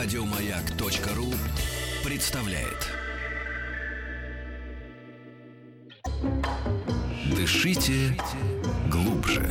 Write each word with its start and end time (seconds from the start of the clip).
Радиомаяк.ру 0.00 1.34
представляет. 2.08 2.86
Дышите 7.34 8.16
глубже. 8.88 9.48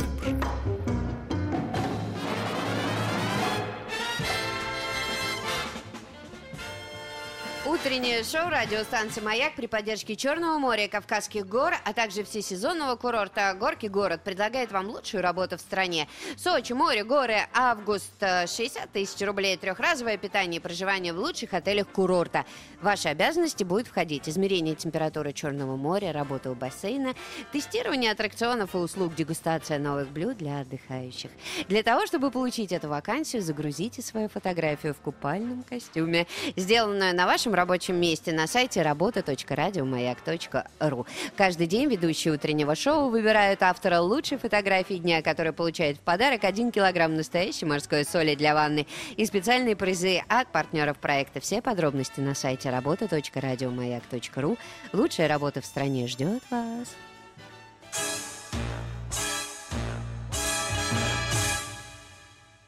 Утреннее 7.80 8.24
шоу 8.24 8.50
радиостанции 8.50 9.20
«Маяк» 9.20 9.54
при 9.54 9.66
поддержке 9.66 10.16
Черного 10.16 10.58
моря 10.58 10.86
и 10.86 10.88
Кавказских 10.88 11.46
гор, 11.46 11.74
а 11.84 11.92
также 11.92 12.24
всесезонного 12.24 12.96
курорта 12.96 13.54
«Горки 13.54 13.86
город» 13.86 14.22
предлагает 14.24 14.72
вам 14.72 14.88
лучшую 14.88 15.22
работу 15.22 15.56
в 15.56 15.60
стране. 15.60 16.08
Сочи, 16.36 16.72
море, 16.72 17.04
горы, 17.04 17.36
август, 17.54 18.20
э, 18.20 18.48
60 18.48 18.90
тысяч 18.90 19.24
рублей, 19.24 19.56
трехразовое 19.56 20.16
питание 20.16 20.58
и 20.58 20.62
проживание 20.62 21.12
в 21.12 21.18
лучших 21.18 21.54
отелях 21.54 21.86
курорта. 21.86 22.44
Ваши 22.82 23.08
обязанности 23.08 23.62
будет 23.62 23.86
входить 23.86 24.28
измерение 24.28 24.74
температуры 24.74 25.32
Черного 25.32 25.76
моря, 25.76 26.12
работа 26.12 26.50
у 26.50 26.56
бассейна, 26.56 27.14
тестирование 27.52 28.10
аттракционов 28.10 28.74
и 28.74 28.78
услуг, 28.78 29.14
дегустация 29.14 29.78
новых 29.78 30.08
блюд 30.08 30.38
для 30.38 30.60
отдыхающих. 30.60 31.30
Для 31.68 31.84
того, 31.84 32.06
чтобы 32.06 32.32
получить 32.32 32.72
эту 32.72 32.88
вакансию, 32.88 33.40
загрузите 33.40 34.02
свою 34.02 34.28
фотографию 34.28 34.94
в 34.94 34.98
купальном 34.98 35.62
костюме, 35.62 36.26
сделанную 36.56 37.14
на 37.14 37.26
вашем 37.26 37.54
рабочем 37.54 37.67
месте 37.90 38.32
на 38.32 38.46
сайте 38.46 38.80
работа.радиомаяк.ру. 38.82 41.06
Каждый 41.36 41.66
день 41.66 41.88
ведущие 41.88 42.34
утреннего 42.34 42.74
шоу 42.74 43.10
выбирают 43.10 43.62
автора 43.62 44.00
лучшей 44.00 44.38
фотографии 44.38 44.94
дня, 44.94 45.20
который 45.22 45.52
получает 45.52 45.98
в 45.98 46.00
подарок 46.00 46.44
1 46.44 46.72
килограмм 46.72 47.14
настоящей 47.14 47.66
морской 47.66 48.04
соли 48.04 48.34
для 48.34 48.54
ванны 48.54 48.86
и 49.16 49.26
специальные 49.26 49.76
призы 49.76 50.22
от 50.28 50.50
партнеров 50.52 50.98
проекта. 50.98 51.40
Все 51.40 51.60
подробности 51.60 52.20
на 52.20 52.34
сайте 52.34 52.70
работа.радиомаяк.ру. 52.70 54.56
Лучшая 54.92 55.28
работа 55.28 55.60
в 55.60 55.66
стране 55.66 56.06
ждет 56.06 56.42
вас. 56.50 56.88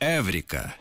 Эврика. 0.00 0.74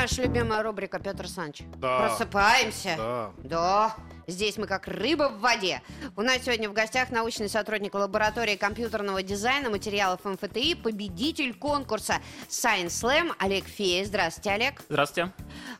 Наша 0.00 0.22
любимая 0.22 0.62
рубрика 0.62 1.00
Петр 1.00 1.26
Санч. 1.26 1.62
Да. 1.74 1.98
Просыпаемся. 1.98 2.94
Да. 2.96 3.30
Да, 3.38 3.96
здесь 4.28 4.56
мы 4.56 4.68
как 4.68 4.86
рыба 4.86 5.28
в 5.28 5.40
воде. 5.40 5.82
У 6.14 6.22
нас 6.22 6.44
сегодня 6.44 6.70
в 6.70 6.72
гостях 6.72 7.10
научный 7.10 7.48
сотрудник 7.48 7.94
лаборатории 7.94 8.54
компьютерного 8.54 9.24
дизайна 9.24 9.70
материалов 9.70 10.24
МФТИ, 10.24 10.76
победитель 10.76 11.52
конкурса 11.52 12.20
Science 12.48 12.90
Slam 12.90 13.32
Олег 13.40 13.64
Фея. 13.64 14.04
Здравствуйте, 14.04 14.50
Олег. 14.50 14.84
Здравствуйте. 14.88 15.32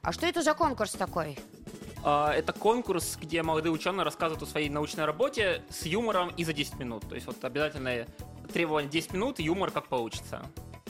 А 0.02 0.10
что 0.12 0.26
это 0.26 0.42
за 0.42 0.54
конкурс 0.54 0.94
такой? 0.94 1.38
А, 2.02 2.32
Это 2.32 2.52
конкурс, 2.52 3.18
где 3.22 3.44
молодые 3.44 3.70
ученые 3.70 4.02
рассказывают 4.02 4.42
о 4.42 4.46
своей 4.46 4.68
научной 4.68 5.04
работе 5.04 5.62
с 5.70 5.86
юмором 5.86 6.30
и 6.30 6.42
за 6.42 6.52
10 6.52 6.80
минут. 6.80 7.08
То 7.08 7.14
есть 7.14 7.28
вот 7.28 7.44
обязательное 7.44 8.08
требование 8.52 8.90
10 8.90 9.12
минут, 9.12 9.38
юмор 9.38 9.70
как 9.70 9.86
получится. 9.86 10.42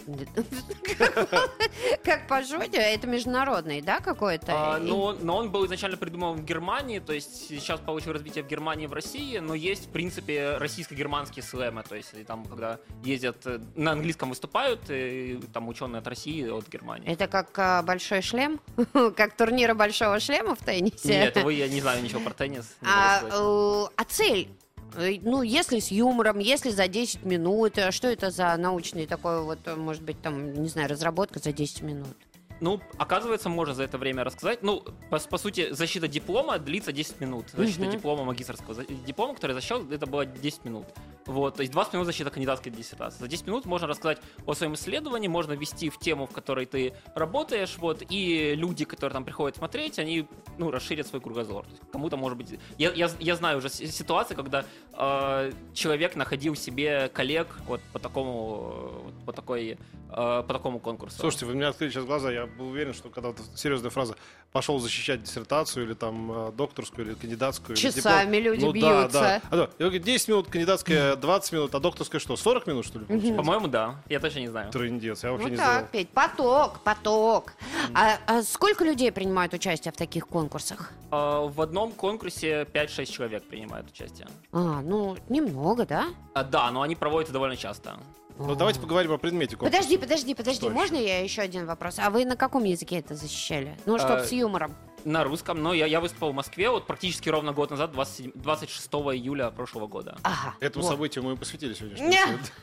Как 2.04 2.26
по 2.26 2.42
жоте? 2.42 2.78
Это 2.78 3.06
международный, 3.06 3.82
да, 3.82 4.00
какой-то? 4.00 4.46
А, 4.48 4.78
но, 4.78 5.36
он 5.36 5.50
был 5.50 5.66
изначально 5.66 5.96
придуман 5.96 6.36
в 6.36 6.44
Германии, 6.44 6.98
то 6.98 7.12
есть 7.12 7.48
сейчас 7.48 7.80
получил 7.80 8.12
развитие 8.12 8.44
в 8.44 8.48
Германии 8.48 8.84
и 8.84 8.86
в 8.86 8.92
России, 8.92 9.38
но 9.38 9.54
есть, 9.54 9.86
в 9.86 9.90
принципе, 9.90 10.56
российско-германские 10.56 11.42
слэмы, 11.42 11.82
то 11.82 11.94
есть 11.94 12.14
там, 12.26 12.44
когда 12.44 12.78
ездят, 13.04 13.46
э, 13.46 13.60
на 13.76 13.92
английском 13.92 14.30
выступают, 14.30 14.80
и 14.88 15.40
там 15.52 15.68
ученые 15.68 16.00
от 16.00 16.06
России 16.06 16.48
от 16.48 16.68
Германии. 16.68 17.10
Это 17.10 17.26
как 17.26 17.56
а, 17.58 17.82
большой 17.82 18.22
шлем? 18.22 18.60
Как 19.16 19.36
турнира 19.36 19.74
большого 19.74 20.20
шлема 20.20 20.54
в 20.54 20.62
теннисе? 20.62 21.08
Нет, 21.08 21.36
вы, 21.42 21.54
я 21.54 21.68
не 21.68 21.80
знаю 21.80 22.02
ничего 22.02 22.20
про 22.20 22.32
теннис. 22.34 22.76
А, 22.82 23.20
э, 23.22 23.86
а 23.96 24.04
цель? 24.04 24.48
Э, 24.96 25.18
Ну, 25.22 25.42
если 25.42 25.78
с 25.80 25.90
юмором, 25.90 26.38
если 26.38 26.70
за 26.70 26.88
10 26.88 27.24
минут, 27.24 27.78
э, 27.78 27.90
что 27.90 28.08
это 28.08 28.30
за 28.30 28.56
научный 28.56 29.06
такой 29.06 29.42
вот, 29.42 29.58
э, 29.66 29.74
может 29.76 30.02
быть, 30.02 30.20
там, 30.22 30.52
не 30.54 30.68
знаю, 30.68 30.88
разработка 30.88 31.38
за 31.38 31.52
10 31.52 31.82
минут? 31.82 32.16
Ну, 32.60 32.80
оказывается, 32.98 33.48
можно 33.48 33.72
за 33.74 33.84
это 33.84 33.98
время 33.98 34.24
рассказать. 34.24 34.62
Ну, 34.62 34.82
по, 35.10 35.18
по 35.20 35.38
сути, 35.38 35.72
защита 35.72 36.08
диплома 36.08 36.58
длится 36.58 36.92
10 36.92 37.20
минут. 37.20 37.44
Защита 37.52 37.82
Мгм. 37.82 37.90
диплома 37.92 38.24
магистрского. 38.24 38.84
Диплома, 39.06 39.34
который 39.34 39.52
защищал, 39.52 39.88
это 39.90 40.06
было 40.06 40.26
10 40.26 40.64
минут. 40.64 40.86
Вот, 41.28 41.56
то 41.56 41.60
есть 41.60 41.72
20 41.72 41.92
минут 41.92 42.06
защита 42.06 42.30
кандидатской 42.30 42.72
диссертации. 42.72 43.18
За 43.20 43.28
10 43.28 43.46
минут 43.46 43.66
можно 43.66 43.86
рассказать 43.86 44.18
о 44.46 44.54
своем 44.54 44.74
исследовании, 44.74 45.28
можно 45.28 45.52
ввести 45.52 45.90
в 45.90 45.98
тему, 45.98 46.26
в 46.26 46.32
которой 46.32 46.64
ты 46.64 46.94
работаешь, 47.14 47.76
вот, 47.76 48.02
и 48.08 48.54
люди, 48.54 48.86
которые 48.86 49.12
там 49.12 49.24
приходят 49.24 49.56
смотреть, 49.56 49.98
они, 49.98 50.26
ну, 50.56 50.70
расширят 50.70 51.06
свой 51.06 51.20
кругозор. 51.20 51.66
Кому-то, 51.92 52.16
может 52.16 52.38
быть... 52.38 52.58
Я, 52.78 52.92
я, 52.92 53.10
я 53.20 53.36
знаю 53.36 53.58
уже 53.58 53.68
ситуации, 53.68 54.34
когда 54.34 54.64
э, 54.94 55.52
человек 55.74 56.16
находил 56.16 56.56
себе 56.56 57.10
коллег 57.12 57.48
вот 57.66 57.82
по 57.92 57.98
такому, 57.98 59.02
вот 59.04 59.14
по 59.26 59.32
такой, 59.32 59.72
э, 59.72 59.76
по 60.08 60.42
такому 60.48 60.80
конкурсу. 60.80 61.18
Слушайте, 61.18 61.44
вы 61.44 61.54
мне 61.54 61.66
открыли 61.66 61.90
сейчас 61.90 62.06
глаза. 62.06 62.32
Я 62.32 62.46
был 62.46 62.68
уверен, 62.68 62.94
что 62.94 63.10
когда 63.10 63.28
вот 63.28 63.38
серьезная 63.54 63.90
фраза 63.90 64.16
пошел 64.52 64.78
защищать 64.78 65.22
диссертацию 65.22 65.84
или 65.86 65.94
там 65.94 66.32
э, 66.32 66.52
докторскую 66.52 67.06
или 67.06 67.14
кандидатскую. 67.14 67.76
или 67.76 67.82
Часами 67.82 68.36
диплом. 68.36 68.52
люди 68.52 68.64
ну, 68.64 68.72
бьются. 68.72 69.12
Да, 69.12 69.20
да. 69.20 69.42
А, 69.50 69.56
да. 69.56 69.70
Я 69.78 69.86
говорю, 69.86 70.02
10 70.02 70.28
минут 70.28 70.48
кандидатская, 70.48 71.16
20 71.20 71.52
минут, 71.52 71.74
а 71.74 71.80
докторская 71.80 72.20
что, 72.20 72.36
40 72.36 72.66
минут, 72.66 72.86
что 72.86 72.98
ли? 72.98 73.04
получается? 73.04 73.36
По-моему, 73.36 73.68
да. 73.68 73.96
Я 74.08 74.20
точно 74.20 74.40
не 74.40 74.48
знаю. 74.48 74.70
Трындец, 74.70 75.22
я 75.22 75.32
вообще 75.32 75.46
Ну 75.46 75.50
не 75.52 75.56
так, 75.56 75.66
знал. 75.72 75.84
Петь, 75.92 76.08
поток, 76.10 76.80
поток. 76.80 77.52
А, 77.94 78.18
а 78.26 78.42
сколько 78.42 78.84
людей 78.84 79.12
принимают 79.12 79.52
участие 79.54 79.92
в 79.92 79.96
таких 79.96 80.26
конкурсах? 80.28 80.92
А, 81.10 81.42
В 81.46 81.60
одном 81.60 81.92
конкурсе 81.92 82.62
5-6 82.72 83.06
человек 83.06 83.42
принимают 83.44 83.88
участие. 83.90 84.26
А, 84.52 84.80
ну, 84.82 85.16
немного, 85.28 85.86
да? 85.86 86.06
А, 86.34 86.44
Да, 86.44 86.70
но 86.70 86.82
они 86.82 86.94
проводятся 86.96 87.32
довольно 87.32 87.56
часто. 87.56 87.98
Ну, 88.38 88.54
давайте 88.54 88.78
поговорим 88.78 89.10
о 89.12 89.18
предмете 89.18 89.56
конкурса. 89.56 89.76
Подожди, 89.76 89.98
подожди, 89.98 90.34
подожди, 90.34 90.60
Что 90.60 90.70
можно 90.70 90.96
я 90.96 91.20
еще 91.22 91.42
один 91.42 91.66
вопрос? 91.66 91.98
А 91.98 92.08
вы 92.10 92.24
на 92.24 92.36
каком 92.36 92.62
языке 92.62 92.98
это 92.98 93.16
защищали? 93.16 93.76
Ну, 93.84 93.98
чтоб 93.98 94.12
А, 94.12 94.24
с 94.24 94.30
юмором. 94.30 94.76
На 95.08 95.24
русском, 95.24 95.62
но 95.62 95.72
я, 95.72 95.86
я 95.86 96.00
выступал 96.00 96.32
в 96.32 96.34
Москве 96.34 96.68
вот 96.68 96.86
практически 96.86 97.30
ровно 97.30 97.52
год 97.52 97.70
назад, 97.70 97.92
27 97.92 98.32
26 98.34 98.86
июля 99.14 99.48
прошлого 99.48 99.86
года. 99.86 100.18
Ага. 100.22 100.54
Этому 100.60 100.84
вот. 100.84 100.90
событию 100.90 101.24
мы 101.24 101.32
и 101.32 101.36
посвятили 101.36 101.72
сегодня. 101.72 101.98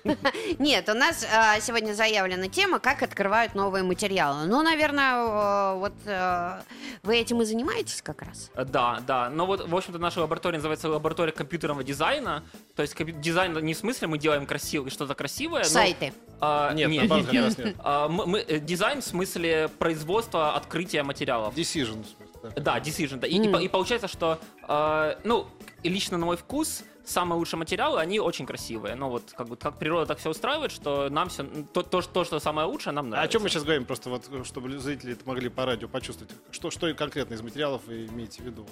Не. 0.03 0.15
Нет, 0.59 0.87
у 0.87 0.93
нас 0.93 1.25
а, 1.33 1.59
сегодня 1.59 1.93
заявлена 1.93 2.47
тема, 2.47 2.77
как 2.77 3.01
открывают 3.01 3.55
новые 3.55 3.83
материалы. 3.83 4.45
Ну, 4.45 4.61
наверное, 4.61 5.73
э, 5.73 5.79
вот 5.79 5.93
э, 6.05 6.61
вы 7.01 7.17
этим 7.17 7.41
и 7.41 7.45
занимаетесь 7.45 8.03
как 8.03 8.21
раз. 8.21 8.51
А, 8.53 8.63
Да, 8.63 9.01
да. 9.07 9.31
Но 9.31 9.47
вот, 9.47 9.67
в 9.67 9.75
общем-то, 9.75 9.97
наша 9.97 10.21
лаборатория 10.21 10.57
называется 10.57 10.87
лаборатория 10.87 11.31
компьютерного 11.31 11.83
дизайна. 11.83 12.43
То 12.75 12.83
есть 12.83 12.95
дизайн 13.21 13.57
не 13.57 13.73
в 13.73 13.77
смысле 13.77 14.07
мы 14.07 14.19
делаем 14.19 14.45
красиво, 14.45 14.91
что-то 14.91 15.15
красивое. 15.15 15.63
но- 15.63 15.69
Сайты. 15.69 16.13
а, 16.39 16.73
Нет, 16.73 16.89
нет, 16.89 17.09
наоборот, 17.09 17.33
нет, 17.33 17.57
нет. 17.57 17.65
нет. 17.65 17.75
А, 17.79 18.07
мы- 18.07 18.27
мы- 18.27 18.39
э, 18.39 18.59
дизайн 18.59 19.01
в 19.01 19.05
смысле 19.05 19.67
производства, 19.79 20.55
открытия 20.55 21.01
материалов. 21.01 21.55
Decision. 21.55 22.03
в 22.03 22.07
смысле, 22.07 22.34
да. 22.55 22.61
Да, 22.61 22.79
decision. 22.79 23.17
Да. 23.17 23.27
И, 23.27 23.37
и 23.37 23.47
по- 23.49 23.57
и 23.57 23.67
получается, 23.67 24.07
что, 24.07 24.39
э, 24.67 25.15
ну, 25.23 25.47
и 25.83 25.89
лично 25.89 26.17
на 26.17 26.25
мой 26.25 26.37
вкус, 26.37 26.83
самые 27.05 27.37
лучшие 27.37 27.59
материалы, 27.59 27.99
они 27.99 28.19
очень 28.19 28.45
красивые. 28.45 28.95
Ну, 28.95 29.09
вот, 29.09 29.33
как 29.37 29.47
бы, 29.47 29.55
как 29.57 29.77
природа 29.77 30.07
так 30.07 30.17
все 30.17 30.29
устраивает, 30.29 30.71
что 30.71 31.09
нам 31.09 31.29
все, 31.29 31.43
то, 31.73 31.83
то, 31.83 32.01
что- 32.01 32.11
то, 32.13 32.23
что 32.23 32.39
самое 32.39 32.67
лучшее, 32.67 32.93
нам 32.93 33.05
А 33.05 33.07
о 33.07 33.11
нравится. 33.11 33.31
чем 33.33 33.43
мы 33.43 33.49
сейчас 33.49 33.63
говорим, 33.63 33.85
просто 33.85 34.09
вот, 34.09 34.25
чтобы 34.45 34.77
зрители 34.79 35.13
это 35.13 35.27
могли 35.27 35.49
по 35.49 35.65
радио 35.65 35.87
почувствовать. 35.87 36.33
Что, 36.51 36.71
что 36.71 36.91
конкретно 36.95 37.35
из 37.35 37.41
материалов 37.41 37.81
вы 37.85 38.05
имеете 38.07 38.41
в 38.41 38.45
виду? 38.45 38.65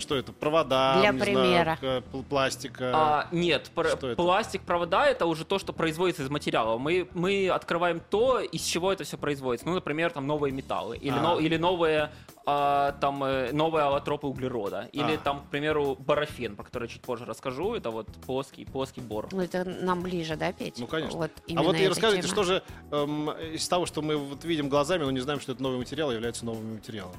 Что 0.00 0.16
это? 0.16 0.32
Провода, 0.32 0.98
Для 1.00 1.10
не 1.10 1.18
знаю, 1.18 1.34
примера. 1.36 1.78
пл- 1.80 2.24
пластика. 2.24 2.92
А, 2.94 3.28
нет, 3.32 3.70
пр- 3.74 3.88
Что 3.88 4.08
это? 4.08 4.16
пластик, 4.16 4.62
провода 4.62 5.06
это 5.06 5.26
уже 5.26 5.44
то, 5.44 5.58
что 5.58 5.72
производится 5.72 6.22
из 6.22 6.30
материала. 6.30 6.78
Мы, 6.78 7.08
мы 7.14 7.48
открываем 7.48 8.00
то, 8.10 8.40
из 8.40 8.62
чего 8.62 8.92
это 8.92 9.04
все 9.04 9.16
производится. 9.18 9.66
Ну, 9.68 9.74
например, 9.74 10.10
там 10.10 10.26
новые 10.26 10.52
металлы. 10.52 10.96
Или, 10.96 11.16
А. 11.18 11.20
но- 11.22 11.38
или 11.38 11.56
новые, 11.56 12.10
а, 12.46 12.92
там, 13.00 13.22
э, 13.22 13.52
новые 13.52 13.84
аллотропы 13.84 14.26
углерода. 14.26 14.88
Или 14.92 15.14
А. 15.14 15.18
там, 15.18 15.40
к 15.40 15.50
примеру, 15.50 15.94
парафин, 15.96 16.56
про 16.56 16.64
который 16.64 16.88
чуть 16.88 17.02
позже 17.02 17.24
расскажу. 17.26 17.74
Это 17.74 17.90
вот 17.90 18.06
плоский, 18.26 18.64
плоский 18.64 19.00
бор. 19.02 19.28
Ну, 19.32 19.40
это 19.42 19.64
нам 19.64 20.00
ближе, 20.02 20.36
да, 20.36 20.52
Петь? 20.52 20.76
Ну, 20.78 20.86
конечно. 20.86 21.18
Вот 21.18 21.30
а 21.54 21.62
вот 21.62 21.76
и 21.76 21.86
расскажите, 21.88 22.22
тема. 22.22 22.32
что 22.32 22.42
же 22.44 22.62
эм, 22.90 23.30
из 23.30 23.68
того, 23.68 23.86
что 23.86 24.02
мы 24.02 24.16
вот 24.16 24.44
видим 24.44 24.68
глазами, 24.68 25.04
но 25.04 25.10
не 25.10 25.20
знаем, 25.20 25.40
что 25.40 25.52
это 25.52 25.62
новый 25.62 25.78
материал, 25.78 26.10
является 26.10 26.44
новыми 26.44 26.74
материалами? 26.74 27.16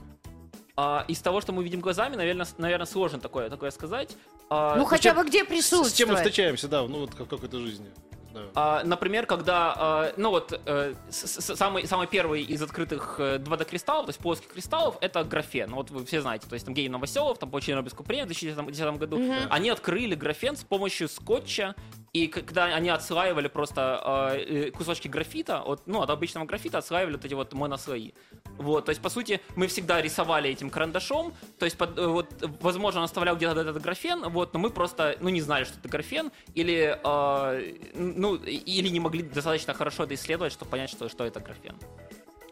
А, 0.78 1.06
из 1.08 1.20
того, 1.20 1.42
что 1.42 1.52
мы 1.52 1.64
видим 1.64 1.82
глазами, 1.82 2.16
наверное, 2.16 2.48
наверное 2.58 2.86
сложно 2.86 3.20
такое, 3.20 3.50
такое 3.50 3.72
сказать. 3.72 4.16
А, 4.50 4.76
Ну, 4.76 4.86
хотя 4.86 5.12
чем- 5.12 5.18
бы 5.18 5.24
где 5.26 5.40
С- 5.40 5.44
С 5.44 5.46
чем 5.46 5.50
мы 5.50 5.56
присутствует? 5.56 6.18
встречаемся, 6.18 6.68
да, 6.68 6.84
ну 6.84 7.00
вот 7.02 7.12
как 7.16 7.28
в 7.28 7.30
какой-то 7.30 7.60
жизни. 7.60 7.90
Да. 8.34 8.42
А, 8.56 8.84
например, 8.86 9.26
когда, 9.26 9.74
а, 9.78 10.14
ну 10.16 10.30
вот, 10.30 10.58
э, 10.66 10.94
с- 11.10 11.42
с- 11.42 11.56
самый, 11.58 11.86
самый 11.86 12.08
первый 12.08 12.42
из 12.44 12.62
открытых 12.62 13.16
э, 13.20 13.40
2D-кристаллов, 13.40 14.06
то 14.06 14.10
есть 14.12 14.20
плоских 14.20 14.48
кристаллов, 14.48 14.96
это 15.02 15.26
графен. 15.26 15.70
Ну, 15.72 15.76
Вот 15.76 15.92
вы 15.92 16.06
все 16.06 16.22
знаете, 16.22 16.48
то 16.48 16.54
есть 16.54 16.66
там 16.66 16.74
Гей 16.74 16.88
Новоселов, 16.88 17.40
там 17.40 17.50
получили 17.52 17.76
Нобелевскую 17.76 18.08
премию 18.08 18.26
в 18.28 18.30
2010 18.30 18.98
году. 18.98 19.20
Они 19.50 19.70
открыли 19.70 20.16
графен 20.16 20.56
с 20.56 20.64
помощью 20.64 21.10
скотча, 21.10 21.76
и 22.14 22.28
когда 22.28 22.66
они 22.66 22.90
отслаивали 22.90 23.48
просто 23.48 24.34
э, 24.36 24.68
э, 24.68 24.72
кусочки 24.72 25.08
графита, 25.08 25.62
от, 25.62 25.88
ну, 25.88 26.02
от 26.02 26.10
обычного 26.10 26.46
графита 26.46 26.78
отслаивали 26.78 27.16
вот 27.16 27.26
эти 27.26 27.34
вот 27.34 27.54
монослои. 27.54 28.14
Вот, 28.58 28.86
то 28.86 28.90
есть, 28.90 29.02
по 29.02 29.10
сути, 29.10 29.40
мы 29.56 29.68
всегда 29.68 30.02
рисовали 30.02 30.50
этим 30.50 30.70
карандашом, 30.70 31.34
то 31.58 31.66
есть, 31.66 31.78
под- 31.78 31.98
э, 31.98 32.06
вот, 32.06 32.28
возможно, 32.60 33.00
он 33.00 33.06
оставлял 33.06 33.38
где-то 33.38 33.62
этот 33.62 33.82
графен, 33.82 34.30
вот, 34.30 34.54
но 34.54 34.60
мы 34.60 34.72
просто, 34.72 35.16
ну, 35.22 35.30
не 35.30 35.42
знали, 35.42 35.64
что 35.64 35.80
это 35.80 35.88
графен, 35.88 36.32
или, 36.54 37.00
э, 37.02 37.74
ну, 37.94 38.36
или 38.36 38.90
не 38.90 39.00
могли 39.00 39.24
достаточно 39.24 39.74
хорошо 39.74 40.04
это 40.04 40.14
исследовать, 40.16 40.52
чтобы 40.52 40.72
понять, 40.72 40.90
что, 40.90 41.08
что 41.08 41.24
это 41.24 41.40
графен. 41.40 41.78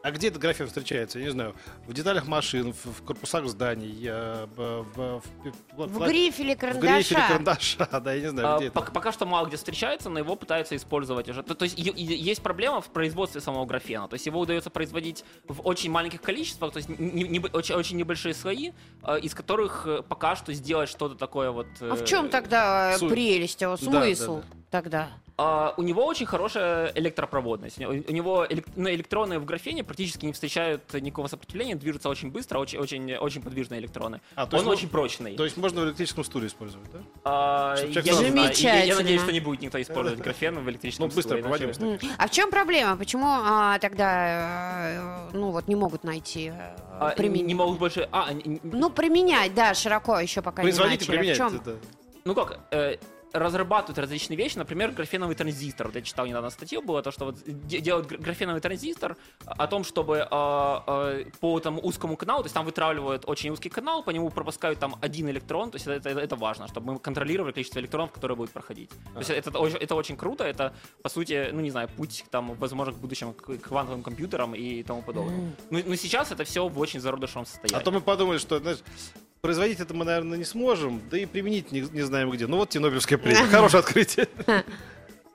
А 0.01 0.11
где 0.11 0.29
этот 0.29 0.41
графен 0.41 0.65
встречается? 0.67 1.19
Я 1.19 1.25
не 1.25 1.31
знаю. 1.31 1.55
В 1.85 1.91
деталях 1.93 2.25
машин, 2.25 2.71
в, 2.71 2.85
в 2.85 3.03
корпусах 3.03 3.45
зданий, 3.49 3.97
э, 4.07 4.45
в, 4.55 4.83
в, 4.95 5.21
в- 5.75 5.87
В 5.87 5.87
в- 5.99 6.07
грифеле 6.07 6.55
в 6.55 6.55
грифеле 6.55 6.55
карандаша. 6.55 7.15
карандаша. 7.15 7.89
Да, 8.01 8.13
я 8.13 8.21
не 8.21 8.29
знаю, 8.29 8.47
А, 8.47 8.57
где 8.57 8.67
это. 8.67 8.79
пок- 8.79 8.93
Пока 8.93 9.11
что 9.11 9.25
мало 9.25 9.47
где 9.47 9.57
встречается, 9.57 10.09
но 10.09 10.19
его 10.19 10.37
пытаются 10.37 10.77
использовать 10.77 11.27
уже. 11.27 11.43
То, 11.43 11.53
то 11.53 11.63
есть 11.65 11.77
есть 11.77 12.41
проблема 12.41 12.79
в 12.79 12.87
производстве 12.91 13.41
самого 13.41 13.65
графена. 13.65 14.07
То 14.07 14.13
есть 14.13 14.25
его 14.25 14.39
удается 14.39 14.69
производить 14.69 15.25
в 15.49 15.67
очень 15.67 15.91
маленьких 15.91 16.21
количествах, 16.21 16.71
то 16.71 16.77
есть 16.77 16.87
не- 16.87 17.23
не- 17.27 17.39
очень, 17.51 17.75
очень 17.75 17.97
небольшие 17.97 18.33
слои, 18.33 18.71
э, 19.03 19.19
из 19.19 19.35
которых 19.35 19.83
э, 19.85 20.01
пока 20.07 20.37
что 20.37 20.53
сделать 20.53 20.87
что-то 20.87 21.15
такое 21.15 21.51
вот. 21.51 21.67
А 21.81 21.95
в 21.95 22.03
э, 22.03 22.05
чем 22.05 22.29
тогда 22.29 22.97
суть. 22.97 23.09
прелесть, 23.11 23.61
его 23.61 23.75
Да, 23.75 23.85
да, 23.91 24.01
смысл 24.03 24.37
да. 24.37 24.43
тогда? 24.69 25.09
А, 25.41 25.73
у 25.77 25.83
него 25.83 26.05
очень 26.05 26.25
хорошая 26.25 26.91
электропроводность. 26.95 27.77
У 27.77 27.81
него- 27.81 27.93
у 28.07 28.11
него 28.11 28.45
элек- 28.45 28.67
ну, 28.75 28.89
электроны 28.89 29.39
в 29.39 29.45
графене 29.45 29.85
практически 29.85 30.25
не 30.25 30.33
встречают 30.33 30.93
никакого 30.93 31.27
сопротивления, 31.27 31.75
движутся 31.75 32.09
очень 32.09 32.29
быстро, 32.29 32.59
очень, 32.59 32.77
очень, 32.79 33.15
очень 33.15 33.41
подвижные 33.41 33.79
электроны. 33.79 34.19
А, 34.35 34.45
то 34.45 34.57
есть 34.57 34.67
Он 34.67 34.73
мож- 34.73 34.77
очень 34.77 34.89
прочный. 34.89 35.35
То 35.37 35.45
есть 35.45 35.55
можно 35.55 35.81
в 35.81 35.85
электрическом 35.85 36.25
стуле 36.25 36.47
использовать, 36.47 36.91
да? 36.91 36.99
А, 37.23 37.75
я, 37.77 37.85
не 37.87 37.91
знаю. 37.91 38.03
Я- 38.03 38.11
я, 38.11 38.15
Замечательно. 38.15 38.95
надеюсь, 38.97 39.21
что 39.21 39.31
не 39.31 39.39
будет 39.39 39.61
никто 39.61 39.81
использовать 39.81 40.19
графен 40.19 40.59
в 40.59 40.69
электрическом 40.69 41.07
Ну, 41.07 41.15
быстро 41.15 41.37
стуле, 41.37 41.55
иначе-. 41.67 41.83
М, 41.85 41.99
А 42.17 42.27
в 42.27 42.31
чем 42.31 42.51
проблема? 42.51 42.97
Почему 42.97 43.27
а, 43.29 43.79
тогда, 43.79 45.29
э, 45.31 45.37
ну 45.37 45.51
вот, 45.51 45.69
не 45.69 45.75
могут 45.75 46.03
найти 46.03 46.47
э, 46.53 46.75
А, 46.99 47.15
примен- 47.15 47.45
не 47.45 47.55
могут 47.55 47.79
больше... 47.79 48.09
А, 48.11 48.31
н- 48.31 48.41
н- 48.45 48.59
Ну, 48.63 48.89
применять, 48.89 49.53
да, 49.53 49.73
широко 49.73 50.19
еще 50.19 50.41
пока 50.41 50.61
не 50.63 50.65
Производить 50.65 50.95
и 51.07 51.11
начали. 51.11 51.15
В 51.15 51.19
применять. 51.19 51.37
чем? 51.37 51.55
это- 51.55 51.77
ну 52.25 52.35
как, 52.35 52.59
э, 52.71 52.97
разрабатывают 53.33 53.97
различные 53.99 54.37
вещи, 54.37 54.57
например, 54.57 54.91
графеновый 54.91 55.35
транзистор. 55.35 55.87
Вот 55.87 55.95
я 55.95 56.01
читал 56.01 56.25
недавно 56.25 56.49
статью, 56.49 56.81
было 56.81 57.01
то, 57.03 57.11
что 57.11 57.25
вот 57.25 57.37
де- 57.45 57.79
делают 57.79 58.07
гра- 58.07 58.17
графеновый 58.17 58.61
транзистор 58.61 59.15
о 59.45 59.67
том, 59.67 59.83
чтобы 59.83 60.17
э, 60.17 60.25
э, 60.31 61.25
по 61.39 61.59
тому 61.59 61.79
узкому 61.81 62.17
каналу, 62.17 62.43
то 62.43 62.45
есть 62.47 62.53
там 62.55 62.65
вытравливают 62.65 63.23
очень 63.27 63.49
узкий 63.51 63.69
канал, 63.69 64.03
по 64.03 64.09
нему 64.11 64.29
пропускают 64.29 64.79
там 64.79 64.95
один 65.01 65.29
электрон, 65.29 65.71
то 65.71 65.75
есть 65.75 65.87
это, 65.87 66.09
это- 66.09 66.19
это 66.19 66.35
важно, 66.35 66.67
чтобы 66.67 66.93
мы 66.93 66.99
контролировали 66.99 67.51
количество 67.51 67.79
электронов, 67.79 68.11
которые 68.11 68.35
будут 68.37 68.51
проходить. 68.51 68.89
То 69.13 69.19
есть 69.19 69.29
это, 69.29 69.51
это 69.79 69.95
очень 69.95 70.17
круто, 70.17 70.43
это, 70.43 70.73
по 71.03 71.09
сути, 71.09 71.49
ну 71.51 71.61
не 71.61 71.71
знаю, 71.71 71.87
путь 71.89 72.25
там, 72.31 72.53
возможно, 72.55 72.93
к 72.93 72.97
будущему 72.97 73.33
к 73.33 73.57
квантовым 73.57 74.03
компьютерам 74.03 74.55
и 74.55 74.83
тому 74.83 75.01
подобное. 75.01 75.53
Но, 75.69 75.79
но 75.85 75.95
сейчас 75.95 76.31
это 76.31 76.43
все 76.43 76.67
в 76.67 76.79
очень 76.79 76.99
зародышевом 76.99 77.45
состоянии. 77.45 77.75
А 77.81 77.83
то 77.83 77.91
мы 77.91 78.01
подумали, 78.01 78.37
что, 78.37 78.59
знаешь, 78.59 78.79
производить 79.41 79.79
это 79.79 79.93
мы, 79.93 80.05
наверное, 80.05 80.37
не 80.37 80.43
сможем, 80.43 81.01
да 81.09 81.17
и 81.17 81.25
применить 81.25 81.71
не, 81.71 81.81
не 81.81 82.01
знаем 82.01 82.29
где. 82.31 82.47
Ну 82.47 82.57
вот 82.57 82.69
тебе 82.69 82.81
Нобелевская 82.81 83.17
премия. 83.17 83.45
Хорошее 83.51 83.79
открытие. 83.81 84.27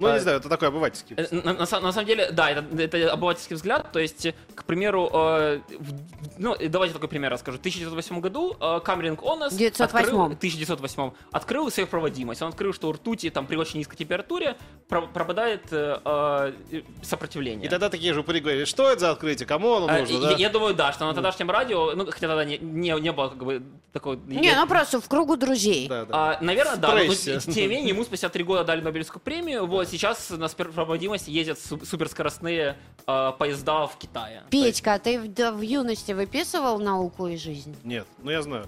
Ну, 0.01 0.09
не 0.09 0.15
А, 0.15 0.19
знаю, 0.21 0.39
это 0.39 0.49
такой 0.49 0.69
обывательский. 0.69 1.15
Э, 1.17 1.27
На, 1.31 1.53
на 1.53 1.59
на 1.81 1.93
самом 1.93 2.05
деле, 2.07 2.31
да, 2.33 2.51
это, 2.51 2.65
это 2.83 3.13
обывательский 3.13 3.55
взгляд. 3.55 3.93
То 3.93 4.01
есть, 4.01 4.27
э, 4.27 4.35
к 4.57 4.65
примеру, 4.65 5.09
э, 5.13 5.61
в- 5.79 6.39
ну, 6.39 6.55
э, 6.59 6.69
давайте 6.69 6.95
такой 6.95 7.09
пример 7.09 7.31
расскажу. 7.31 7.59
В 7.59 7.61
1908 7.61 8.21
году 8.21 8.57
э, 8.61 8.81
Камеринг 8.85 9.23
Онес 9.23 9.53
908. 9.55 9.85
открыл, 10.01 10.25
1908 10.33 11.13
открыл 11.31 11.71
сверхпроводимость. 11.71 12.43
Он 12.43 12.49
открыл, 12.49 12.73
что 12.73 12.89
у 12.89 12.93
ртути 12.93 13.31
там, 13.31 13.47
при 13.47 13.55
очень 13.57 13.79
низкой 13.79 13.97
температуре 13.97 14.57
про- 14.89 15.03
пропадает 15.07 15.63
э, 15.71 16.01
э, 16.05 16.53
сопротивление. 17.03 17.67
И 17.67 17.69
тогда 17.69 17.89
такие 17.89 18.13
же 18.15 18.21
упыри 18.21 18.41
говорили, 18.41 18.65
что 18.65 18.91
это 18.91 19.01
за 19.01 19.11
открытие, 19.13 19.47
кому 19.47 19.75
оно 19.75 19.87
А, 19.89 19.99
нужно, 20.01 20.17
и- 20.17 20.21
да? 20.21 20.31
я, 20.33 20.37
я 20.37 20.51
думаю, 20.51 20.75
да, 20.75 20.93
что 20.93 21.07
на 21.07 21.15
тогдашнем 21.15 21.51
радио, 21.51 21.93
ну, 21.95 22.05
хотя 22.07 22.27
тогда 22.27 22.45
не, 22.45 22.59
не, 22.59 22.91
не 23.01 23.13
было 23.13 23.29
как 23.29 23.45
бы 23.45 23.63
такого... 23.93 24.17
Не, 24.27 24.55
ну 24.57 24.67
просто 24.67 25.01
в 25.01 25.09
кругу 25.09 25.37
друзей. 25.37 25.87
Да, 25.89 26.05
да. 26.05 26.15
А, 26.15 26.39
наверное, 26.43 26.77
да. 26.77 26.89
Но, 26.95 27.15
тем 27.15 27.55
не 27.55 27.67
менее, 27.69 27.89
ему 27.91 28.03
спустя 28.05 28.29
три 28.29 28.43
года 28.43 28.65
дали 28.65 28.81
Нобелевскую 28.81 29.23
премию. 29.23 29.67
Вот 29.67 29.84
сейчас 29.87 30.31
на 30.31 30.49
сверхпроводимости 30.49 31.31
ездят 31.31 31.59
су- 31.59 31.85
суперскоростные 31.85 32.77
а, 33.07 33.33
поезда 33.33 33.87
в 33.87 33.97
Китае. 33.99 34.43
Петька, 34.51 34.95
а 34.95 34.99
ты 34.99 35.21
в, 35.21 35.33
да, 35.33 35.53
в 35.53 35.61
юности 35.61 36.13
выписывал 36.13 36.79
науку 36.79 37.27
и 37.27 37.37
жизнь? 37.37 37.77
Нет, 37.85 38.07
ну 38.23 38.31
я 38.31 38.43
знаю. 38.43 38.67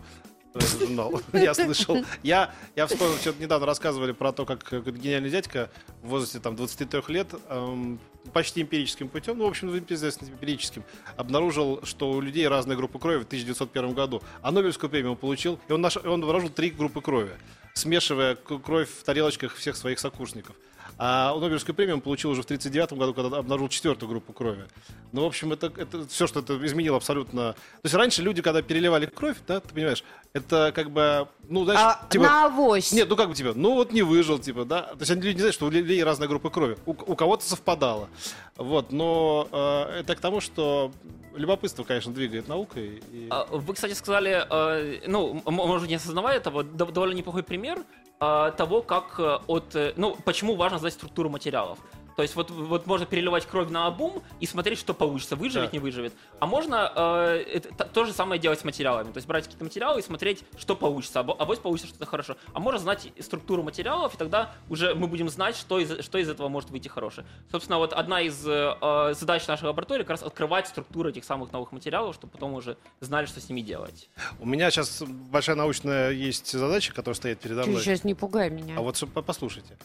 этот 0.54 0.78
журнал. 0.80 1.20
Я 1.32 1.54
слышал. 1.54 1.98
Я, 2.22 2.54
я 2.74 2.86
вспомнил, 2.86 3.16
что 3.18 3.34
недавно 3.38 3.66
рассказывали 3.66 4.12
про 4.12 4.32
то, 4.32 4.46
как 4.46 4.72
э, 4.72 4.80
гениальный 4.80 5.30
дядька 5.30 5.70
в 6.02 6.08
возрасте 6.08 6.40
там 6.40 6.56
23 6.56 7.02
лет 7.08 7.28
эм, 7.48 8.00
почти 8.32 8.62
эмпирическим 8.62 9.08
путем, 9.08 9.38
ну, 9.38 9.44
в 9.44 9.48
общем, 9.48 9.76
известно 9.88 10.26
эмпирическим, 10.26 10.82
обнаружил, 11.16 11.80
что 11.84 12.10
у 12.10 12.20
людей 12.20 12.48
разные 12.48 12.76
группы 12.76 12.98
крови 12.98 13.18
в 13.18 13.26
1901 13.26 13.92
году. 13.92 14.22
А 14.42 14.50
Нобелевскую 14.50 14.88
премию 14.88 15.12
он 15.12 15.16
получил, 15.18 15.58
и 15.68 15.72
он, 15.72 15.80
наш, 15.80 15.96
он 15.98 16.22
обнаружил 16.22 16.48
три 16.48 16.70
группы 16.70 17.00
крови, 17.02 17.32
смешивая 17.74 18.34
кровь 18.36 18.88
в 18.88 19.04
тарелочках 19.04 19.54
всех 19.54 19.76
своих 19.76 19.98
сокурсников. 19.98 20.56
А 20.98 21.34
Нобелевскую 21.38 21.74
премию 21.74 21.96
он 21.96 22.00
получил 22.00 22.30
уже 22.30 22.42
в 22.42 22.44
1939 22.44 22.98
году, 22.98 23.14
когда 23.14 23.38
обнаружил 23.38 23.68
четвертую 23.68 24.08
группу 24.08 24.32
крови. 24.32 24.64
Ну, 25.12 25.22
в 25.22 25.26
общем, 25.26 25.52
это, 25.52 25.66
это 25.76 26.06
все, 26.08 26.26
что 26.26 26.40
это 26.40 26.64
изменило 26.66 26.96
абсолютно. 26.96 27.52
То 27.52 27.56
есть 27.84 27.94
раньше 27.94 28.22
люди, 28.22 28.42
когда 28.42 28.62
переливали 28.62 29.06
кровь, 29.06 29.36
да, 29.46 29.60
ты 29.60 29.72
понимаешь, 29.74 30.04
это 30.32 30.72
как 30.74 30.90
бы, 30.90 31.28
ну, 31.48 31.64
знаешь, 31.64 31.80
А 31.82 32.06
типа... 32.08 32.24
на 32.24 32.46
авось. 32.46 32.92
Нет, 32.92 33.08
ну 33.08 33.16
как 33.16 33.28
бы 33.28 33.34
тебе, 33.34 33.52
ну 33.54 33.74
вот 33.74 33.92
не 33.92 34.02
выжил, 34.02 34.38
типа, 34.38 34.64
да. 34.64 34.82
То 34.82 35.00
есть 35.00 35.10
они 35.10 35.20
люди 35.22 35.34
не 35.34 35.40
знают, 35.40 35.54
что 35.54 35.66
у 35.66 35.70
людей 35.70 36.02
разная 36.02 36.28
группа 36.28 36.50
крови. 36.50 36.76
У, 36.86 36.90
у 36.92 37.16
кого-то 37.16 37.44
совпадало. 37.44 38.08
Вот, 38.56 38.92
но 38.92 39.48
э, 39.52 40.00
это 40.00 40.14
к 40.16 40.20
тому, 40.20 40.40
что 40.40 40.92
любопытство, 41.34 41.84
конечно, 41.84 42.12
двигает 42.12 42.48
наукой. 42.48 43.02
И... 43.12 43.28
А, 43.30 43.46
Вы, 43.50 43.74
кстати, 43.74 43.92
сказали, 43.92 44.44
э, 44.48 45.00
ну, 45.06 45.42
может, 45.44 45.88
не 45.88 45.96
осознавая 45.96 46.38
этого, 46.38 46.62
дов- 46.62 46.92
довольно 46.92 47.14
неплохой 47.14 47.42
пример 47.42 47.78
того, 48.18 48.82
как 48.82 49.18
э, 49.18 49.38
от, 49.46 49.76
э, 49.76 49.92
ну, 49.96 50.16
почему 50.24 50.56
важно 50.56 50.78
знать 50.78 50.94
структуру 50.94 51.28
материалов. 51.28 51.78
То 52.16 52.22
есть 52.22 52.34
вот, 52.34 52.50
вот 52.50 52.86
можно 52.86 53.04
переливать 53.06 53.46
кровь 53.46 53.68
на 53.68 53.86
обум 53.86 54.22
и 54.40 54.46
смотреть, 54.46 54.78
что 54.78 54.94
получится, 54.94 55.36
выживет, 55.36 55.70
Да. 55.70 55.72
не 55.72 55.78
выживет. 55.78 56.14
А 56.40 56.46
можно 56.46 56.90
э, 56.96 57.44
это, 57.54 57.84
то 57.84 58.04
же 58.06 58.12
самое 58.12 58.40
делать 58.40 58.58
с 58.60 58.64
материалами. 58.64 59.12
То 59.12 59.18
есть 59.18 59.28
брать 59.28 59.44
какие-то 59.44 59.64
материалы 59.64 60.00
и 60.00 60.02
смотреть, 60.02 60.42
что 60.58 60.74
получится. 60.74 61.20
А 61.20 61.32
авось 61.38 61.58
получится 61.58 61.88
что-то 61.90 62.06
хорошо. 62.06 62.36
А 62.54 62.58
можно 62.60 62.80
знать 62.80 63.12
структуру 63.20 63.62
материалов, 63.62 64.14
и 64.14 64.16
тогда 64.16 64.54
уже 64.70 64.94
мы 64.94 65.06
будем 65.08 65.28
знать, 65.28 65.56
что 65.56 65.78
из, 65.78 66.02
что 66.04 66.18
из 66.18 66.28
этого 66.30 66.48
может 66.48 66.70
выйти 66.70 66.88
хорошее. 66.88 67.26
Собственно, 67.50 67.78
вот 67.78 67.92
одна 67.92 68.22
из 68.22 68.46
э, 68.46 68.76
э, 68.80 69.14
задач 69.14 69.46
нашей 69.46 69.64
лаборатории 69.64 70.02
как 70.02 70.10
раз 70.10 70.22
открывать 70.22 70.68
структуру 70.68 71.10
этих 71.10 71.24
самых 71.24 71.52
новых 71.52 71.72
материалов, 71.72 72.14
чтобы 72.14 72.32
потом 72.32 72.54
уже 72.54 72.78
знали, 73.00 73.26
что 73.26 73.40
с 73.40 73.48
ними 73.50 73.60
делать. 73.60 74.08
У 74.40 74.46
меня 74.46 74.70
сейчас 74.70 75.02
большая 75.02 75.56
научная 75.56 76.12
есть 76.12 76.50
задача, 76.50 76.94
которая 76.94 77.14
стоит 77.14 77.40
передо 77.40 77.64
Ты 77.64 77.70
мной. 77.70 77.82
сейчас 77.82 78.04
не 78.04 78.14
пугай 78.14 78.48
меня. 78.48 78.78
А 78.78 78.80
вот 78.80 79.02
послушайте. 79.26 79.76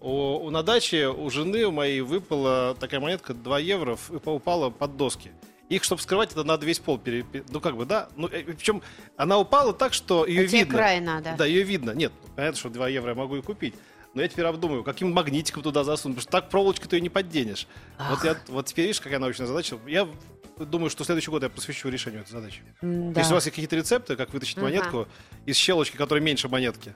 У, 0.00 0.10
у- 0.46 0.50
на 0.50 0.62
даче 0.62 1.08
у 1.08 1.30
жены 1.30 1.64
у 1.64 1.72
моей 1.72 2.00
выпала 2.00 2.76
такая 2.78 3.00
монетка 3.00 3.32
2 3.34 3.58
евро, 3.60 3.96
и 4.10 4.28
упала 4.28 4.70
под 4.70 4.96
доски. 4.96 5.30
Их, 5.70 5.82
чтобы 5.82 6.02
скрывать, 6.02 6.32
это 6.32 6.44
надо 6.44 6.66
весь 6.66 6.78
пол 6.78 6.98
пере... 6.98 7.24
Ну, 7.48 7.58
как 7.60 7.76
бы, 7.76 7.86
да. 7.86 8.08
Ну, 8.16 8.28
причем 8.28 8.82
она 9.16 9.38
упала 9.38 9.72
так, 9.72 9.94
что 9.94 10.26
ее 10.26 10.42
А 10.42 10.44
видно. 10.44 10.74
край 10.74 11.00
надо. 11.00 11.34
Да, 11.38 11.46
ее 11.46 11.62
видно. 11.62 11.92
Нет, 11.92 12.12
понятно, 12.36 12.58
что 12.58 12.68
2 12.68 12.88
евро 12.88 13.10
я 13.10 13.14
могу 13.14 13.36
и 13.36 13.42
купить. 13.42 13.74
Но 14.12 14.20
я 14.22 14.28
теперь 14.28 14.44
обдумаю, 14.44 14.84
каким 14.84 15.10
магнитиком 15.12 15.62
туда 15.62 15.82
засунуть, 15.82 16.16
потому 16.18 16.22
что 16.22 16.30
так 16.30 16.50
проволочкой 16.50 16.88
ты 16.88 16.96
ее 16.96 17.00
не 17.02 17.08
подденешь. 17.08 17.66
Вот, 18.10 18.22
я, 18.24 18.36
вот 18.48 18.66
теперь 18.66 18.86
видишь, 18.86 19.00
какая 19.00 19.18
научная 19.18 19.46
задача. 19.46 19.76
Я 19.88 20.06
думаю, 20.58 20.88
что 20.90 21.02
следующий 21.02 21.30
год 21.32 21.42
я 21.42 21.48
посвящу 21.48 21.88
решению 21.88 22.20
этой 22.20 22.30
задачи. 22.30 22.60
Да. 22.80 23.20
Если 23.20 23.32
у 23.32 23.34
вас 23.34 23.44
есть 23.46 23.56
какие-то 23.56 23.74
рецепты, 23.74 24.14
как 24.14 24.32
вытащить 24.32 24.56
Ага. 24.58 24.66
монетку 24.66 25.08
из 25.46 25.56
щелочки, 25.56 25.96
которая 25.96 26.22
меньше 26.22 26.48
монетки, 26.48 26.94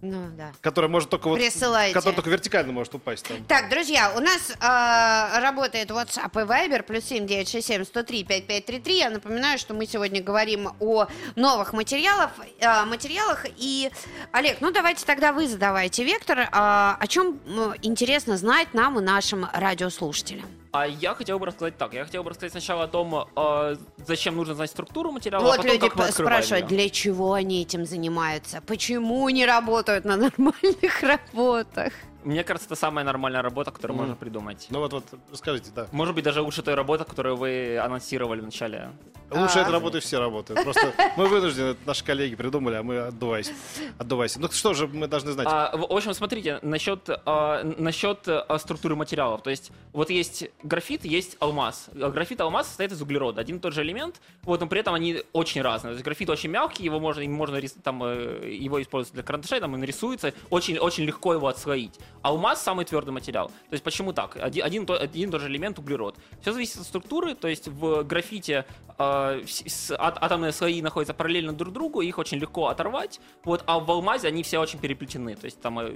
Ну, 0.00 0.28
да. 0.36 0.52
которая 0.60 0.90
может 0.90 1.10
только 1.10 1.28
вот... 1.28 1.38
Присылайте. 1.38 1.94
Которая 1.94 2.14
только 2.14 2.30
вертикально 2.30 2.72
может 2.72 2.94
упасть 2.94 3.26
там. 3.26 3.44
Так, 3.44 3.68
друзья, 3.68 4.12
у 4.16 4.20
нас 4.20 4.50
э, 4.50 5.40
работает 5.40 5.90
WhatsApp 5.90 6.30
и 6.32 6.46
Viber, 6.46 6.82
плюс 6.82 7.04
7967 7.04 7.84
103 7.84 8.24
5533. 8.24 8.98
Я 8.98 9.10
напоминаю, 9.10 9.58
что 9.58 9.74
мы 9.74 9.86
сегодня 9.86 10.22
говорим 10.22 10.70
о 10.80 11.06
новых 11.36 11.72
материалах, 11.72 12.30
э, 12.60 12.84
материалах. 12.84 13.46
И, 13.56 13.90
Олег, 14.32 14.58
ну 14.60 14.70
давайте 14.70 15.04
тогда 15.04 15.32
вы 15.32 15.48
задавайте 15.48 16.04
вектор. 16.04 16.38
э, 16.38 16.48
о 16.52 17.06
чем 17.08 17.40
интересно 17.82 18.36
знать 18.36 18.74
нам 18.74 18.98
и 18.98 19.02
нашим 19.02 19.46
радиослушателям? 19.52 20.46
А 20.70 20.86
я 20.86 21.14
хотел 21.14 21.38
бы 21.38 21.46
рассказать 21.46 21.78
так. 21.78 21.94
Я 21.94 22.04
хотел 22.04 22.22
бы 22.22 22.30
рассказать 22.30 22.52
сначала 22.52 22.84
о 22.84 22.88
том, 22.88 23.28
э, 23.34 23.76
зачем 24.06 24.36
нужно 24.36 24.54
знать 24.54 24.70
структуру 24.70 25.12
материала, 25.12 25.44
а 25.44 25.46
вот 25.46 25.56
потом 25.56 25.72
люди 25.72 25.88
как 25.88 26.12
спрашивают, 26.12 26.70
её. 26.70 26.82
для 26.82 26.90
чего 26.90 27.32
они 27.32 27.62
этим 27.62 27.86
занимаются? 27.86 28.60
Почему 28.66 29.28
не 29.30 29.46
работают 29.46 30.04
на 30.04 30.16
нормальных 30.16 31.02
работах? 31.02 31.92
Мне 32.28 32.44
кажется, 32.44 32.66
это 32.66 32.76
самая 32.76 33.06
нормальная 33.06 33.40
работа, 33.40 33.70
которую 33.70 33.96
Мгм. 33.96 34.02
можно 34.02 34.14
придумать. 34.16 34.66
Ну 34.68 34.80
вот, 34.80 34.92
вот, 34.92 35.04
расскажите, 35.32 35.70
да. 35.74 35.86
Может 35.92 36.14
быть, 36.14 36.24
даже 36.24 36.42
лучше 36.42 36.62
той 36.62 36.74
работы, 36.74 37.04
которую 37.04 37.36
вы 37.36 37.78
анонсировали 37.78 38.40
в 38.40 38.44
начале. 38.44 38.90
Лучше 39.30 39.58
А. 39.58 39.62
этой 39.62 39.72
работы 39.72 40.00
все 40.00 40.18
работают. 40.18 40.62
Просто 40.62 40.92
мы 41.16 41.26
вынуждены, 41.26 41.76
наши 41.84 42.04
коллеги 42.04 42.34
придумали, 42.34 42.76
а 42.76 42.82
мы 42.82 42.98
отдувайся. 42.98 43.52
Отдувайся. 43.98 44.40
Ну 44.40 44.48
что 44.50 44.74
же 44.74 44.86
мы 44.88 45.06
должны 45.06 45.32
знать? 45.32 45.46
А, 45.50 45.76
в 45.76 45.84
общем, 45.84 46.14
смотрите, 46.14 46.58
насчет, 46.62 47.08
а, 47.26 47.62
насчет 47.78 48.26
а, 48.26 48.58
структуры 48.58 48.96
материалов. 48.96 49.42
То 49.42 49.50
есть, 49.50 49.70
вот 49.92 50.10
есть 50.10 50.46
графит, 50.62 51.04
есть 51.04 51.36
алмаз. 51.40 51.90
Графит 51.92 52.40
и 52.40 52.42
алмаз 52.42 52.68
состоят 52.68 52.92
из 52.92 53.02
углерода. 53.02 53.40
Один 53.40 53.56
и 53.56 53.60
тот 53.60 53.74
же 53.74 53.82
элемент, 53.82 54.20
вот, 54.42 54.60
но 54.60 54.66
при 54.66 54.80
этом 54.80 54.94
они 54.94 55.22
очень 55.32 55.60
разные. 55.60 55.90
То 55.90 55.94
есть, 55.94 56.04
графит 56.04 56.30
очень 56.30 56.50
мягкий, 56.50 56.84
его 56.84 56.98
можно, 56.98 57.22
можно 57.28 57.60
там, 57.82 58.02
э, 58.04 58.50
его 58.50 58.80
использовать 58.80 59.14
для 59.14 59.22
карандашей, 59.22 59.60
там 59.60 59.74
он 59.74 59.84
рисуется, 59.84 60.32
очень, 60.48 60.78
очень 60.78 61.04
легко 61.04 61.34
его 61.34 61.48
отслоить. 61.48 61.98
Алмаз 62.22 62.62
самый 62.62 62.84
твердый 62.84 63.12
материал. 63.12 63.48
То 63.48 63.72
есть, 63.72 63.84
почему 63.84 64.12
так? 64.12 64.36
Один, 64.36 64.64
один, 64.64 64.86
один 64.90 65.30
тот 65.30 65.40
же 65.40 65.48
элемент 65.48 65.78
углерод. 65.78 66.16
Все 66.40 66.52
зависит 66.52 66.78
от 66.78 66.84
структуры, 66.86 67.34
то 67.34 67.48
есть 67.48 67.68
в 67.68 68.02
графите 68.04 68.64
э, 68.98 69.42
с- 69.46 69.92
а- 69.92 70.18
атомные 70.20 70.52
слои 70.52 70.82
находятся 70.82 71.14
параллельно 71.14 71.52
друг 71.52 71.72
другу, 71.72 72.00
их 72.00 72.18
очень 72.18 72.38
легко 72.38 72.66
оторвать, 72.68 73.20
вот, 73.44 73.62
а 73.66 73.78
в 73.78 73.90
алмазе 73.90 74.28
они 74.28 74.42
все 74.42 74.58
очень 74.58 74.78
переплетены, 74.80 75.36
то 75.36 75.44
есть 75.44 75.60
там 75.60 75.78
э, 75.78 75.92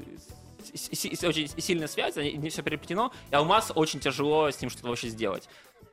с- 0.75 1.25
очень 1.25 1.49
сильная 1.61 1.89
связь, 1.89 2.17
они, 2.17 2.33
не 2.35 2.51
все 2.51 2.63
переплетено, 2.63 3.13
и 3.31 3.35
алмаз 3.35 3.73
очень 3.75 3.99
тяжело 4.01 4.49
с 4.51 4.61
ним 4.61 4.71
что-то 4.71 4.89
вообще 4.89 5.09
сделать. 5.09 5.49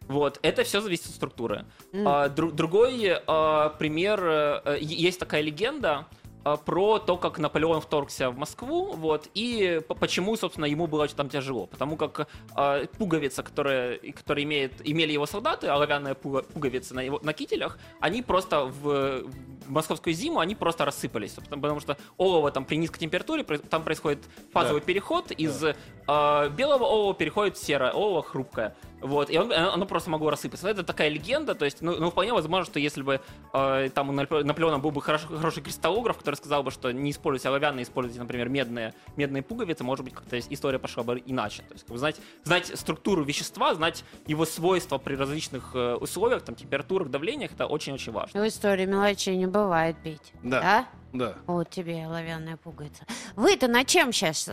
Вот, 0.07 0.39
это 0.41 0.63
все 0.63 0.81
зависит 0.81 1.05
от 1.07 1.11
структуры. 1.13 1.65
А, 1.93 2.29
дру- 2.29 2.51
другой 2.51 3.11
а, 3.27 3.69
пример, 3.77 4.23
е- 4.25 4.79
есть 4.81 5.19
такая 5.19 5.41
легенда, 5.41 5.89
а, 5.89 6.28
про 6.57 6.99
то, 6.99 7.17
как 7.17 7.39
Наполеон 7.39 7.81
вторгся 7.81 8.29
в 8.29 8.37
Москву, 8.37 8.93
вот, 8.93 9.29
и 9.33 9.81
по- 9.87 9.95
почему, 9.95 10.35
собственно, 10.35 10.65
ему 10.65 10.87
было 10.87 11.07
там 11.07 11.29
тяжело. 11.29 11.65
Потому 11.67 11.97
как 11.97 12.27
а, 12.55 12.85
пуговица, 12.97 13.43
которая, 13.43 13.99
которая 14.13 14.43
имеет, 14.45 14.87
имели 14.87 15.11
его 15.11 15.25
солдаты, 15.25 15.67
оловянные 15.67 16.15
пуговицы 16.15 16.93
на, 16.93 17.01
его, 17.01 17.19
на 17.23 17.33
кителях, 17.33 17.79
они 17.99 18.21
просто 18.21 18.65
в, 18.65 19.23
в 19.69 19.71
московскую 19.71 20.13
зиму, 20.13 20.39
они 20.39 20.55
просто 20.55 20.83
рассыпались. 20.85 21.31
Потому, 21.33 21.61
потому 21.61 21.79
что 21.79 21.97
олово 22.17 22.51
там 22.51 22.65
при 22.65 22.75
низкой 22.75 22.99
температуре, 22.99 23.43
там 23.43 23.83
происходит 23.83 24.19
фазовый 24.51 24.81
Да. 24.81 24.85
переход, 24.85 25.31
из 25.31 25.63
а, 26.07 26.49
белого 26.49 26.85
олова 26.85 27.13
переходит 27.13 27.55
в 27.55 27.63
серое, 27.63 27.91
олово 27.91 28.23
хрупкое. 28.23 28.75
Вот, 29.01 29.29
и 29.29 29.37
он- 29.37 29.53
оно, 29.53 29.73
оно 29.73 29.85
просто 29.85 30.09
могло 30.09 30.29
рассыпаться. 30.31 30.65
Но 30.65 30.71
это 30.71 30.83
такая 30.83 31.07
легенда, 31.09 31.53
то 31.55 31.63
есть, 31.65 31.81
ну, 31.81 31.95
ну, 31.97 32.09
вполне 32.09 32.33
возможно, 32.33 32.65
что 32.65 32.79
если 32.79 33.01
бы 33.03 33.21
э, 33.53 33.89
там 33.93 34.09
у 34.09 34.11
Наполеона 34.11 34.79
был 34.79 34.91
бы 34.91 35.01
хорош- 35.01 35.25
хороший 35.25 35.61
кристаллограф, 35.63 36.17
который 36.17 36.35
сказал 36.35 36.63
бы, 36.63 36.71
что 36.71 36.91
не 36.91 37.11
используйте 37.11 37.47
оловянные, 37.49 37.83
используйте, 37.83 38.19
например, 38.19 38.49
медные, 38.49 38.93
медные 39.15 39.41
пуговицы, 39.43 39.83
может 39.83 40.03
быть, 40.03 40.13
как-то 40.15 40.37
история 40.39 40.79
пошла 40.79 41.03
бы 41.03 41.21
иначе. 41.25 41.61
То 41.63 41.73
есть, 41.75 41.85
как 41.85 41.93
бы 41.93 41.97
знать, 41.99 42.17
знать 42.43 42.67
структуру 42.77 43.23
вещества, 43.23 43.73
знать 43.75 44.03
его 44.27 44.45
свойства 44.45 44.97
при 44.97 45.15
различных 45.15 45.71
э, 45.75 45.93
условиях, 45.95 46.41
там, 46.41 46.55
температурах, 46.55 47.09
давлениях, 47.09 47.51
это 47.53 47.67
очень-очень 47.67 48.11
важно. 48.11 48.41
В 48.43 48.47
истории 48.47 48.85
мелочей 48.85 49.37
не 49.37 49.47
бывает, 49.63 49.95
Петь. 50.03 50.33
Да. 50.43 50.85
Да. 51.13 51.35
Вот 51.47 51.69
тебе 51.69 52.05
оловянная 52.05 52.57
пуговица. 52.57 53.03
Вы-то 53.35 53.67
на 53.67 53.83
чем 53.83 54.13
сейчас 54.13 54.49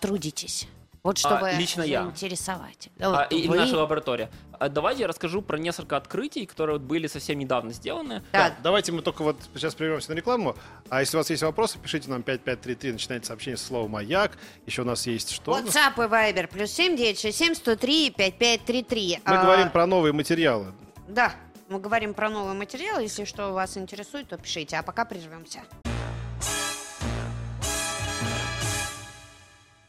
трудитесь? 0.00 0.68
Вот 1.04 1.18
чтобы 1.18 1.52
лично 1.58 1.82
я. 1.82 2.00
А, 2.00 3.10
Вот 3.10 3.32
и, 3.32 3.40
и 3.40 3.48
вы- 3.48 3.58
наша 3.58 3.76
лаборатория. 3.76 4.30
А 4.58 4.70
давайте 4.70 5.02
я 5.02 5.08
расскажу 5.08 5.42
про 5.42 5.58
несколько 5.58 5.98
открытий, 5.98 6.46
которые 6.46 6.78
вот 6.78 6.86
были 6.86 7.08
совсем 7.08 7.38
недавно 7.38 7.72
сделаны. 7.72 8.22
Да, 8.32 8.54
Давайте 8.62 8.90
мы 8.92 9.02
только 9.02 9.22
вот 9.22 9.36
сейчас 9.54 9.74
прервемся 9.74 10.12
на 10.12 10.16
рекламу. 10.16 10.56
А 10.88 11.00
если 11.00 11.18
у 11.18 11.20
вас 11.20 11.28
есть 11.28 11.42
вопросы, 11.42 11.78
пишите 11.78 12.08
нам 12.08 12.22
5533, 12.22 12.92
начинайте 12.92 13.26
сообщение 13.26 13.58
с 13.58 13.62
слова 13.62 13.86
«Маяк». 13.86 14.38
Еще 14.64 14.80
у 14.80 14.86
нас 14.86 15.06
есть 15.06 15.30
что? 15.30 15.58
WhatsApp 15.58 15.92
и 15.96 16.08
Viber. 16.08 16.46
Плюс 16.48 16.70
семь 16.70 16.96
девять 16.96 17.20
шесть 17.20 17.36
семь 17.36 17.54
сто 17.54 17.76
три 17.76 18.08
пять 18.10 18.38
пять 18.38 18.64
три 18.64 18.82
три. 18.82 19.18
Мы 19.26 19.36
говорим 19.42 19.68
про 19.68 19.84
новые 19.86 20.14
материалы. 20.14 20.72
Да, 21.06 21.34
мы 21.74 21.80
говорим 21.80 22.14
про 22.14 22.30
новый 22.30 22.54
материал. 22.54 23.00
Если 23.00 23.24
что 23.24 23.52
вас 23.52 23.76
интересует, 23.76 24.28
то 24.28 24.38
пишите. 24.38 24.76
А 24.76 24.84
пока 24.84 25.04
прервемся. 25.04 25.62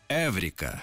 Эврика. 0.09 0.81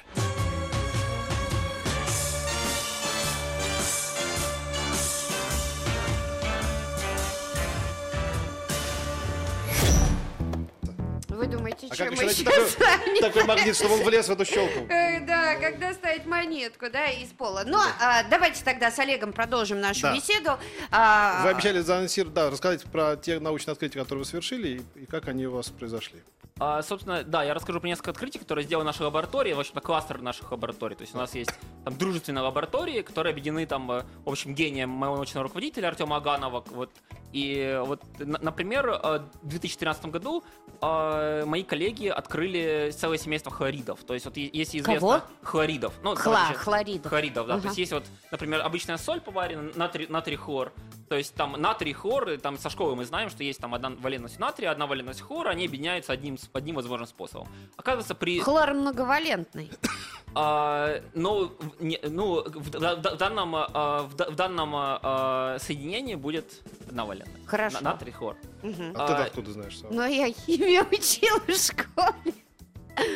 Вы 11.32 11.46
думаете, 11.46 11.86
А 11.90 11.96
чем 11.96 12.14
мы 12.14 12.28
сейчас 12.28 12.74
такой, 12.74 13.20
такой 13.20 13.44
магнит, 13.44 13.74
чтобы 13.74 13.94
он 13.94 14.02
влез 14.02 14.28
в 14.28 14.32
эту 14.32 14.44
щелку? 14.44 14.80
Э, 14.92 15.20
Да, 15.26 15.56
когда 15.56 15.92
ставить 15.94 16.26
монетку, 16.26 16.90
да, 16.90 17.06
из 17.06 17.28
пола. 17.30 17.62
Но 17.66 17.80
а, 18.00 18.22
давайте 18.24 18.62
тогда 18.64 18.90
с 18.90 18.98
Олегом 18.98 19.32
продолжим 19.32 19.80
нашу 19.80 20.02
Да. 20.02 20.14
беседу. 20.14 20.50
А, 20.90 21.42
Вы 21.44 21.50
обещали 21.50 21.80
заанонсировать, 21.80 22.34
да, 22.34 22.50
рассказать 22.50 22.84
про 22.84 23.16
те 23.16 23.40
научные 23.40 23.72
открытия, 23.72 24.00
которые 24.00 24.24
вы 24.24 24.28
совершили, 24.28 24.82
и, 24.94 25.02
и 25.02 25.06
как 25.06 25.28
они 25.28 25.46
у 25.46 25.52
вас 25.52 25.70
произошли. 25.70 26.20
А, 26.60 26.82
собственно, 26.82 27.24
да, 27.24 27.42
я 27.42 27.54
расскажу 27.54 27.80
про 27.80 27.88
несколько 27.88 28.10
открытий, 28.10 28.38
которые 28.38 28.64
сделала 28.64 28.84
наша 28.84 29.02
лаборатория, 29.04 29.54
в 29.54 29.60
общем-то, 29.60 29.80
кластер 29.80 30.20
наших 30.20 30.52
лабораторий. 30.52 30.94
То 30.94 31.02
есть 31.02 31.14
у 31.14 31.18
нас 31.18 31.34
есть 31.34 31.50
там 31.84 31.96
дружественные 31.96 32.42
лаборатории, 32.42 33.00
которые 33.02 33.32
объединены 33.32 33.66
там, 33.66 33.90
э, 33.90 34.02
в 34.24 34.28
общем, 34.30 34.54
гением 34.54 34.90
моего 34.90 35.16
научного 35.16 35.44
руководителя 35.44 35.88
Артема 35.88 36.16
Аганова. 36.16 36.62
Вот. 36.70 36.90
И 37.32 37.80
вот, 37.86 38.02
на- 38.18 38.38
например, 38.40 38.86
э, 38.90 39.20
в 39.42 39.48
2013 39.48 40.10
году 40.12 40.44
э, 41.22 41.44
мои 41.44 41.62
коллеги 41.62 42.08
открыли 42.08 42.90
целое 42.96 43.18
семейство 43.18 43.50
хлоридов. 43.52 44.02
То 44.04 44.14
есть 44.14 44.26
вот 44.26 44.36
е- 44.36 44.50
если 44.52 44.78
известно... 44.80 45.00
Кого? 45.00 45.22
Хлоридов. 45.42 45.94
Ну, 46.02 46.14
Хла- 46.14 46.54
хлоридов. 46.54 47.08
Хлоридов, 47.10 47.46
да. 47.46 47.54
Ага. 47.54 47.62
То 47.62 47.68
есть 47.68 47.78
есть 47.78 47.92
вот, 47.92 48.04
например, 48.30 48.60
обычная 48.62 48.96
соль 48.98 49.20
поварена, 49.20 49.70
натрий, 49.74 50.06
натрий 50.08 50.36
хлор. 50.36 50.72
То 51.12 51.18
есть 51.18 51.34
там 51.34 51.52
натрий, 51.60 51.92
хлор, 51.92 52.30
и 52.30 52.36
там 52.38 52.56
со 52.56 52.70
школы 52.70 52.96
мы 52.96 53.04
знаем, 53.04 53.28
что 53.28 53.44
есть 53.44 53.60
там 53.60 53.74
одна 53.74 53.90
валентность 53.90 54.38
натрия, 54.38 54.70
одна 54.70 54.86
валентность 54.86 55.20
хлора, 55.20 55.50
они 55.50 55.66
объединяются 55.66 56.10
одним, 56.14 56.38
одним 56.54 56.76
возможным 56.76 57.06
способом. 57.06 57.48
Оказывается, 57.76 58.14
при... 58.14 58.40
Хлор 58.40 58.72
многовалентный. 58.72 59.70
а, 60.34 61.02
ну, 61.12 61.48
в- 61.48 61.82
не- 61.84 62.00
ну, 62.02 62.42
в, 62.42 62.70
да- 62.70 62.96
в 62.96 63.16
данном, 63.18 63.54
а, 63.56 64.04
в, 64.04 64.14
в 64.14 64.34
данном 64.36 64.72
а, 64.74 65.58
соединении 65.60 66.14
будет 66.14 66.62
одна 66.88 67.04
валентность. 67.04 67.46
Хорошо. 67.46 67.76
На- 67.82 67.90
натрий, 67.90 68.12
хлор. 68.12 68.36
Мгм. 68.62 68.92
А, 68.96 69.06
ты 69.06 69.12
А, 69.12 69.24
откуда 69.26 69.52
знаешь? 69.52 69.78
Сава? 69.80 69.92
Но 69.92 70.06
я 70.06 70.32
химию 70.32 70.86
учила 70.90 71.40
в 71.40 71.52
школе. 71.54 72.34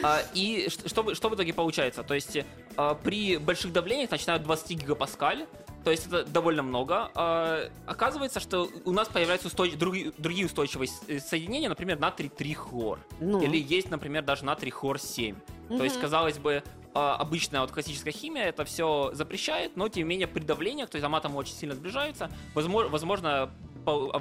А, 0.02 0.20
и 0.34 0.68
что, 0.68 1.02
в- 1.02 1.14
что 1.14 1.30
в 1.30 1.34
итоге 1.34 1.54
получается? 1.54 2.02
То 2.02 2.12
есть 2.12 2.36
а, 2.76 2.94
при 2.94 3.38
больших 3.38 3.72
давлениях 3.72 4.10
начинают 4.10 4.42
20 4.42 4.72
гигапаскаль, 4.82 5.46
то 5.86 5.92
есть 5.92 6.08
это 6.08 6.24
довольно 6.24 6.64
много. 6.64 7.12
А, 7.14 7.70
оказывается, 7.86 8.40
что 8.40 8.68
у 8.84 8.90
нас 8.90 9.06
появляются 9.06 9.46
устой- 9.46 9.76
другие, 9.76 10.12
другие 10.18 10.46
устойчивые 10.46 10.90
э, 11.06 11.20
соединения, 11.20 11.68
например, 11.68 11.96
натрий 12.00 12.28
3 12.28 12.54
хлор. 12.54 12.98
Ну. 13.20 13.40
Или 13.40 13.56
есть, 13.56 13.88
например, 13.88 14.24
даже 14.24 14.44
натрий 14.44 14.72
хлор 14.72 14.98
7. 14.98 15.36
То 15.68 15.84
есть, 15.84 16.00
казалось 16.00 16.38
бы, 16.38 16.64
а, 16.92 17.14
обычная 17.14 17.60
вот 17.60 17.70
классическая 17.70 18.10
химия 18.10 18.46
это 18.46 18.64
все 18.64 19.10
запрещает, 19.12 19.76
но 19.76 19.88
тем 19.88 20.02
не 20.02 20.08
менее 20.08 20.26
при 20.26 20.42
давлениях, 20.42 20.90
то 20.90 20.96
есть 20.96 21.04
там 21.04 21.14
атомы 21.14 21.36
очень 21.36 21.54
сильно 21.54 21.76
сближаются, 21.76 22.32
возможно, 22.52 23.48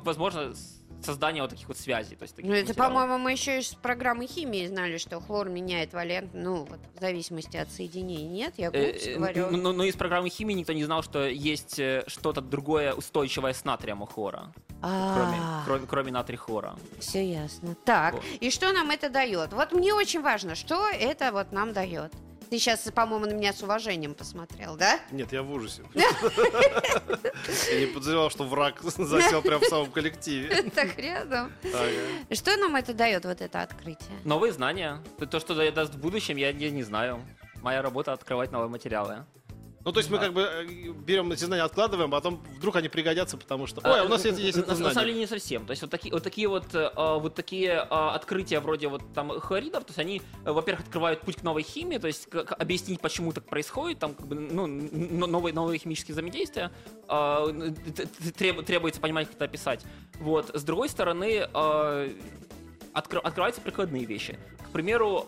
возможно 0.03 0.53
с- 1.01 1.05
создание 1.05 1.41
вот 1.43 1.51
таких 1.51 1.67
вот 1.67 1.77
связей. 1.77 2.15
То 2.15 2.23
есть, 2.23 2.35
таких 2.35 2.49
Ну, 2.49 2.55
это, 2.55 2.73
по-моему, 2.73 3.17
мы 3.17 3.31
еще 3.31 3.59
из 3.59 3.73
программы 3.75 4.27
химии 4.27 4.65
знали, 4.67 4.97
что 4.97 5.19
хлор 5.21 5.49
меняет 5.49 5.93
валент, 5.93 6.31
ну, 6.33 6.65
вот, 6.65 6.79
в 6.95 6.99
зависимости 6.99 7.57
от 7.57 7.71
соединений. 7.71 8.27
Нет, 8.27 8.53
я 8.57 8.67
Э, 8.67 8.71
глупость 8.71 9.07
э, 9.07 9.15
говорю. 9.15 9.47
ну, 9.51 9.73
Но 9.73 9.83
из 9.83 9.95
программы 9.95 10.29
химии 10.29 10.53
никто 10.53 10.73
не 10.73 10.83
знал, 10.83 11.03
что 11.03 11.25
есть 11.27 11.79
э, 11.79 12.03
что-то 12.07 12.41
другое 12.41 12.93
устойчивое 12.93 13.53
с 13.53 13.63
натрием 13.65 14.01
у 14.01 14.05
хлора, 14.05 14.53
кроме, 14.81 15.37
А, 15.41 15.63
кроме, 15.65 15.87
кроме 15.87 16.11
натрий 16.11 16.37
хлора. 16.37 16.75
все 16.99 17.25
ясно. 17.29 17.75
Так, 17.85 18.13
Вот. 18.15 18.23
и 18.39 18.49
что 18.49 18.71
нам 18.71 18.89
это 18.91 19.09
дает? 19.09 19.53
Вот 19.53 19.71
мне 19.71 19.93
очень 19.93 20.21
важно, 20.21 20.55
что 20.55 20.87
это 20.89 21.31
вот 21.31 21.51
нам 21.51 21.73
дает. 21.73 22.11
Ты 22.55 22.59
сейчас, 22.59 22.89
по-моему, 22.95 23.25
на 23.25 23.33
меня 23.33 23.51
с 23.51 23.61
уважением 23.63 24.13
посмотрел, 24.13 24.77
да? 24.77 24.97
Нет, 25.11 25.33
я 25.33 25.43
в 25.43 25.51
ужасе. 25.51 25.83
Я 25.93 27.79
не 27.81 27.85
подозревал, 27.87 28.29
что 28.29 28.45
враг 28.45 28.81
засел 28.81 29.41
прямо 29.41 29.59
в 29.59 29.65
самом 29.65 29.91
коллективе. 29.91 30.63
Так 30.73 30.97
рядом. 30.97 31.51
Что 32.31 32.55
нам 32.55 32.77
это 32.77 32.93
дает, 32.93 33.25
вот 33.25 33.41
это 33.41 33.61
открытие? 33.61 34.07
Новые 34.23 34.53
знания. 34.53 35.03
То- 35.19 35.25
То, 35.27 35.41
что 35.41 35.53
да- 35.53 35.69
даст 35.69 35.95
в 35.95 35.97
будущем, 35.99 36.37
я, 36.37 36.49
я 36.51 36.71
не 36.71 36.83
знаю. 36.83 37.19
Моя 37.61 37.81
работа 37.81 38.13
открывать 38.13 38.53
новые 38.53 38.69
материалы. 38.69 39.25
Ну, 39.85 39.91
то 39.91 39.99
есть 39.99 40.09
мы 40.09 40.17
как 40.17 40.33
бы 40.33 40.41
э, 40.41 40.65
берем 41.05 41.31
эти 41.31 41.43
знания, 41.43 41.61
откладываем, 41.61 42.11
а 42.11 42.17
потом 42.17 42.43
вдруг 42.57 42.75
они 42.75 42.89
пригодятся, 42.89 43.37
потому 43.37 43.67
что... 43.67 43.81
Ой, 43.83 44.01
а 44.01 44.03
у 44.03 44.07
нас 44.07 44.25
есть, 44.25 44.39
есть 44.39 44.57
на, 44.57 44.61
это 44.61 44.71
на 44.71 44.75
самом 44.77 44.91
знание. 44.93 45.13
деле 45.13 45.19
не 45.21 45.27
совсем. 45.27 45.63
То 45.67 45.71
есть 45.71 45.83
вот 45.83 45.91
такие 45.91 46.11
вот 46.11 46.23
такие 46.23 46.47
вот, 46.47 46.73
э, 46.73 46.89
вот 46.95 47.35
такие 47.35 47.69
э, 47.69 47.83
открытия 47.87 48.61
вроде 48.61 48.87
вот 48.87 49.03
там 49.13 49.39
хлоридов, 49.39 49.83
то 49.83 49.91
есть 49.91 49.99
они, 49.99 50.23
э, 50.43 50.51
во-первых, 50.51 50.87
открывают 50.87 51.21
путь 51.21 51.35
к 51.35 51.43
новой 51.43 51.61
химии, 51.61 51.99
то 51.99 52.07
есть 52.07 52.27
как 52.31 52.59
объяснить, 52.59 52.99
почему 52.99 53.31
так 53.31 53.45
происходит, 53.45 53.99
там 53.99 54.15
как 54.15 54.25
бы 54.25 54.33
ну 54.33 54.65
новые 54.65 55.53
новые 55.53 55.77
химические 55.77 56.13
взаимодействия 56.13 56.71
требуется 58.35 58.99
понимать, 58.99 59.27
как 59.27 59.35
это 59.35 59.45
описать. 59.45 59.85
Вот. 60.19 60.49
С 60.51 60.63
другой 60.63 60.89
стороны, 60.89 61.47
открываются 62.93 63.61
прикладные 63.61 64.05
вещи. 64.05 64.39
К 64.67 64.71
примеру, 64.71 65.27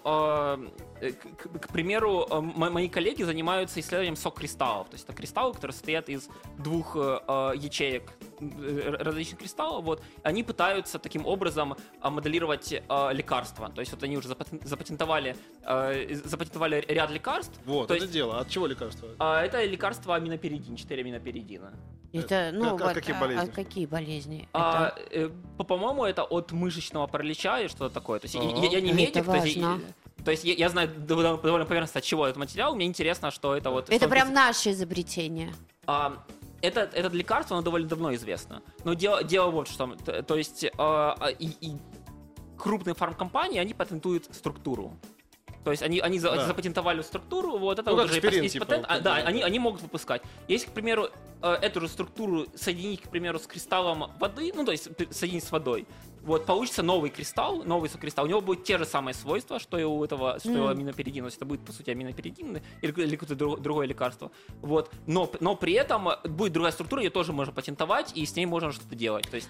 к, 1.00 1.38
к- 1.38 1.60
к 1.60 1.68
примеру, 1.72 2.26
э, 2.30 2.40
мо- 2.42 2.70
мои 2.70 2.90
коллеги 2.90 3.24
занимаются 3.24 3.80
исследованием 3.80 4.16
сок-кристаллов. 4.16 4.88
То 4.90 4.94
есть 4.96 5.06
это 5.06 5.14
кристаллы, 5.14 5.54
которые 5.54 5.74
состоят 5.74 6.10
из 6.10 6.30
двух 6.58 6.96
э, 6.96 7.20
э, 7.28 7.52
ячеек 7.58 8.12
э, 8.40 8.96
различных 9.00 9.40
кристаллов. 9.40 9.86
Вот. 9.86 10.04
Они 10.24 10.44
пытаются 10.44 11.00
таким 11.00 11.26
образом 11.26 11.76
э, 12.04 12.10
моделировать 12.10 12.72
э, 12.74 13.10
лекарства. 13.14 13.70
То 13.70 13.82
есть 13.82 13.92
вот 13.94 14.04
они 14.04 14.18
уже 14.18 14.28
запатен- 14.30 14.66
запатентовали, 14.66 15.36
э, 15.64 16.14
запатентовали 16.26 16.84
ряд 16.88 17.12
лекарств. 17.12 17.60
Вот, 17.66 17.88
То 17.88 17.94
это 17.96 18.04
есть- 18.04 18.14
дело. 18.14 18.40
От 18.40 18.50
чего 18.50 18.68
лекарство? 18.68 19.08
А 19.20 19.42
это 19.44 19.64
лекарство 19.66 20.16
аминоперидин, 20.16 20.76
4 20.76 21.02
аминоперидина. 21.02 21.74
Это, 22.14 22.52
ну, 22.54 22.78
как- 22.78 22.88
вот, 22.88 22.94
какие 22.94 23.16
а- 23.16 23.20
болезни? 23.20 23.44
а 23.44 23.48
какие 23.54 23.86
болезни? 23.86 24.50
А, 24.54 24.94
Это- 24.96 25.02
э, 25.12 25.30
по- 25.58 25.64
по-моему, 25.66 26.06
это 26.06 26.24
от 26.24 26.52
мышечного 26.54 27.06
паралича 27.06 27.60
или 27.60 27.68
что-то 27.68 27.94
такое. 27.94 28.20
То 28.20 28.26
есть 28.26 28.36
я- 28.36 28.42
Ага. 28.42 28.50
я, 28.62 28.70
я 28.72 28.82
не 28.82 28.88
Это 28.90 28.98
медик, 28.98 29.26
то 29.26 29.34
есть, 29.36 29.58
важно. 29.58 29.82
То 30.28 30.32
есть 30.32 30.44
я, 30.44 30.56
я 30.56 30.68
знаю 30.68 30.90
довольно, 30.90 31.38
поверхностно, 31.38 32.00
от 32.00 32.04
чего 32.04 32.26
этот 32.28 32.36
материал. 32.38 32.76
Мне 32.76 32.86
интересно, 32.86 33.32
что 33.32 33.56
это 33.56 33.70
вот... 33.70 33.88
Это 33.88 33.96
что- 33.96 34.10
прям 34.10 34.34
наше 34.34 34.72
изобретение. 34.72 35.54
А, 35.86 36.22
это, 36.62 36.82
это 36.82 37.08
лекарство, 37.16 37.56
оно 37.56 37.64
довольно 37.64 37.88
давно 37.88 38.14
известно. 38.14 38.62
Но 38.84 38.94
дело, 38.94 39.24
дело 39.24 39.52
вот 39.52 39.70
в 39.70 39.78
чем. 39.78 39.96
Т- 39.98 40.24
То 40.24 40.36
есть 40.36 40.66
а, 40.78 41.16
а, 41.18 41.30
и, 41.30 41.48
и 41.62 41.78
крупные 42.58 42.94
фармкомпании, 42.94 43.58
они 43.58 43.74
патентуют 43.74 44.26
структуру. 44.36 45.00
То 45.64 45.72
есть 45.72 45.82
они, 45.82 46.00
они 46.02 46.20
Да. 46.20 46.46
запатентовали 46.46 47.02
структуру, 47.04 47.58
вот 47.58 47.80
это 47.80 47.90
Ну, 47.90 47.96
вот 47.96 48.10
уже 48.10 48.20
есть 48.20 48.52
типа, 48.54 48.66
патент, 48.66 48.86
а, 48.90 49.00
да, 49.00 49.16
да, 49.22 49.28
они, 49.28 49.40
да. 49.40 49.46
они 49.46 49.60
могут 49.60 49.82
выпускать. 49.82 50.24
Если, 50.50 50.68
к 50.68 50.72
примеру, 50.72 51.08
э, 51.42 51.54
эту 51.62 51.80
же 51.80 51.88
структуру 51.88 52.48
соединить, 52.54 53.02
к 53.02 53.08
примеру, 53.10 53.40
с 53.40 53.48
кристаллом 53.48 54.12
воды, 54.20 54.52
ну, 54.54 54.66
то 54.66 54.72
есть 54.74 54.90
соединить 55.12 55.46
с 55.46 55.52
водой, 55.52 55.86
вот, 56.28 56.46
получится 56.46 56.84
новый 56.84 57.10
кристалл, 57.10 57.64
новый 57.64 57.90
сокристалл. 57.90 58.26
У 58.26 58.28
него 58.28 58.42
будут 58.42 58.66
те 58.66 58.78
же 58.78 58.86
самые 58.86 59.14
свойства, 59.14 59.60
что 59.60 59.80
и 59.80 59.84
у 59.84 60.04
этого, 60.04 60.40
что 60.40 60.52
и 60.52 60.58
у 60.58 60.68
аминоперидина. 60.68 61.26
То 61.26 61.28
есть 61.28 61.38
это 61.38 61.46
будет, 61.46 61.62
по 61.62 61.72
сути, 61.72 61.90
аминоперидин 61.90 62.62
или, 62.82 62.92
или 63.02 63.16
какое-то 63.16 63.36
друг- 63.36 63.62
другое 63.62 63.88
лекарство. 63.88 64.30
Вот. 64.62 64.92
Но, 65.08 65.32
но 65.40 65.56
при 65.56 65.74
этом 65.74 66.10
будет 66.26 66.52
другая 66.52 66.74
структура, 66.74 67.02
ее 67.02 67.10
тоже 67.10 67.32
можно 67.32 67.54
патентовать, 67.54 68.12
и 68.14 68.26
с 68.26 68.36
ней 68.36 68.46
можно 68.46 68.74
что-то 68.74 68.94
делать. 68.96 69.30
То 69.30 69.38
есть 69.38 69.50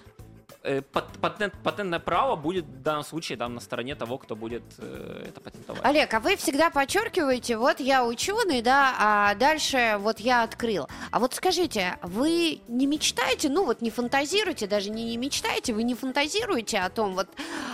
патент, 1.20 1.54
патентное 1.62 1.98
право 1.98 2.36
будет 2.36 2.64
в 2.64 2.82
данном 2.82 3.04
случае 3.04 3.38
там, 3.38 3.54
на 3.54 3.60
стороне 3.60 3.94
того, 3.94 4.18
кто 4.18 4.36
будет 4.36 4.62
э, 4.78 5.26
это 5.28 5.40
патентовать. 5.40 5.80
Олег, 5.84 6.12
а 6.12 6.20
вы 6.20 6.36
всегда 6.36 6.70
подчеркиваете, 6.70 7.56
вот 7.56 7.80
я 7.80 8.04
ученый, 8.04 8.60
да, 8.60 8.94
а 8.98 9.34
дальше 9.36 9.96
вот 10.00 10.20
я 10.20 10.42
открыл. 10.42 10.88
А 11.10 11.18
вот 11.20 11.34
скажите, 11.34 11.98
вы 12.02 12.60
не 12.68 12.86
мечтаете, 12.86 13.48
ну 13.48 13.64
вот 13.64 13.80
не 13.82 13.90
фантазируете, 13.90 14.66
даже 14.66 14.90
не, 14.90 15.04
не 15.04 15.16
мечтаете, 15.16 15.72
вы 15.72 15.84
не 15.84 15.94
фантазируете 15.94 16.78
о 16.78 16.90
том, 16.90 17.14
вот, 17.14 17.28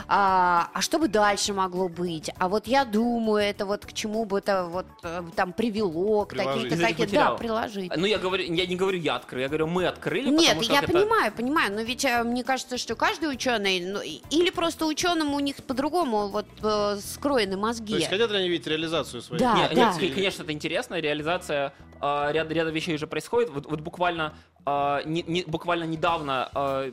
а, 0.07 0.69
а 0.73 0.81
что 0.81 0.99
бы 0.99 1.09
дальше 1.09 1.53
могло 1.53 1.89
быть? 1.89 2.31
А 2.39 2.49
вот 2.49 2.67
я 2.67 2.85
думаю, 2.85 3.45
это 3.45 3.67
вот 3.67 3.87
к 3.87 3.93
чему 3.93 4.25
бы 4.25 4.39
это 4.39 4.67
вот 4.67 4.87
э, 5.03 5.23
там 5.35 5.53
привело, 5.53 6.27
к 6.27 6.35
таким-то 6.35 6.79
таким, 6.79 7.11
да, 7.11 7.31
приложить. 7.33 7.93
Ну, 7.97 8.07
я 8.07 8.19
говорю, 8.19 8.45
я 8.45 8.67
не 8.67 8.77
говорю, 8.77 8.99
я 8.99 9.17
открыл, 9.17 9.41
я 9.41 9.49
говорю, 9.49 9.67
мы 9.67 9.87
открыли, 9.87 10.29
Нет, 10.29 10.61
я 10.63 10.81
это- 10.81 10.93
понимаю, 10.93 11.33
понимаю, 11.33 11.73
но 11.73 11.81
ведь 11.81 12.05
э, 12.05 12.23
мне 12.23 12.45
кажется, 12.45 12.77
что 12.85 12.95
каждый 12.97 13.33
ученый, 13.33 13.81
ну, 13.81 14.01
или 14.03 14.51
просто 14.51 14.85
ученым 14.85 15.33
у 15.33 15.41
них 15.41 15.57
по-другому 15.57 16.29
вот 16.29 16.47
э, 16.63 16.99
скроены 17.01 17.57
мозги. 17.57 17.93
То 17.95 17.99
есть 17.99 18.11
хотят 18.11 18.31
ли 18.31 18.37
они 18.37 18.49
видеть 18.51 18.67
реализацию 18.67 19.23
своей? 19.23 19.41
Да, 19.41 19.57
Нет, 19.57 19.71
да. 19.75 19.95
нет, 19.99 20.15
конечно, 20.15 20.43
это 20.43 20.53
интересно, 20.53 21.01
реализация 21.01 21.73
э, 22.03 22.29
ряда, 22.33 22.53
ряда 22.53 22.71
вещей 22.71 22.95
уже 22.95 23.07
происходит. 23.07 23.49
Вот, 23.49 23.65
вот 23.67 23.81
буквально, 23.81 24.35
э, 24.67 25.01
не- 25.07 25.25
не- 25.27 25.45
буквально 25.47 25.85
недавно 25.85 26.51
э, 26.55 26.93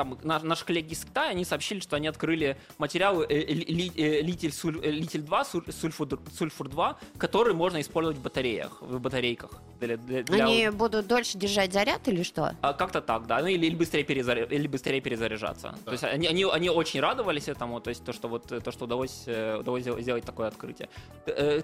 там, 0.00 0.18
на- 0.22 0.38
наши 0.40 0.64
коллеги 0.64 0.94
из 0.94 1.04
Китая, 1.04 1.28
они 1.30 1.44
сообщили, 1.44 1.80
что 1.80 1.96
они 1.96 2.06
открыли 2.08 2.56
материалы 2.78 3.26
э, 3.28 3.34
ли- 3.52 3.92
э, 3.96 4.22
литиль, 4.22 4.50
суль- 4.52 4.80
э, 4.82 4.90
литиль 4.90 5.20
2, 5.20 5.44
суль- 5.44 5.70
сульфур, 5.70 6.08
сульфур 6.38 6.68
2, 6.70 6.98
который 7.18 7.52
можно 7.52 7.80
использовать 7.82 8.16
в 8.16 8.22
батареях, 8.22 8.80
в 8.80 8.98
батарейках. 8.98 9.50
Для, 9.78 9.96
для- 9.98 10.22
для- 10.22 10.44
Они 10.46 10.70
будут 10.70 11.06
дольше 11.06 11.36
держать 11.38 11.72
заряд 11.72 12.08
или 12.08 12.22
что? 12.22 12.56
а, 12.62 12.72
Как-то 12.72 13.00
так, 13.02 13.26
да. 13.26 13.40
Ну 13.40 13.48
или, 13.48 13.66
или 13.66 13.74
быстрее, 13.74 14.02
перезаря- 14.04 14.46
или 14.50 14.66
быстрее 14.66 15.00
перезаряжаться. 15.02 15.74
То 15.84 15.92
есть 15.92 16.04
они, 16.04 16.26
они, 16.26 16.44
они 16.44 16.70
очень 16.70 17.00
радовались 17.00 17.48
этому, 17.48 17.80
то 17.80 17.90
есть 17.90 18.02
то, 18.04 18.12
что 18.14 18.28
вот 18.28 18.46
то, 18.46 18.72
что 18.72 18.84
удалось, 18.86 19.24
удалось 19.26 19.82
сделать, 19.84 20.24
такое 20.24 20.48
открытие. 20.48 20.88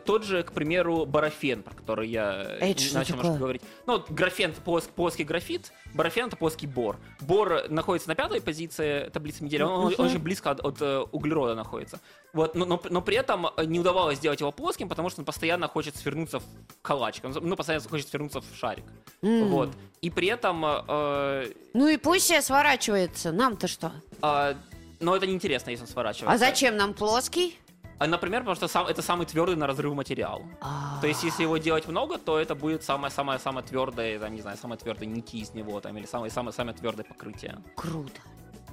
Тот 0.04 0.24
же, 0.24 0.42
к 0.42 0.52
примеру, 0.52 1.06
барафен, 1.06 1.62
про 1.62 1.74
который 1.74 2.08
я 2.08 2.42
Это 2.60 2.66
начал 2.94 3.16
немножко 3.16 3.38
говорить. 3.38 3.62
Ну, 3.86 3.94
вот 3.94 4.10
графен 4.10 4.52
плоск- 4.64 4.90
плоский 4.94 5.24
графит, 5.24 5.72
барафен 5.94 6.26
это 6.26 6.36
плоский 6.36 6.66
бор. 6.66 6.96
Бор 7.20 7.68
находится 7.68 8.08
на 8.08 8.14
пятой 8.28 8.42
позиции 8.42 9.08
таблицы 9.10 9.42
Менделя, 9.42 9.66
он, 9.66 9.94
он 9.96 10.06
очень 10.06 10.18
близко 10.18 10.50
от, 10.50 10.60
от, 10.60 10.80
э, 10.80 11.04
углерода 11.12 11.54
находится. 11.54 12.00
Вот, 12.32 12.54
но, 12.54 12.64
но, 12.64 12.80
но 12.90 13.00
при 13.00 13.16
этом 13.16 13.46
э, 13.56 13.64
не 13.64 13.80
удавалось 13.80 14.18
сделать 14.18 14.40
его 14.40 14.52
плоским, 14.52 14.88
потому 14.88 15.10
что 15.10 15.20
он 15.20 15.24
постоянно 15.24 15.68
хочет 15.68 15.96
свернуться 15.96 16.40
в 16.40 16.44
калачик, 16.82 17.24
он, 17.24 17.32
ну, 17.40 17.56
постоянно 17.56 17.88
хочет 17.88 18.08
свернуться 18.08 18.40
в 18.40 18.46
шарик. 18.54 18.84
М. 19.22 19.48
Вот. 19.48 19.70
И 20.02 20.10
при 20.10 20.28
этом 20.28 20.64
э, 20.64 21.52
Ну 21.74 21.88
и 21.88 21.96
пусть 21.96 22.26
себе 22.26 22.42
сворачивается. 22.42 23.32
Нам-то 23.32 23.68
что? 23.68 23.92
а, 24.22 24.54
но 25.00 25.16
это 25.16 25.26
неинтересно, 25.26 25.70
если 25.70 25.84
он 25.84 25.88
сворачивается. 25.88 26.34
А 26.34 26.38
зачем 26.38 26.76
нам 26.76 26.94
плоский? 26.94 27.58
А, 27.98 28.06
например, 28.06 28.40
потому 28.40 28.56
что 28.56 28.68
сам, 28.68 28.86
это 28.86 29.00
самый 29.00 29.26
твердый 29.26 29.56
на 29.56 29.66
разрыв 29.66 29.94
материал. 29.94 30.42
А, 30.60 31.00
То 31.00 31.06
есть, 31.06 31.24
если 31.24 31.44
его 31.44 31.56
делать 31.56 31.88
много, 31.88 32.18
то 32.18 32.38
это 32.38 32.54
будет 32.54 32.82
самое-самое-самое 32.82 33.64
твердое, 33.66 34.18
там, 34.18 34.34
не 34.34 34.42
знаю, 34.42 34.58
самое 34.58 34.78
твердое 34.78 35.06
нити 35.06 35.36
из 35.36 35.54
него, 35.54 35.80
там, 35.80 35.96
или 35.96 36.04
самое-самое-самое 36.06 36.76
твердое 36.76 37.04
покрытие. 37.04 37.58
Круто. 37.74 38.20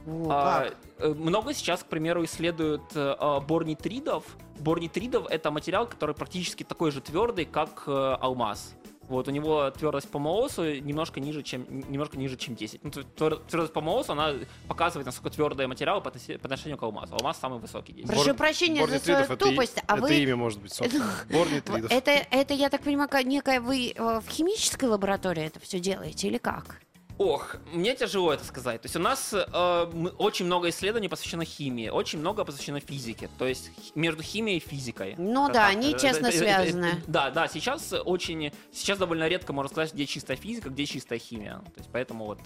О, 0.06 0.28
А, 0.30 0.64
как. 0.66 0.76
э, 1.00 1.14
много 1.14 1.54
сейчас, 1.54 1.82
к 1.84 1.86
примеру, 1.86 2.26
исследуют 2.26 2.84
э, 2.96 3.16
а, 3.18 3.40
бор 3.40 3.64
нитридов. 3.64 4.26
Бор 4.60 4.82
нитридов 4.82 5.26
это 5.30 5.50
материал, 5.52 5.88
который 5.88 6.14
практически 6.14 6.64
такой 6.64 6.92
же 6.92 7.00
твердый, 7.00 7.46
как 7.46 7.84
э, 7.88 8.18
алмаз. 8.20 8.76
Вот, 9.10 9.28
у 9.28 9.32
него 9.32 9.70
твердость 9.72 10.10
по 10.10 10.20
МООСу 10.20 10.76
немножко 10.80 11.20
ниже, 11.20 11.44
чем, 11.44 11.66
немножко 11.90 12.18
ниже, 12.18 12.38
чем 12.38 12.56
10. 12.56 12.84
Ну, 12.84 12.90
твер- 12.90 13.06
твер- 13.16 13.42
твердость 13.50 13.74
по 13.74 13.82
МООСу, 13.82 14.14
она 14.14 14.34
показывает, 14.68 15.06
насколько 15.06 15.30
твердые 15.30 15.68
материалы 15.68 16.02
по, 16.02 16.10
отношению 16.10 16.78
к 16.78 16.84
алмазу. 16.84 17.16
Алмаз 17.16 17.38
самый 17.40 17.60
высокий 17.60 17.94
10. 17.94 18.08
Прошу 18.08 18.26
Бор- 18.26 18.36
прощения 18.36 18.76
за 18.76 18.88
Борнитридов 18.88 19.26
свою 19.26 19.38
это 19.38 19.38
тупость, 19.38 19.78
а 19.88 19.94
это 19.98 20.02
вы... 20.02 20.16
имя 20.16 20.36
может 20.36 20.62
быть, 20.62 20.74
собственно. 20.74 21.12
Борнитридов. 21.30 21.92
Это, 21.92 22.12
это, 22.12 22.54
я 22.54 22.70
так 22.70 22.82
понимаю, 22.82 23.10
ка- 23.10 23.24
некая 23.24 23.60
вы 23.60 23.92
э, 23.96 24.20
в 24.20 24.28
химической 24.30 24.86
лаборатории 24.86 25.44
это 25.44 25.60
все 25.60 25.80
делаете 25.80 26.28
или 26.28 26.38
как? 26.38 26.80
Ох, 27.20 27.58
мне 27.72 27.96
тяжело 27.96 28.34
это 28.34 28.44
сказать. 28.44 28.82
То 28.82 28.88
есть 28.88 28.96
у 28.96 29.00
нас 29.00 29.34
э, 29.34 29.90
мы- 29.94 30.10
очень 30.10 30.46
много 30.46 30.70
исследований 30.70 31.08
посвящено 31.10 31.46
химии, 31.46 31.90
очень 31.90 32.20
много 32.20 32.44
посвящено 32.44 32.80
физике. 32.80 33.30
То 33.38 33.46
есть 33.46 33.72
между 33.94 34.24
химией 34.24 34.58
и 34.58 34.60
физикой. 34.60 35.16
Ну 35.18 35.48
да, 35.48 35.54
так. 35.54 35.70
они 35.72 35.90
Это- 35.92 36.00
тесно 36.00 36.32
связаны. 36.32 37.04
Да, 37.08 37.30
да, 37.30 37.48
сейчас 37.48 37.94
очень, 37.94 38.52
сейчас 38.72 38.98
довольно 38.98 39.28
редко 39.28 39.54
можно 39.54 39.70
сказать, 39.72 39.94
где 39.94 40.06
чистая 40.08 40.38
физика, 40.38 40.70
где 40.70 40.86
чистая 40.88 41.20
химия. 41.20 41.60
То 41.76 41.80
есть 41.80 41.90
поэтому 41.94 42.26
вот 42.26 42.40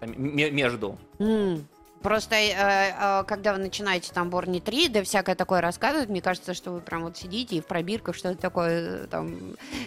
там 0.00 0.12
ме- 0.16 0.50
между. 0.50 0.98
М. 1.18 1.66
Просто 2.02 2.34
э, 2.34 2.50
э, 2.98 3.24
когда 3.24 3.52
вы 3.52 3.60
начинаете 3.60 4.12
там 4.12 4.30
бор 4.30 4.48
нитриды, 4.48 5.02
всякое 5.02 5.34
такое 5.34 5.60
рассказывать, 5.60 6.08
мне 6.08 6.20
кажется, 6.20 6.54
что 6.54 6.72
вы 6.72 6.80
прям 6.80 7.04
вот 7.04 7.16
сидите 7.16 7.56
и 7.56 7.60
в 7.60 7.66
пробирках 7.66 8.16
что-то 8.16 8.40
такое, 8.40 9.04
э, 9.04 9.06
там, 9.06 9.36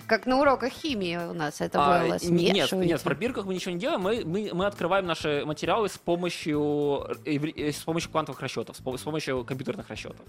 как 0.08 0.26
на 0.26 0.40
уроках 0.40 0.72
химии 0.72 1.18
у 1.18 1.34
нас 1.34 1.62
это 1.62 1.80
А, 1.82 2.04
было, 2.04 2.18
нет, 2.24 2.72
нет, 2.72 3.00
в 3.02 3.04
пробирках 3.04 3.46
мы 3.46 3.54
ничего 3.54 3.74
не 3.74 3.80
делаем. 3.80 4.02
Мы, 4.02 4.24
мы, 4.26 4.50
мы 4.54 4.66
открываем 4.66 5.06
наши 5.06 5.44
материалы 5.46 5.90
с 5.90 5.98
помощью, 5.98 7.06
с 7.26 7.84
помощью 7.84 8.12
квантовых 8.12 8.40
расчетов, 8.42 8.78
с 8.78 8.82
пом- 8.82 8.98
с 8.98 9.02
помощью 9.02 9.44
компьютерных 9.44 9.90
расчетов. 9.90 10.26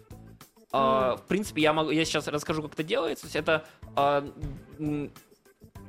А, 0.72 1.16
в 1.16 1.22
принципе, 1.22 1.62
я, 1.62 1.72
могу, 1.72 1.90
я 1.90 2.04
сейчас 2.04 2.26
расскажу, 2.26 2.62
как 2.62 2.74
это 2.74 2.82
делается. 2.82 3.22
То 3.22 3.26
есть 3.28 3.36
это 3.36 3.64
р- 3.96 5.10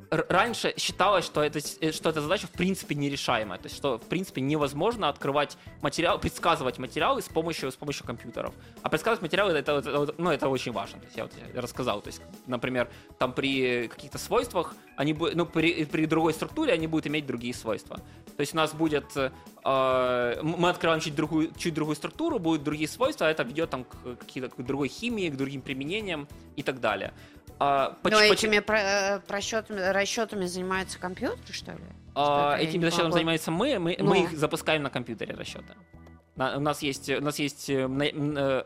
раньше 0.09 0.73
считалось, 0.77 1.25
что, 1.25 1.41
это, 1.43 1.59
э, 1.81 1.91
что 1.91 2.09
эта 2.09 2.21
задача 2.21 2.47
в 2.47 2.51
принципе 2.51 2.95
нерешаемая. 2.95 3.57
То 3.59 3.65
есть, 3.65 3.75
что 3.75 3.97
в 3.97 4.03
принципе 4.07 4.41
невозможно 4.41 5.09
открывать 5.09 5.57
материал, 5.81 6.19
предсказывать 6.19 6.77
материалы 6.79 7.21
с 7.21 7.27
помощью, 7.27 7.71
с 7.71 7.75
помощью 7.75 8.05
компьютеров. 8.05 8.53
А 8.81 8.89
предсказывать 8.89 9.21
материалы 9.21 9.53
это, 9.53 9.73
это- 9.77 10.13
ну, 10.17 10.29
это 10.31 10.47
очень 10.49 10.71
важно. 10.71 10.99
То 10.99 11.05
есть, 11.05 11.17
я 11.17 11.23
вот 11.23 11.33
рассказал. 11.55 12.01
То 12.01 12.07
есть, 12.07 12.21
например, 12.47 12.89
там 13.19 13.33
при 13.33 13.87
каких-то 13.87 14.17
свойствах, 14.17 14.75
они 14.95 15.13
бу- 15.13 15.31
ну, 15.35 15.45
при, 15.45 15.85
при 15.85 16.05
другой 16.05 16.33
структуре 16.33 16.73
они 16.73 16.87
будут 16.87 17.07
иметь 17.07 17.25
другие 17.25 17.53
свойства. 17.53 17.97
То 18.35 18.41
есть 18.41 18.53
у 18.53 18.57
нас 18.57 18.73
будет, 18.73 19.05
э, 19.15 19.31
м- 19.63 20.55
мы 20.59 20.69
открываем 20.69 21.01
чуть 21.01 21.15
другую, 21.15 21.51
чуть 21.57 21.73
другую 21.73 21.95
структуру, 21.95 22.39
будут 22.39 22.63
другие 22.63 22.87
свойства, 22.87 23.27
а 23.27 23.29
это 23.29 23.43
ведет 23.43 23.69
там, 23.69 23.83
к, 23.83 23.95
к 24.55 24.61
другой 24.61 24.87
химии, 24.87 25.29
к 25.29 25.35
другим 25.35 25.61
применениям 25.61 26.27
и 26.55 26.63
так 26.63 26.79
далее. 26.79 27.13
А, 27.59 27.89
Но 28.03 28.09
поч- 28.09 28.13
поч- 28.29 28.43
этими 28.43 28.59
про- 28.59 28.79
э, 28.81 29.19
просчетами, 29.21 29.79
расчетами 29.79 30.45
занимается 30.45 30.99
компьютер, 30.99 31.53
что 31.53 31.71
ли? 31.71 31.79
а, 32.13 32.51
Что-то 32.51 32.63
я 32.63 32.69
этим 32.69 32.79
не 32.79 32.85
расчетом 32.85 33.05
могу. 33.05 33.17
занимаемся 33.17 33.51
мы, 33.51 33.79
мы, 33.79 33.95
Ну. 33.99 34.05
мы 34.09 34.23
их 34.23 34.37
запускаем 34.37 34.83
на 34.83 34.89
компьютере 34.89 35.33
расчеты. 35.35 35.73
На- 36.35 36.57
у 36.57 36.59
нас 36.59 36.83
есть, 36.83 37.09
у 37.09 37.21
нас 37.21 37.39
есть 37.39 37.69
э, 37.69 37.87
э, 37.89 38.63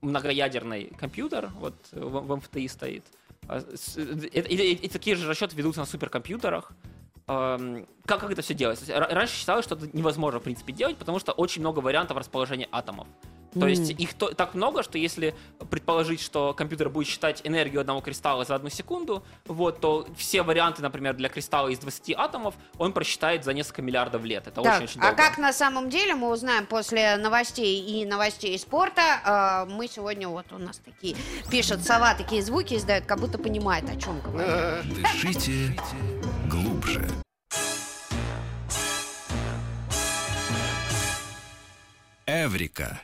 многоядерный 0.00 0.86
компьютер, 0.98 1.50
вот 1.58 1.74
в, 1.92 2.20
в 2.20 2.36
МФТИ 2.36 2.66
стоит. 2.68 3.04
А, 3.46 3.58
И, 3.96 4.38
и- 4.40 4.72
и 4.74 4.88
такие 4.88 5.16
же 5.16 5.28
расчеты 5.28 5.54
ведутся 5.56 5.80
на 5.80 5.86
суперкомпьютерах. 5.86 6.72
Как, 7.26 8.20
как 8.20 8.30
это 8.30 8.42
все 8.42 8.54
делается? 8.54 8.84
Раньше 8.98 9.34
считалось, 9.36 9.64
что 9.64 9.76
это 9.76 9.88
невозможно, 9.92 10.40
в 10.40 10.42
принципе, 10.42 10.72
делать, 10.72 10.96
потому 10.96 11.18
что 11.20 11.32
очень 11.32 11.60
много 11.60 11.78
вариантов 11.80 12.16
расположения 12.16 12.68
атомов. 12.72 13.06
То 13.58 13.66
есть 13.66 13.92
Мгм. 13.92 13.98
их 13.98 14.14
то- 14.14 14.32
так 14.34 14.54
много, 14.54 14.82
что 14.82 14.96
если 14.98 15.34
предположить, 15.70 16.20
что 16.20 16.54
компьютер 16.54 16.88
будет 16.88 17.08
считать 17.08 17.40
энергию 17.44 17.80
одного 17.80 18.00
кристалла 18.00 18.44
за 18.44 18.54
одну 18.54 18.70
секунду, 18.70 19.24
вот, 19.46 19.80
то 19.80 20.06
все 20.16 20.42
варианты, 20.42 20.82
например, 20.82 21.14
для 21.14 21.28
кристалла 21.28 21.68
из 21.68 21.78
20 21.78 22.14
атомов 22.14 22.54
он 22.78 22.92
просчитает 22.92 23.44
за 23.44 23.52
несколько 23.52 23.82
миллиардов 23.82 24.22
лет. 24.24 24.46
Это 24.46 24.60
очень-очень 24.60 25.00
а 25.00 25.08
долго. 25.08 25.16
как 25.16 25.38
на 25.38 25.52
самом 25.52 25.90
деле 25.90 26.14
мы 26.14 26.30
узнаем 26.30 26.66
после 26.66 27.16
новостей 27.16 27.80
и 27.80 28.06
новостей 28.06 28.56
спорта. 28.58 29.20
А, 29.24 29.66
мы 29.66 29.88
сегодня 29.88 30.28
вот 30.28 30.46
у 30.52 30.58
нас 30.58 30.78
такие 30.78 31.16
пишет 31.50 31.84
сова 31.84 32.14
такие 32.14 32.42
звуки 32.42 32.74
издает, 32.74 33.06
как 33.06 33.18
будто 33.18 33.38
понимает 33.38 33.84
о 33.90 33.96
чем 34.00 34.20
говорит. 34.20 34.94
Дышите 34.94 35.76
глубже. 36.48 37.08
Эврика. 42.26 43.00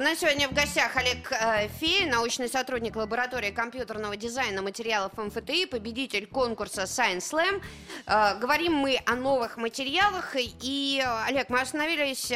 У 0.00 0.02
нас 0.02 0.20
сегодня 0.20 0.48
в 0.48 0.54
гостях 0.54 0.96
Олег 0.96 1.30
э, 1.30 1.68
Фей, 1.78 2.06
научный 2.06 2.48
сотрудник 2.48 2.96
лаборатории 2.96 3.50
компьютерного 3.50 4.16
дизайна 4.16 4.62
материалов 4.62 5.12
МФТИ, 5.14 5.66
победитель 5.66 6.26
конкурса 6.26 6.84
Science 6.84 7.30
Slam. 7.30 7.60
Э, 8.06 8.38
говорим 8.40 8.72
мы 8.72 8.98
о 9.04 9.14
новых 9.14 9.58
материалах. 9.58 10.36
И, 10.36 11.02
э, 11.04 11.24
Олег, 11.28 11.50
мы 11.50 11.60
остановились 11.60 12.30
э, 12.30 12.34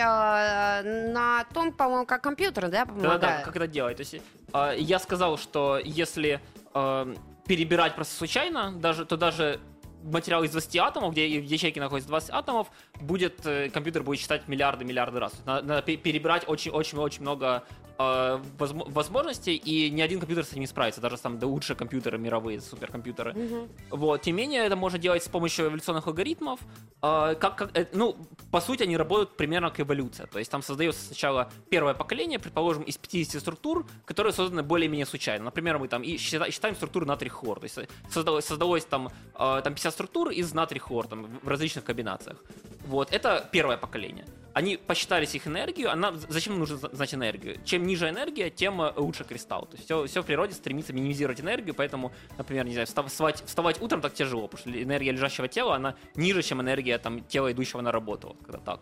на 1.11 1.46
том, 1.55 1.72
по-моему, 1.72 2.05
как 2.05 2.22
компьютер, 2.22 2.68
да, 2.68 2.85
помогает? 2.85 3.46
как 3.46 3.57
это 3.57 3.66
делать. 3.66 3.96
То 3.96 4.03
есть, 4.03 4.16
а, 4.53 4.72
я 4.72 4.98
сказал, 4.98 5.38
что 5.38 5.81
если 5.83 6.42
а, 6.74 7.14
перебирать 7.46 7.94
просто 7.94 8.14
случайно, 8.14 8.72
даже, 8.72 9.07
то 9.07 9.16
даже 9.16 9.59
материал 10.05 10.45
из 10.45 10.51
20 10.51 10.77
атомов, 10.77 11.12
где 11.12 11.27
в 11.40 11.45
ячейке 11.45 11.81
находится 11.81 12.09
20 12.09 12.31
атомов, 12.31 12.69
будет, 13.01 13.45
э, 13.47 13.71
компьютер 13.71 14.03
будет 14.03 14.21
считать 14.21 14.47
миллиарды, 14.49 14.85
миллиарды 14.85 15.19
раз. 15.19 15.33
Надо, 15.47 15.67
надо 15.67 15.83
пе- 15.83 15.97
перебирать 15.97 16.45
очень-очень-очень 16.47 17.23
много 17.23 17.64
э, 17.98 18.40
возмо- 18.59 18.90
возможностей, 18.90 19.57
и 19.57 19.90
ни 19.90 20.00
один 20.00 20.18
компьютер 20.20 20.44
с 20.44 20.50
этим 20.52 20.61
не 20.61 20.66
справится, 20.66 21.00
даже 21.00 21.16
там 21.18 21.38
да, 21.38 21.46
лучшие 21.46 21.76
компьютеры 21.76 22.18
мировые, 22.18 22.61
суперкомпьютеры. 22.61 23.33
Мгм. 23.33 23.68
Вот, 23.90 24.22
тем 24.22 24.37
не 24.37 24.42
менее, 24.42 24.64
это 24.64 24.76
можно 24.76 24.98
делать 24.98 25.22
с 25.22 25.28
помощью 25.28 25.66
эволюционных 25.66 26.07
алгоритмов. 26.07 26.61
А, 27.00 27.35
как, 27.35 27.57
как, 27.57 27.76
э, 27.76 27.87
ну, 27.92 28.16
по 28.50 28.61
сути, 28.61 28.83
они 28.83 28.96
работают 28.96 29.37
примерно 29.37 29.70
как 29.70 29.80
эволюция. 29.80 30.26
То 30.26 30.38
есть 30.38 30.50
там 30.50 30.62
создается 30.62 31.04
сначала 31.07 31.50
первое 31.70 31.94
поколение, 31.94 32.38
предположим, 32.38 32.83
из 32.83 32.96
50 32.96 33.40
структур, 33.40 33.87
которые 34.04 34.33
созданы 34.33 34.62
более-менее 34.62 35.07
случайно. 35.07 35.44
Например, 35.44 35.78
мы 35.78 35.88
там 35.88 36.02
и 36.02 36.16
счита- 36.16 36.50
считаем 36.50 36.74
структуры 36.74 37.07
натрий 37.07 37.30
хлор. 37.30 37.61
То 37.61 37.64
есть 37.64 37.78
э, 37.78 37.87
создалось, 38.11 38.44
создалось 38.44 38.85
там, 38.85 39.11
а, 39.35 39.61
там 39.61 39.74
50 39.74 39.92
структур 39.92 40.30
из 40.30 40.52
натрий 40.54 40.80
хлор 40.80 41.07
там, 41.07 41.26
в 41.42 41.48
различных 41.48 41.85
комбинациях. 41.85 42.42
Вот, 42.87 43.12
это 43.12 43.48
первое 43.52 43.76
поколение. 43.76 44.26
Они 44.55 44.77
посчитались 44.77 45.35
их 45.35 45.49
энергию, 45.49 45.90
она, 45.90 46.12
зачем 46.29 46.59
нужно 46.59 46.77
знать 46.77 47.12
энергию? 47.12 47.59
Чем 47.64 47.87
ниже 47.87 48.09
энергия, 48.09 48.51
тем 48.51 48.81
э, 48.81 48.93
лучше 48.97 49.25
кристалл. 49.25 49.67
То 49.67 49.73
есть 49.77 49.85
все, 49.85 50.07
все 50.07 50.23
в 50.23 50.27
природе 50.27 50.55
стремится 50.55 50.93
минимизировать 50.93 51.40
энергию, 51.40 51.75
поэтому, 51.75 52.12
например, 52.38 52.64
не 52.64 52.73
знаю, 52.73 52.87
встав- 52.87 53.09
вставать, 53.09 53.43
вставать 53.45 53.83
утром 53.83 54.01
так 54.01 54.14
тяжело, 54.14 54.47
потому 54.47 54.71
что 54.73 54.83
энергия 54.83 55.11
лежащего 55.11 55.49
тела, 55.49 55.75
она 55.75 55.97
ниже, 56.14 56.43
чем 56.43 56.61
энергия 56.62 56.99
там, 56.99 57.25
тела, 57.25 57.51
идущего 57.51 57.81
на 57.81 57.90
работу. 57.90 58.29
Вот, 58.29 58.37
когда 58.47 58.59
так. 58.59 58.81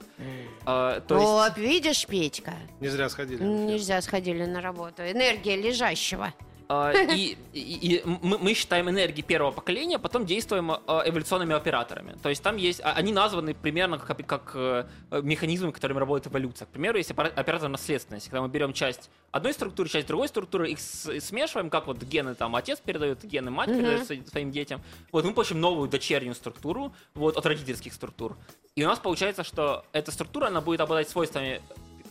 А, 0.66 1.00
то 1.00 1.14
есть, 1.16 1.26
Вот, 1.26 1.56
видишь, 1.56 2.06
Петька, 2.06 2.52
Не 2.80 2.88
зря 2.88 3.08
сходили. 3.08 3.42
нельзя 3.42 4.00
сходили 4.02 4.44
на 4.44 4.60
работу. 4.60 5.02
Энергия 5.02 5.56
лежащего. 5.56 6.34
А, 6.74 6.92
и, 6.92 7.36
и- 7.52 7.96
и 7.96 8.02
мы, 8.04 8.38
мы 8.38 8.54
считаем 8.54 8.88
энергии 8.88 9.20
первого 9.22 9.50
поколения, 9.50 9.98
потом 9.98 10.24
действуем 10.24 10.70
а, 10.70 11.02
эволюционными 11.06 11.54
операторами. 11.54 12.16
То 12.22 12.28
есть 12.30 12.42
там 12.42 12.56
есть, 12.56 12.80
а, 12.82 12.92
они 12.92 13.12
названы 13.12 13.52
примерно 13.54 13.98
как, 13.98 14.26
как 14.26 14.52
э, 14.54 14.84
механизмы, 15.22 15.72
которыми 15.72 15.98
работает 15.98 16.32
эволюция. 16.32 16.64
К 16.66 16.68
примеру, 16.70 16.96
есть 16.98 17.10
опера- 17.10 17.32
оператор 17.34 17.68
наследственности, 17.68 18.30
когда 18.30 18.40
мы 18.42 18.48
берем 18.48 18.72
часть 18.72 19.10
одной 19.32 19.52
структуры, 19.52 19.88
часть 19.88 20.06
другой 20.06 20.28
структуры, 20.28 20.70
их 20.70 20.78
смешиваем, 20.80 21.68
как 21.68 21.86
вот 21.86 21.98
гены 22.02 22.34
там 22.34 22.56
отец 22.56 22.80
передает, 22.80 23.22
гены 23.24 23.50
мать 23.50 23.68
Мгм. 23.68 23.78
передает 23.78 24.06
свои- 24.06 24.24
своим 24.24 24.50
детям. 24.50 24.80
Вот 25.12 25.24
мы 25.24 25.34
получим 25.34 25.60
новую 25.60 25.88
дочернюю 25.90 26.34
структуру 26.34 26.94
вот, 27.14 27.36
от 27.36 27.44
родительских 27.44 27.92
структур. 27.92 28.36
И 28.76 28.84
у 28.84 28.88
нас 28.88 28.98
получается, 28.98 29.44
что 29.44 29.84
эта 29.92 30.10
структура, 30.10 30.46
она 30.46 30.60
будет 30.62 30.80
обладать 30.80 31.08
свойствами 31.10 31.60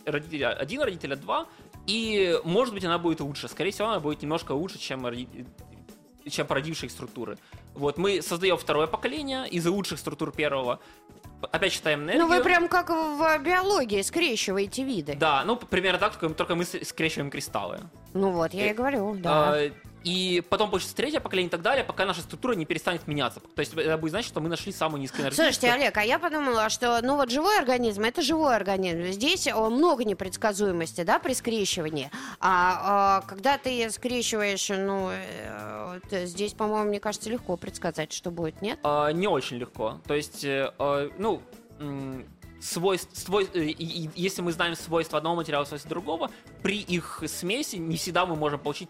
родителя 0.04 0.52
один, 0.52 0.82
родителя 0.82 1.16
два, 1.16 1.46
и 1.86 2.38
может 2.44 2.74
быть 2.74 2.84
она 2.84 2.98
будет 2.98 3.20
лучше. 3.20 3.48
Скорее 3.48 3.70
всего, 3.70 3.88
она 3.88 4.00
будет 4.00 4.22
немножко 4.22 4.52
лучше, 4.52 4.78
чем, 4.78 5.06
чем 6.28 6.46
породившие 6.46 6.86
их 6.86 6.92
структуры. 6.92 7.38
Вот 7.74 7.98
мы 7.98 8.22
создаем 8.22 8.56
второе 8.56 8.86
поколение 8.86 9.48
из 9.48 9.66
лучших 9.66 9.98
структур 9.98 10.32
первого. 10.32 10.80
Опять 11.50 11.72
считаем 11.72 12.02
энергию. 12.04 12.22
Ну 12.22 12.28
вы 12.28 12.40
прям 12.42 12.68
как 12.68 12.90
в 12.90 13.38
биологии 13.42 14.00
скрещиваете 14.02 14.84
виды. 14.84 15.16
Да, 15.16 15.42
ну 15.44 15.56
примерно 15.56 15.98
так, 15.98 16.16
только, 16.36 16.54
мы 16.54 16.64
скрещиваем 16.64 17.30
кристаллы. 17.30 17.80
Ну 18.14 18.30
вот, 18.30 18.54
я 18.54 18.66
и 18.66 18.70
Э, 18.70 18.74
говорю, 18.74 19.16
да. 19.16 19.54
А, 19.54 19.70
и 20.04 20.42
потом 20.48 20.70
получится 20.70 20.94
третье 20.94 21.20
поколение 21.20 21.48
и 21.48 21.50
так 21.50 21.62
далее, 21.62 21.84
пока 21.84 22.04
наша 22.04 22.22
структура 22.22 22.54
не 22.54 22.64
перестанет 22.64 23.06
меняться. 23.06 23.40
То 23.40 23.60
есть 23.60 23.74
это 23.74 23.96
будет 23.98 24.10
значить, 24.10 24.28
что 24.28 24.40
мы 24.40 24.48
нашли 24.48 24.72
самую 24.72 25.00
низкоэнергичную. 25.02 25.52
Слушайте, 25.52 25.72
Олег, 25.72 25.96
а 25.96 26.04
я 26.04 26.18
подумала, 26.18 26.68
что, 26.68 27.00
ну 27.02 27.16
вот 27.16 27.30
живой 27.30 27.58
организм, 27.58 28.02
это 28.02 28.22
живой 28.22 28.56
организм. 28.56 29.12
Здесь 29.12 29.46
о, 29.48 29.70
много 29.70 30.04
непредсказуемости, 30.04 31.02
да, 31.02 31.18
при 31.18 31.34
скрещивании. 31.34 32.10
А, 32.40 33.20
а, 33.20 33.20
когда 33.22 33.58
ты 33.58 33.90
скрещиваешь, 33.90 34.68
ну, 34.68 35.10
э, 35.10 36.26
здесь, 36.26 36.54
по-моему, 36.54 36.88
мне 36.88 37.00
кажется, 37.00 37.30
легко 37.30 37.56
предсказать, 37.56 38.12
что 38.12 38.30
будет, 38.30 38.62
нет? 38.62 38.78
А, 38.82 39.10
не 39.10 39.28
очень 39.28 39.58
легко. 39.58 40.00
То 40.06 40.14
есть, 40.14 40.44
э, 40.44 40.72
э, 40.78 41.10
ну, 41.18 41.42
свойств, 42.60 43.16
свой- 43.16 43.48
э, 43.54 43.74
если 44.14 44.42
мы 44.42 44.52
знаем 44.52 44.76
свойства 44.76 45.18
одного 45.18 45.36
материала, 45.36 45.64
свойства 45.64 45.88
другого, 45.88 46.30
при 46.62 46.78
их 46.78 47.22
смеси 47.26 47.76
не 47.76 47.96
всегда 47.96 48.24
мы 48.24 48.36
можем 48.36 48.60
получить 48.60 48.88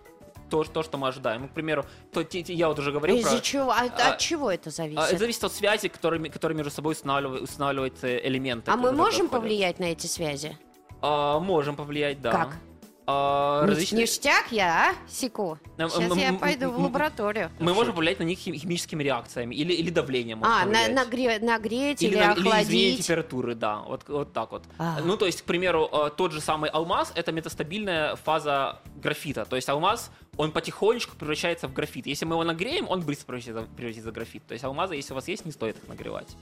то, 0.53 0.65
то 0.65 0.83
что 0.83 0.99
мы 0.99 1.09
ожидаем. 1.09 1.41
Ну, 1.43 1.49
к 1.49 1.53
примеру, 1.53 1.87
то, 2.13 2.23
те- 2.23 2.43
те- 2.43 2.53
я 2.53 2.69
вот 2.69 2.79
уже 2.79 2.93
говорил 2.93 3.17
Из-за 3.17 3.31
про... 3.31 3.41
чего? 3.41 3.71
А- 3.71 3.89
а, 3.99 4.11
от 4.13 4.19
чего 4.19 4.51
это 4.51 4.69
а, 4.69 4.73
зависит? 4.73 5.03
Это 5.09 5.19
зависит 5.19 5.45
от 5.45 5.53
связи, 5.55 5.89
которыми, 5.89 6.29
которые 6.29 6.57
между 6.57 6.71
собой 6.71 6.93
устанавливают, 6.93 7.43
устанавливают 7.45 7.95
э, 8.05 8.21
элементы. 8.29 8.71
А 8.71 8.77
мы 8.77 8.83
которые 8.91 9.03
можем 9.03 9.29
повлиять 9.31 9.79
на 9.79 9.87
эти 9.87 10.07
связи? 10.07 10.59
А, 11.01 11.39
можем 11.41 11.75
повлиять, 11.77 12.21
да. 12.21 12.33
Как? 12.33 12.57
А, 13.05 13.67
различные- 13.67 14.03
Ништяк 14.03 14.53
я, 14.53 14.91
а? 14.91 15.11
Секу. 15.11 15.59
Сейчас 15.77 16.13
м- 16.13 16.19
я 16.19 16.33
пойду 16.35 16.71
в 16.71 16.79
лабораторию. 16.81 17.51
Мы 17.59 17.75
можем 17.75 17.95
повлиять 17.97 18.21
на 18.21 18.23
них 18.25 18.39
хим- 18.39 18.55
химическими 18.55 19.03
реакциями 19.03 19.57
или, 19.57 19.73
или 19.73 19.91
давлением. 19.91 20.45
А, 20.45 20.65
на, 20.67 20.89
нагре- 20.89 21.43
нагреть 21.45 22.01
или, 22.01 22.15
на- 22.15 22.33
изменение 22.35 22.51
охладить? 22.61 22.99
температуры, 22.99 23.55
да, 23.57 23.79
вот, 23.81 24.03
вот 24.09 24.33
так 24.33 24.53
вот. 24.53 24.63
А. 24.79 24.99
Ну, 25.05 25.17
то 25.17 25.27
есть, 25.27 25.43
к 25.43 25.45
примеру, 25.47 25.89
э, 25.93 26.11
тот 26.17 26.31
же 26.31 26.41
самый 26.41 26.71
алмаз— 26.71 27.11
это 27.17 27.33
метастабильная 27.33 28.15
фаза 28.15 28.79
графита. 28.95 29.45
То 29.47 29.57
есть 29.57 29.69
алмаз, 29.69 30.13
он 30.37 30.51
потихонечку 30.53 31.17
превращается 31.17 31.69
в 31.69 31.73
графит. 31.73 32.07
Если 32.07 32.25
мы 32.25 32.35
его 32.35 32.45
нагреем, 32.45 32.87
он 32.89 33.03
быстро 33.03 33.27
превратится, 33.27 33.69
превратится 33.77 34.11
в 34.11 34.13
графит. 34.15 34.47
То 34.47 34.53
есть 34.53 34.65
алмазы, 34.65 34.95
если 34.95 35.13
у 35.13 35.17
вас 35.17 35.29
есть, 35.29 35.45
не 35.45 35.53
стоит 35.53 35.77
их 35.77 35.89
нагревать. 35.89 36.37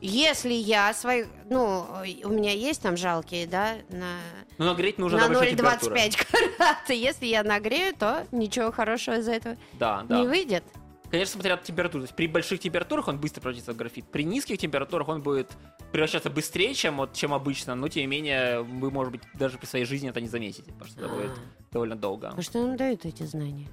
Если 0.00 0.54
я 0.54 0.94
свои, 0.94 1.24
ну, 1.50 1.86
у 2.24 2.28
меня 2.30 2.52
есть 2.52 2.80
там 2.80 2.96
жалкие, 2.96 3.46
да, 3.46 3.76
на, 3.90 4.16
Но 4.56 4.64
нагреть 4.64 4.96
нужно 4.96 5.18
на 5.18 5.28
до 5.28 5.34
большой 5.34 5.50
температуры. 5.50 5.94
0,25 5.94 6.26
карат. 6.56 6.90
И 6.90 6.94
Если 6.96 7.26
я 7.26 7.42
нагрею, 7.42 7.94
то 7.94 8.26
ничего 8.32 8.72
хорошего 8.72 9.16
из 9.16 9.28
этого 9.28 9.58
Да, 9.74 10.02
да. 10.08 10.20
не 10.20 10.26
выйдет. 10.26 10.64
Конечно, 11.10 11.32
смотря 11.32 11.54
от 11.54 11.62
температуры. 11.64 12.02
То 12.02 12.06
есть 12.06 12.14
при 12.16 12.26
больших 12.28 12.60
температурах 12.60 13.08
он 13.08 13.18
быстро 13.18 13.40
превратится 13.40 13.72
в 13.72 13.76
графит. 13.76 14.04
При 14.10 14.22
низких 14.24 14.58
температурах 14.58 15.08
он 15.08 15.22
будет 15.22 15.50
превращаться 15.92 16.30
быстрее, 16.30 16.72
чем, 16.74 16.98
вот, 16.98 17.12
чем 17.14 17.34
обычно, 17.34 17.74
но 17.74 17.88
тем 17.88 18.02
не 18.02 18.06
менее 18.06 18.62
вы, 18.62 18.90
может 18.90 19.12
быть, 19.12 19.22
даже 19.34 19.58
при 19.58 19.66
своей 19.66 19.84
жизни 19.84 20.08
это 20.08 20.20
не 20.20 20.28
заметите, 20.28 20.70
потому 20.72 20.90
что 20.90 21.00
это 21.00 21.08
будет 21.14 21.30
довольно 21.72 21.96
долго. 21.96 22.32
А 22.36 22.42
что 22.42 22.64
нам 22.64 22.76
дают 22.76 23.04
эти 23.04 23.24
знания? 23.24 23.66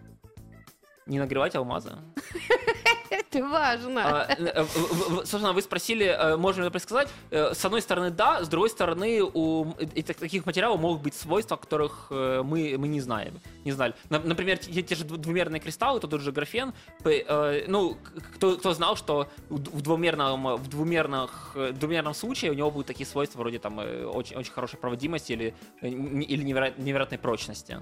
Не 1.05 1.19
нагревать 1.19 1.55
алмазы. 1.55 1.91
Это 3.09 3.41
важно. 3.47 4.01
А, 4.23 4.25
э, 4.33 4.63
в- 4.63 5.25
Собственно, 5.25 5.53
вы 5.53 5.61
спросили, 5.61 6.05
э, 6.05 6.35
можно 6.35 6.61
ли 6.61 6.67
это 6.67 6.71
предсказать. 6.73 7.07
Э, 7.31 7.53
С 7.53 7.63
одной 7.63 7.81
стороны, 7.81 8.09
да, 8.11 8.43
с 8.43 8.49
другой 8.49 8.69
стороны, 8.69 9.21
у 9.23 9.73
этих 9.79 10.17
таких 10.17 10.45
материалов 10.45 10.79
могут 10.81 11.01
быть 11.01 11.13
свойства, 11.13 11.55
которых 11.55 12.07
э, 12.09 12.41
мы, 12.43 12.75
мы 12.77 12.87
не 12.89 12.99
знаем. 12.99 13.39
Не 13.67 13.73
знали. 13.73 13.93
На- 14.09 14.19
Например, 14.19 14.57
те, 14.57 14.81
те 14.81 14.95
же 14.95 15.03
дву- 15.03 15.17
двумерные 15.17 15.59
кристаллы, 15.59 15.99
тот 15.99 16.21
же 16.21 16.31
графен. 16.31 16.73
э, 17.03 17.65
Ну, 17.67 17.97
кто, 18.35 18.55
кто 18.55 18.73
знал, 18.73 18.95
что 18.95 19.27
в 19.49 19.57
в 19.77 19.81
двумерном, 19.81 20.55
в 20.55 20.67
двумерных, 20.69 21.51
э, 21.55 21.73
двумерном 21.73 22.13
случае 22.13 22.51
у 22.51 22.53
него 22.53 22.71
будут 22.71 22.87
такие 22.87 23.05
свойства 23.05 23.39
вроде 23.39 23.59
там 23.59 23.81
э, 23.81 24.05
очень, 24.05 24.37
очень 24.37 24.53
хорошей 24.53 24.79
проводимости 24.79 25.33
или, 25.33 25.53
э, 25.81 25.89
или 25.89 26.43
неверо- 26.45 26.73
невероятной 26.81 27.17
прочности. 27.17 27.77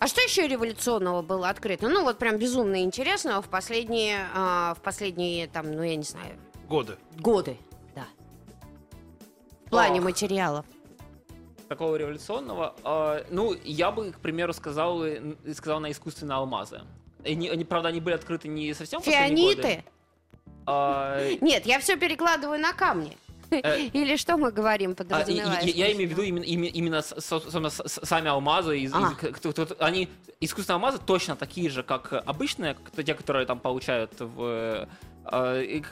А 0.00 0.08
что 0.08 0.20
еще 0.22 0.48
революционного 0.48 1.22
было 1.22 1.48
открыто? 1.50 1.88
Ну, 1.88 2.02
вот 2.02 2.18
прям 2.18 2.36
безумно 2.36 2.82
интересного 2.82 3.40
в 3.40 3.48
последние, 3.48 4.26
а, 4.34 4.74
в 4.74 4.80
последние, 4.82 5.46
там, 5.46 5.70
ну, 5.70 5.84
я 5.84 5.94
не 5.94 6.02
знаю, 6.02 6.34
Годы. 6.68 6.96
годы, 7.16 7.56
да. 7.94 8.06
В 9.66 9.70
плане 9.70 10.00
Ох. 10.00 10.04
материалов. 10.06 10.66
Такого 11.68 11.96
революционного. 11.96 12.74
А, 12.84 13.24
ну, 13.30 13.54
я 13.64 13.90
бы, 13.90 14.12
к 14.12 14.18
примеру, 14.20 14.52
сказал, 14.52 15.04
э, 15.04 15.34
сказал 15.54 15.80
на 15.80 15.90
искусственные 15.90 16.36
алмазы. 16.36 16.80
Они, 17.24 17.48
они, 17.48 17.64
правда, 17.64 17.88
они 17.88 18.00
были 18.00 18.14
открыты 18.14 18.48
не 18.48 18.74
совсем. 18.74 19.00
Фианиты? 19.00 19.84
А, 20.66 21.20
Нет, 21.40 21.66
я 21.66 21.78
все 21.80 21.96
перекладываю 21.96 22.58
на 22.58 22.72
камни. 22.72 23.16
Э, 23.50 23.80
Или 23.92 24.16
что 24.16 24.36
мы 24.36 24.52
говорим, 24.52 24.92
а, 24.92 24.94
подразумеваешь? 24.94 25.64
я, 25.64 25.92
имею 25.92 26.08
в 26.08 26.12
виду 26.12 26.22
именно, 26.22 26.44
именно, 26.44 27.02
сами 27.02 28.28
алмазы. 28.28 28.90
они 29.78 30.08
искусственные 30.40 30.76
алмазы 30.76 30.98
точно 30.98 31.36
такие 31.36 31.70
же, 31.70 31.82
как 31.82 32.12
обычные, 32.12 32.76
те, 32.96 33.14
которые 33.14 33.46
там 33.46 33.58
получают 33.58 34.12
в 34.18 34.42
э, 34.42 34.86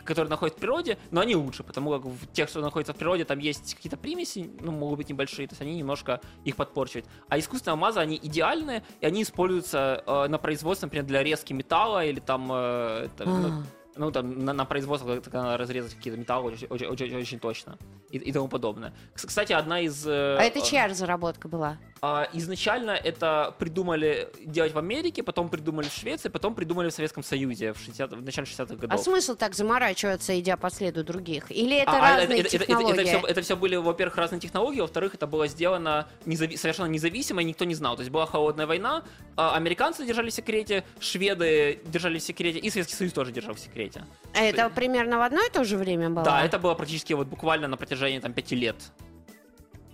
которые 0.05 0.31
находятся 0.31 0.59
в 0.59 0.61
природе, 0.61 0.99
но 1.11 1.21
они 1.21 1.37
лучше, 1.37 1.63
потому 1.63 1.91
как 1.91 2.05
в 2.05 2.27
тех, 2.33 2.49
что 2.49 2.61
находятся 2.61 2.93
в 2.93 2.97
природе, 2.97 3.25
там 3.25 3.39
есть 3.39 3.75
какие-то 3.75 3.97
примеси, 3.97 4.51
ну, 4.61 4.73
могут 4.73 4.99
быть 4.99 5.09
небольшие, 5.09 5.47
то 5.49 5.53
есть 5.53 5.63
они 5.63 5.77
немножко 5.77 6.21
их 6.45 6.57
подпорчивают. 6.57 7.07
А 7.29 7.39
искусственные 7.39 7.75
алмазы, 7.75 8.01
они 8.01 8.17
идеальные, 8.23 8.83
и 9.01 9.07
они 9.07 9.23
используются 9.23 10.03
э, 10.07 10.29
на 10.29 10.39
производстве, 10.39 10.87
например, 10.87 11.07
для 11.07 11.23
резки 11.23 11.53
металла 11.53 12.05
или 12.05 12.21
там, 12.21 12.51
э, 12.53 13.09
там, 13.17 13.43
ну, 13.43 13.49
А. 13.49 13.63
ну, 13.97 14.11
там, 14.13 14.45
на, 14.45 14.53
на 14.53 14.65
производство, 14.65 15.21
когда 15.21 15.43
надо 15.43 15.57
разрезать 15.59 15.95
какие-то 15.95 16.19
металлы 16.19 16.53
очень, 16.53 16.67
очень, 16.69 16.87
очень, 16.87 17.17
очень 17.17 17.39
точно 17.39 17.79
и, 18.11 18.19
и 18.19 18.33
тому 18.33 18.49
подобное. 18.49 18.93
Кс- 19.15 19.27
Кстати, 19.27 19.53
одна 19.53 19.81
из... 19.81 20.07
э, 20.07 20.37
А 20.39 20.43
это 20.43 20.59
э, 20.59 20.63
чья 20.63 20.87
разработка 20.87 21.49
была? 21.49 21.79
а, 22.03 22.29
изначально 22.35 22.91
это 22.91 23.55
придумали 23.59 24.29
делать 24.45 24.73
в 24.73 24.79
Америке, 24.79 25.23
потом 25.23 25.49
придумали 25.49 25.89
в 25.89 25.93
Швеции, 25.93 26.29
потом 26.29 26.55
придумали 26.55 26.91
в 26.91 26.93
Советском 26.93 27.23
Союзе 27.25 27.73
в, 27.73 27.79
60, 27.79 28.13
в 28.13 28.23
начале 28.23 28.47
60-х 28.47 28.75
А 28.75 28.77
годов. 28.77 29.01
смысл 29.01 29.35
так 29.35 29.55
заморачиваться, 29.55 30.39
идя 30.39 30.57
по 30.57 30.71
следу 30.71 31.03
других? 31.05 31.51
Или 31.51 31.79
это 31.79 31.91
А, 31.93 31.97
а, 31.97 32.17
разные 32.19 32.41
это, 32.41 32.49
это- 32.49 32.57
это- 32.57 32.67
технологии? 32.67 33.29
это 33.31 33.41
все, 33.43 33.57
были, 33.57 33.77
во-первых, 33.77 34.17
разные 34.19 34.41
технологии, 34.41 34.81
во-вторых, 34.81 35.15
это 35.15 35.27
было 35.27 35.47
сделано 35.49 36.07
незави- 36.27 36.57
совершенно 36.57 36.87
независимо, 36.87 37.41
и 37.43 37.45
никто 37.45 37.65
не 37.65 37.75
знал. 37.75 37.97
То 37.97 38.03
есть 38.03 38.13
была 38.13 38.27
холодная 38.27 38.67
война, 38.67 39.03
а 39.37 39.57
американцы 39.57 40.05
держали 40.07 40.31
в 40.31 40.35
секрете, 40.35 40.85
шведы 41.01 41.81
держали 41.87 42.19
в 42.19 42.23
секрете, 42.23 42.59
и 42.59 42.71
Советский 42.71 42.95
Союз 42.95 43.13
тоже 43.15 43.33
держал 43.33 43.55
в 43.55 43.59
секрете. 43.61 43.86
А 44.35 44.41
это 44.43 44.69
примерно 44.71 45.19
в 45.19 45.23
одно 45.23 45.41
и 45.45 45.51
то 45.51 45.65
же 45.65 45.77
время 45.77 46.11
было? 46.11 46.25
Да, 46.25 46.45
это 46.45 46.59
было 46.59 46.75
практически 46.75 47.13
вот 47.15 47.27
буквально 47.27 47.69
на 47.69 47.77
протяжении 47.77 48.19
там 48.19 48.33
пяти 48.33 48.55
лет. 48.57 48.77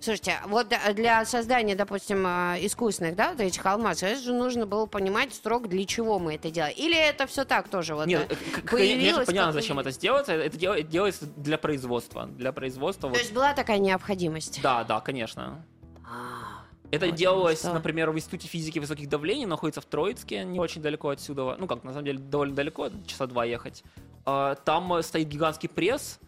Слушайте, 0.00 0.40
вот 0.48 0.66
д- 0.68 0.92
для 0.94 1.24
создания, 1.24 1.76
допустим, 1.76 2.26
э, 2.26 2.56
искусственных, 2.66 3.14
да, 3.14 3.30
вот 3.30 3.40
этих 3.40 3.64
алмазов, 3.64 4.08
это 4.08 4.20
же 4.20 4.32
нужно 4.32 4.66
было 4.66 4.86
понимать 4.86 5.32
строго, 5.32 5.68
для 5.68 5.84
чего 5.84 6.18
мы 6.18 6.34
это 6.34 6.50
делаем. 6.50 6.74
Или 6.76 6.96
это 6.98 7.28
все 7.28 7.44
так 7.44 7.68
тоже 7.68 7.94
вот? 7.94 8.06
Нет, 8.08 8.26
э, 8.28 8.60
появилось, 8.68 8.96
конечно, 9.12 9.24
понятно, 9.26 9.52
зачем 9.52 9.78
это 9.78 9.92
сделается. 9.92 10.32
Это 10.32 10.56
дел- 10.58 10.72
это 10.72 10.82
делается 10.88 11.26
для 11.36 11.56
производства. 11.56 12.26
Для 12.26 12.50
производства. 12.50 13.02
То 13.02 13.08
вот- 13.10 13.18
есть 13.18 13.32
была 13.32 13.54
такая 13.54 13.78
необходимость? 13.78 14.60
Да, 14.60 14.82
да, 14.82 14.98
конечно. 14.98 15.64
А, 16.04 16.51
Это 16.92 17.06
Вот 17.06 17.14
делалось, 17.14 17.60
что. 17.60 17.72
например, 17.72 18.10
в 18.10 18.16
Институте 18.16 18.46
физики 18.46 18.78
высоких 18.78 19.08
давлений, 19.08 19.46
находится 19.46 19.80
в 19.80 19.86
Троицке, 19.86 20.44
не 20.44 20.60
очень 20.60 20.82
далеко 20.82 21.08
отсюда. 21.08 21.56
Ну 21.58 21.66
как, 21.66 21.82
на 21.84 21.92
самом 21.92 22.04
деле, 22.04 22.18
довольно 22.18 22.54
далеко, 22.54 22.90
часа 23.06 23.26
два 23.26 23.46
ехать. 23.46 23.82
А, 24.26 24.54
Там 24.56 24.92
э, 24.94 25.02
стоит 25.02 25.26
гигантский 25.26 25.70
пресс, 25.70 26.20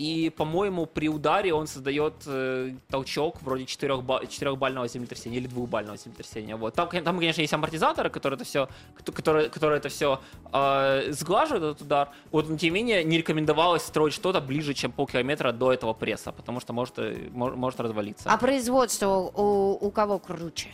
и, 0.00 0.30
по-моему, 0.30 0.86
при 0.86 1.08
ударе 1.10 1.52
он 1.52 1.66
создает 1.66 2.14
э, 2.26 2.72
толчок 2.88 3.42
вроде 3.42 3.66
4 3.66 3.94
четырехбального 4.28 4.88
землетрясения 4.88 5.36
или 5.38 5.46
двухбального 5.46 5.98
землетрясения. 5.98 6.56
Вот. 6.56 6.74
Там, 6.74 6.88
там, 6.88 7.18
конечно, 7.18 7.42
есть 7.42 7.52
амортизаторы, 7.52 8.08
которые 8.08 8.36
это 8.36 8.44
все, 8.44 8.68
которые, 9.04 9.50
которые 9.50 9.76
это 9.78 9.90
все 9.90 10.18
сглаживают, 11.12 11.64
этот 11.64 11.82
удар. 11.82 12.08
Вот, 12.32 12.48
но, 12.48 12.56
тем 12.56 12.72
не 12.74 12.80
менее, 12.80 13.04
не 13.04 13.18
рекомендовалось 13.18 13.82
строить 13.82 14.14
что-то 14.14 14.40
ближе, 14.40 14.72
чем 14.72 14.90
полкилометра 14.90 15.52
до 15.52 15.70
этого 15.70 15.92
пресса, 15.92 16.32
потому 16.32 16.60
что 16.60 16.72
может, 16.72 16.98
э, 16.98 17.28
мо- 17.32 17.50
может 17.54 17.80
развалиться. 17.80 18.30
а 18.30 18.38
производство 18.38 19.08
у, 19.08 19.78
у 19.80 19.90
кого 19.90 20.18
круче? 20.18 20.68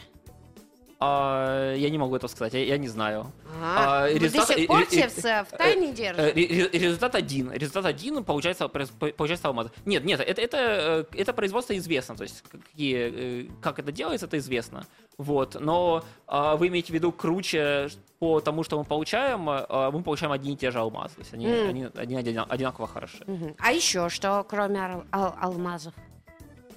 А, 0.98 1.74
я 1.74 1.90
не 1.90 1.98
могу 1.98 2.16
этого 2.16 2.28
сказать, 2.30 2.54
я, 2.54 2.64
я 2.64 2.78
не 2.78 2.88
знаю. 2.88 3.30
А, 3.62 4.04
А, 4.04 4.08
результат- 4.08 4.48
до 4.48 4.54
сих 4.54 4.66
пор 4.66 4.80
э, 4.80 4.86
все 4.86 5.00
э, 5.00 5.44
в, 5.44 5.48
в 5.48 5.50
тайне 5.56 5.92
Э, 5.98 6.32
ре- 6.32 6.46
ре- 6.46 6.68
Результат 6.78 7.14
один. 7.14 7.52
Результат 7.52 7.84
один 7.84 8.24
получается, 8.24 8.68
получается 8.68 9.48
алмаз. 9.48 9.68
Нет, 9.84 10.04
нет, 10.04 10.20
это, 10.20 10.40
это, 10.40 11.06
это 11.12 11.32
производство 11.34 11.76
известно. 11.76 12.16
То 12.16 12.22
есть 12.22 12.42
какие, 12.50 13.50
как 13.60 13.78
это 13.78 13.92
делается, 13.92 14.26
это 14.26 14.38
известно. 14.38 14.86
Вот. 15.18 15.56
Но 15.60 16.02
а, 16.26 16.56
вы 16.56 16.68
имеете 16.68 16.92
в 16.92 16.94
виду 16.94 17.12
круче 17.12 17.88
по 18.18 18.40
тому, 18.40 18.64
что 18.64 18.78
мы 18.78 18.84
получаем, 18.84 19.46
а, 19.48 19.90
мы 19.90 20.02
получаем 20.02 20.32
одни 20.32 20.52
и 20.54 20.56
те 20.56 20.70
же 20.70 20.78
алмазы. 20.78 21.14
То 21.16 21.20
есть 21.20 21.34
они, 21.34 21.46
М. 21.46 21.68
они, 21.68 21.88
они 21.94 22.16
одина- 22.16 22.46
одинаково 22.48 22.86
хороши. 22.86 23.22
Мгм. 23.26 23.54
А 23.58 23.72
еще 23.72 24.08
что, 24.08 24.44
кроме 24.48 24.78
ал- 24.80 25.04
ал- 25.12 25.36
алмазов? 25.40 25.92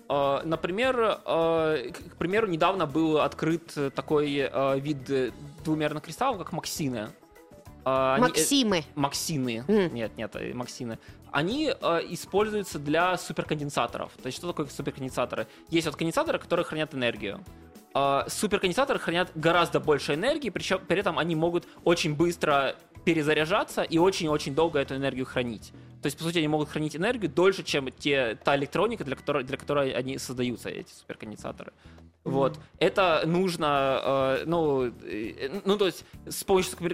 А, 0.10 0.41
Например, 0.43 1.19
а, 1.26 1.78
к 1.91 2.15
примеру, 2.17 2.48
недавно 2.48 2.86
был 2.88 3.19
открыт 3.19 3.74
э, 3.78 3.91
такой 3.91 4.41
а, 4.52 4.76
вид 4.76 5.10
э, 5.10 5.32
двумерных 5.63 6.04
кристаллов, 6.04 6.39
как 6.39 6.52
максины. 6.52 7.10
Они- 7.86 8.17
э, 8.26 8.28
Максимы. 8.28 8.84
Максины. 8.95 9.63
М. 9.67 9.93
Нет, 9.93 10.12
нет, 10.17 10.36
э, 10.36 10.54
Максины. 10.54 10.98
Они 11.32 11.72
э, 11.80 12.00
используются 12.10 12.80
для 12.80 13.17
суперконденсаторов. 13.17 14.12
То 14.22 14.26
есть 14.26 14.38
что 14.39 14.48
такое 14.48 14.65
суперконденсаторы? 14.65 15.48
Есть 15.69 15.86
вот 15.86 15.95
конденсаторы, 15.95 16.39
которые 16.39 16.65
хранят 16.65 16.93
энергию. 16.95 17.43
А, 17.93 18.26
суперконденсаторы 18.28 19.00
хранят 19.00 19.32
гораздо 19.36 19.80
больше 19.80 20.13
энергии, 20.15 20.50
причем 20.50 20.80
при 20.88 21.00
этом 21.00 21.17
они 21.19 21.36
могут 21.36 21.67
очень 21.84 22.15
быстро 22.15 22.76
перезаряжаться 23.13 23.82
и 23.82 23.98
очень-очень 23.98 24.54
долго 24.54 24.80
эту 24.80 24.95
энергию 24.95 25.26
хранить. 25.26 25.72
То 26.02 26.06
есть, 26.06 26.17
по 26.17 26.24
сути, 26.24 26.38
они 26.38 26.48
могут 26.48 26.69
хранить 26.69 26.95
энергию 26.95 27.32
дольше, 27.32 27.63
чем 27.63 27.89
те, 27.91 28.38
та 28.43 28.56
электроника, 28.56 29.04
для 29.04 29.15
которой, 29.15 29.43
для 29.43 29.58
которой 29.58 29.91
они 29.91 30.19
создаются, 30.19 30.69
эти 30.69 30.91
суперконденсаторы. 30.93 31.74
Вот. 32.24 32.60
Это 32.78 33.24
нужно, 33.26 34.02
э, 34.04 34.43
ну, 34.45 34.91
э, 35.04 35.62
ну, 35.65 35.78
то 35.78 35.88
есть, 35.88 36.06
с 36.28 36.43
помощью 36.43 36.74
супер- 36.74 36.93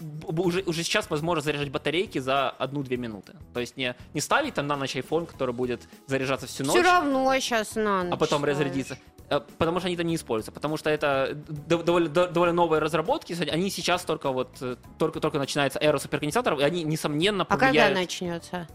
б- 0.00 0.42
уже, 0.42 0.62
уже 0.66 0.82
сейчас 0.82 1.08
возможно 1.08 1.40
заряжать 1.40 1.70
батарейки 1.70 2.18
за 2.18 2.54
1-2 2.58 2.96
минуты. 2.98 3.32
То 3.54 3.60
есть 3.60 3.78
не, 3.78 3.94
не 4.12 4.20
ставить 4.20 4.54
там 4.54 4.66
на 4.66 4.76
ночь 4.76 4.96
iPhone, 4.96 5.26
который 5.26 5.54
будет 5.54 5.88
заряжаться 6.06 6.46
всю 6.46 6.64
ночь, 6.64 6.74
Все 6.74 6.82
равно 6.82 7.40
сейчас 7.40 7.76
на 7.76 8.02
ночь 8.04 8.12
а 8.12 8.16
потом 8.16 8.44
разрядиться. 8.44 8.98
Э, 9.28 9.40
Потому 9.58 9.78
что 9.80 9.88
они 9.88 9.96
там 9.96 10.06
не 10.06 10.14
используются. 10.14 10.52
Потому 10.52 10.76
что 10.76 10.88
это 10.90 11.36
дов- 11.48 11.82
довольно, 11.82 12.08
до- 12.08 12.28
довольно 12.28 12.54
новые 12.54 12.80
разработки. 12.80 13.32
Они 13.50 13.70
сейчас 13.70 14.04
только 14.04 14.30
вот 14.30 14.56
э, 14.60 14.76
только, 14.98 15.20
только 15.20 15.38
начинается 15.38 15.78
эра 15.80 15.98
суперконденсаторов, 15.98 16.60
и 16.60 16.62
они, 16.62 16.84
несомненно, 16.84 17.42
А 17.42 17.46
когда 17.46 17.66
повлияют. 17.66 17.94
начнется? 17.96 18.68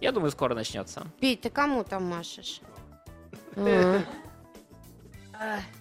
Я 0.00 0.12
думаю, 0.12 0.30
скоро 0.30 0.54
начнется. 0.54 1.06
Пить, 1.20 1.40
ты 1.40 1.50
кому 1.50 1.82
там 1.84 2.04
машешь? 2.04 2.60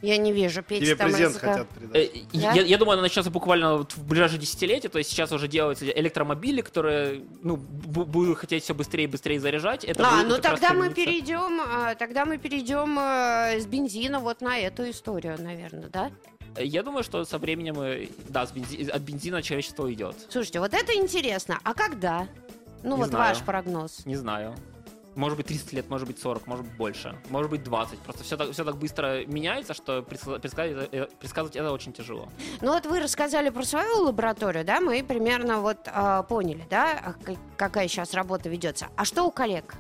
Я 0.02 0.18
не 0.18 0.32
вижу, 0.32 0.62
Петя 0.64 0.86
Тебе 0.86 0.96
там 0.96 1.10
презент 1.10 1.38
хотят 1.38 1.68
Э, 1.72 1.80
передать. 1.80 2.12
Да? 2.34 2.52
Я, 2.52 2.62
я 2.64 2.78
думаю, 2.78 2.94
она 2.94 3.02
начнется 3.04 3.32
буквально 3.32 3.78
вот 3.78 3.94
в 3.94 4.04
ближайшие 4.06 4.40
десятилетия. 4.40 4.90
То 4.90 4.98
есть 4.98 5.10
сейчас 5.10 5.32
уже 5.32 5.48
делаются 5.48 5.86
электромобили, 5.88 6.62
которые 6.62 7.24
ну, 7.42 7.56
бу- 7.58 8.06
будут 8.06 8.38
хотеть 8.38 8.64
все 8.64 8.74
быстрее 8.74 9.06
и 9.06 9.08
быстрее 9.08 9.40
заряжать. 9.40 9.84
Это 9.84 10.08
А, 10.08 10.24
ну 10.24 10.38
тогда 10.40 10.74
мы 10.74 10.94
перейдем, 10.94 11.62
а, 11.62 11.96
тогда 11.96 12.26
мы 12.26 12.38
перейдем 12.38 12.98
э, 13.00 13.60
с 13.60 13.66
бензина 13.66 14.20
вот 14.20 14.42
на 14.42 14.58
эту 14.60 14.90
историю, 14.90 15.36
наверное, 15.42 15.90
да? 15.90 16.12
Я 16.58 16.84
думаю, 16.84 17.04
что 17.04 17.26
со 17.26 17.38
временем, 17.38 17.80
э, 17.82 18.08
да, 18.30 18.46
с 18.46 18.52
бензи- 18.54 18.90
от 18.90 19.02
бензина 19.02 19.42
человечество 19.42 19.92
идет. 19.94 20.16
Слушайте, 20.30 20.60
вот 20.60 20.74
это 20.74 20.94
интересно. 20.96 21.60
А 21.64 21.74
когда? 21.74 22.28
Ну 22.84 22.96
Не 22.96 23.02
вот 23.02 23.10
знаю. 23.10 23.30
ваш 23.34 23.44
прогноз. 23.44 24.06
Не 24.06 24.16
знаю. 24.16 24.56
Может 25.16 25.38
быть 25.38 25.48
30 25.48 25.74
лет, 25.74 25.90
может 25.90 26.08
быть 26.08 26.20
40, 26.20 26.48
может 26.48 26.66
быть 26.66 26.76
больше, 26.76 27.16
может 27.30 27.50
быть 27.50 27.64
20. 27.64 28.00
Просто 28.00 28.24
все 28.24 28.38
так, 28.38 28.52
все 28.52 28.64
так 28.64 28.78
быстро 28.78 29.26
меняется, 29.26 29.74
что 29.74 30.02
предсказать, 30.02 30.42
предсказать, 30.42 30.90
э, 30.92 31.08
предсказывать 31.20 31.56
это 31.56 31.72
очень 31.72 31.94
тяжело. 31.94 32.28
Ну 32.62 32.74
вот 32.74 32.86
вы 32.86 33.00
рассказали 33.00 33.50
про 33.50 33.64
свою 33.64 34.04
лабораторию, 34.04 34.66
да, 34.66 34.80
мы 34.80 35.04
примерно 35.04 35.62
вот 35.62 35.78
а, 35.88 36.24
поняли, 36.24 36.66
да, 36.70 37.16
а 37.28 37.36
какая 37.58 37.88
сейчас 37.88 38.14
работа 38.14 38.50
ведется. 38.50 38.88
А 38.96 39.06
что 39.06 39.24
у 39.24 39.32
коллег? 39.32 39.76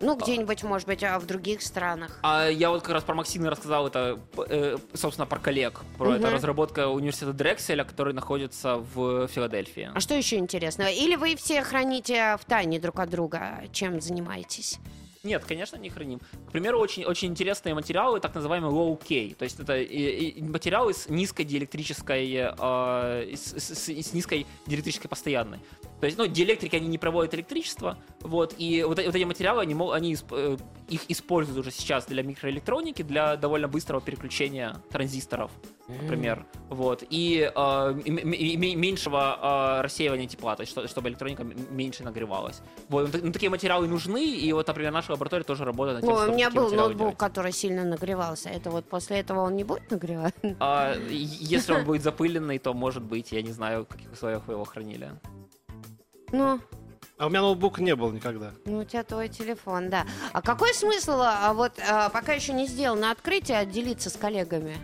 Ну, 0.00 0.16
где-нибудь, 0.16 0.62
может 0.62 0.86
быть, 0.86 1.02
а, 1.02 1.18
в 1.18 1.26
других 1.26 1.62
странах. 1.62 2.18
А 2.22 2.48
я 2.48 2.70
вот 2.70 2.82
как 2.82 2.92
раз 2.92 3.02
про 3.04 3.14
Максины 3.14 3.48
рассказал, 3.48 3.86
это, 3.86 4.20
э, 4.48 4.76
собственно, 4.94 5.26
про 5.26 5.38
коллег. 5.38 5.80
Про 5.96 6.10
Мгм. 6.10 6.16
это 6.18 6.30
разработка 6.30 6.88
университета 6.88 7.32
Дрекселя, 7.32 7.84
который 7.84 8.12
находится 8.12 8.76
в 8.76 9.26
Филадельфии. 9.28 9.90
А 9.94 10.00
что 10.00 10.14
еще 10.14 10.36
интересного? 10.36 10.90
Или 10.90 11.16
вы 11.16 11.34
все 11.36 11.62
храните 11.62 12.36
в 12.40 12.44
тайне 12.44 12.78
друг 12.78 12.98
от 13.00 13.08
друга, 13.10 13.64
чем 13.72 14.00
занимаетесь? 14.00 14.78
Нет, 15.24 15.44
конечно, 15.44 15.76
не 15.76 15.90
храним. 15.90 16.20
К 16.48 16.52
примеру, 16.52 16.78
очень, 16.78 17.04
очень 17.04 17.28
интересные 17.30 17.74
материалы, 17.74 18.20
так 18.20 18.32
называемые 18.36 18.72
low 18.72 18.96
K. 18.96 19.34
То 19.34 19.42
есть 19.44 19.58
это 19.58 19.76
и- 19.76 20.28
и 20.28 20.42
материалы 20.42 20.94
с 20.94 21.08
низкой 21.08 21.42
диэлектрической, 21.44 22.32
э, 22.32 23.34
с- 23.34 23.58
с- 23.58 23.88
с 23.88 24.12
низкой 24.12 24.46
диэлектрической 24.66 25.08
постоянной. 25.10 25.58
То 26.00 26.06
есть, 26.06 26.18
ну, 26.18 26.26
диэлектрики, 26.26 26.76
они 26.76 26.88
не 26.88 26.98
проводят 26.98 27.32
электричество, 27.34 27.96
вот, 28.20 28.54
и 28.58 28.82
вот, 28.82 28.98
вот 29.02 29.14
эти 29.14 29.24
материалы, 29.24 29.62
они, 29.62 29.74
они 29.92 30.12
исп- 30.12 30.26
э, 30.32 30.56
их 30.90 31.00
используют 31.08 31.58
уже 31.60 31.70
сейчас 31.70 32.04
для 32.04 32.22
микроэлектроники, 32.22 33.00
для 33.02 33.36
довольно 33.36 33.66
быстрого 33.66 34.02
переключения 34.02 34.76
транзисторов, 34.90 35.50
например, 35.88 36.44
вот, 36.68 37.02
и 37.08 37.50
э, 37.54 37.58
м- 37.58 37.98
м- 38.18 38.32
м- 38.32 38.80
меньшего 38.80 39.78
э, 39.78 39.82
рассеивания 39.82 40.26
тепла, 40.28 40.54
то 40.54 40.62
есть, 40.62 40.72
что- 40.72 40.86
чтобы 40.86 41.08
электроника 41.08 41.44
меньше 41.44 42.04
нагревалась. 42.04 42.60
Вот, 42.88 43.10
ну, 43.14 43.20
ну, 43.22 43.32
такие 43.32 43.48
материалы 43.48 43.88
нужны, 43.88 44.22
и 44.22 44.52
вот, 44.52 44.66
например, 44.66 44.92
наша 44.92 45.12
лаборатория 45.12 45.44
тоже 45.44 45.64
работает 45.64 46.02
над 46.02 46.04
тем, 46.04 46.10
Ой, 46.10 46.16
у 46.16 46.22
чтобы 46.24 46.36
меня 46.36 46.50
был 46.50 46.70
ноутбук, 46.74 46.98
делать. 46.98 47.16
который 47.18 47.52
сильно 47.52 47.84
нагревался. 47.84 48.50
Это 48.50 48.70
вот 48.70 48.84
после 48.86 49.20
этого 49.20 49.40
он 49.40 49.56
не 49.56 49.64
будет 49.64 49.90
нагревать? 49.90 50.34
А, 50.60 50.92
и- 50.94 51.14
если 51.16 51.72
он 51.72 51.84
будет 51.86 52.02
запыленный, 52.02 52.58
то, 52.58 52.74
может 52.74 53.02
быть, 53.02 53.32
я 53.32 53.40
не 53.40 53.52
знаю, 53.52 53.84
в 53.84 53.88
каких 53.88 54.12
условиях 54.12 54.46
вы 54.46 54.52
его 54.54 54.64
хранили. 54.64 55.12
Ну, 56.36 56.60
А 57.18 57.26
у 57.26 57.28
меня 57.30 57.40
ноутбука 57.40 57.82
не 57.82 57.96
было 57.96 58.12
никогда. 58.12 58.52
ну, 58.66 58.80
у 58.80 58.84
тебя 58.84 59.02
твой 59.02 59.28
телефон, 59.28 59.88
да. 59.88 60.04
А 60.34 60.42
какой 60.42 60.74
смысл, 60.74 61.18
а, 61.22 61.54
вот 61.54 61.72
а, 61.88 62.10
пока 62.10 62.34
еще 62.34 62.52
не 62.52 62.66
сделано 62.66 63.10
открытие, 63.10 63.64
делиться 63.64 64.10
с 64.10 64.16
коллегами 64.16 64.76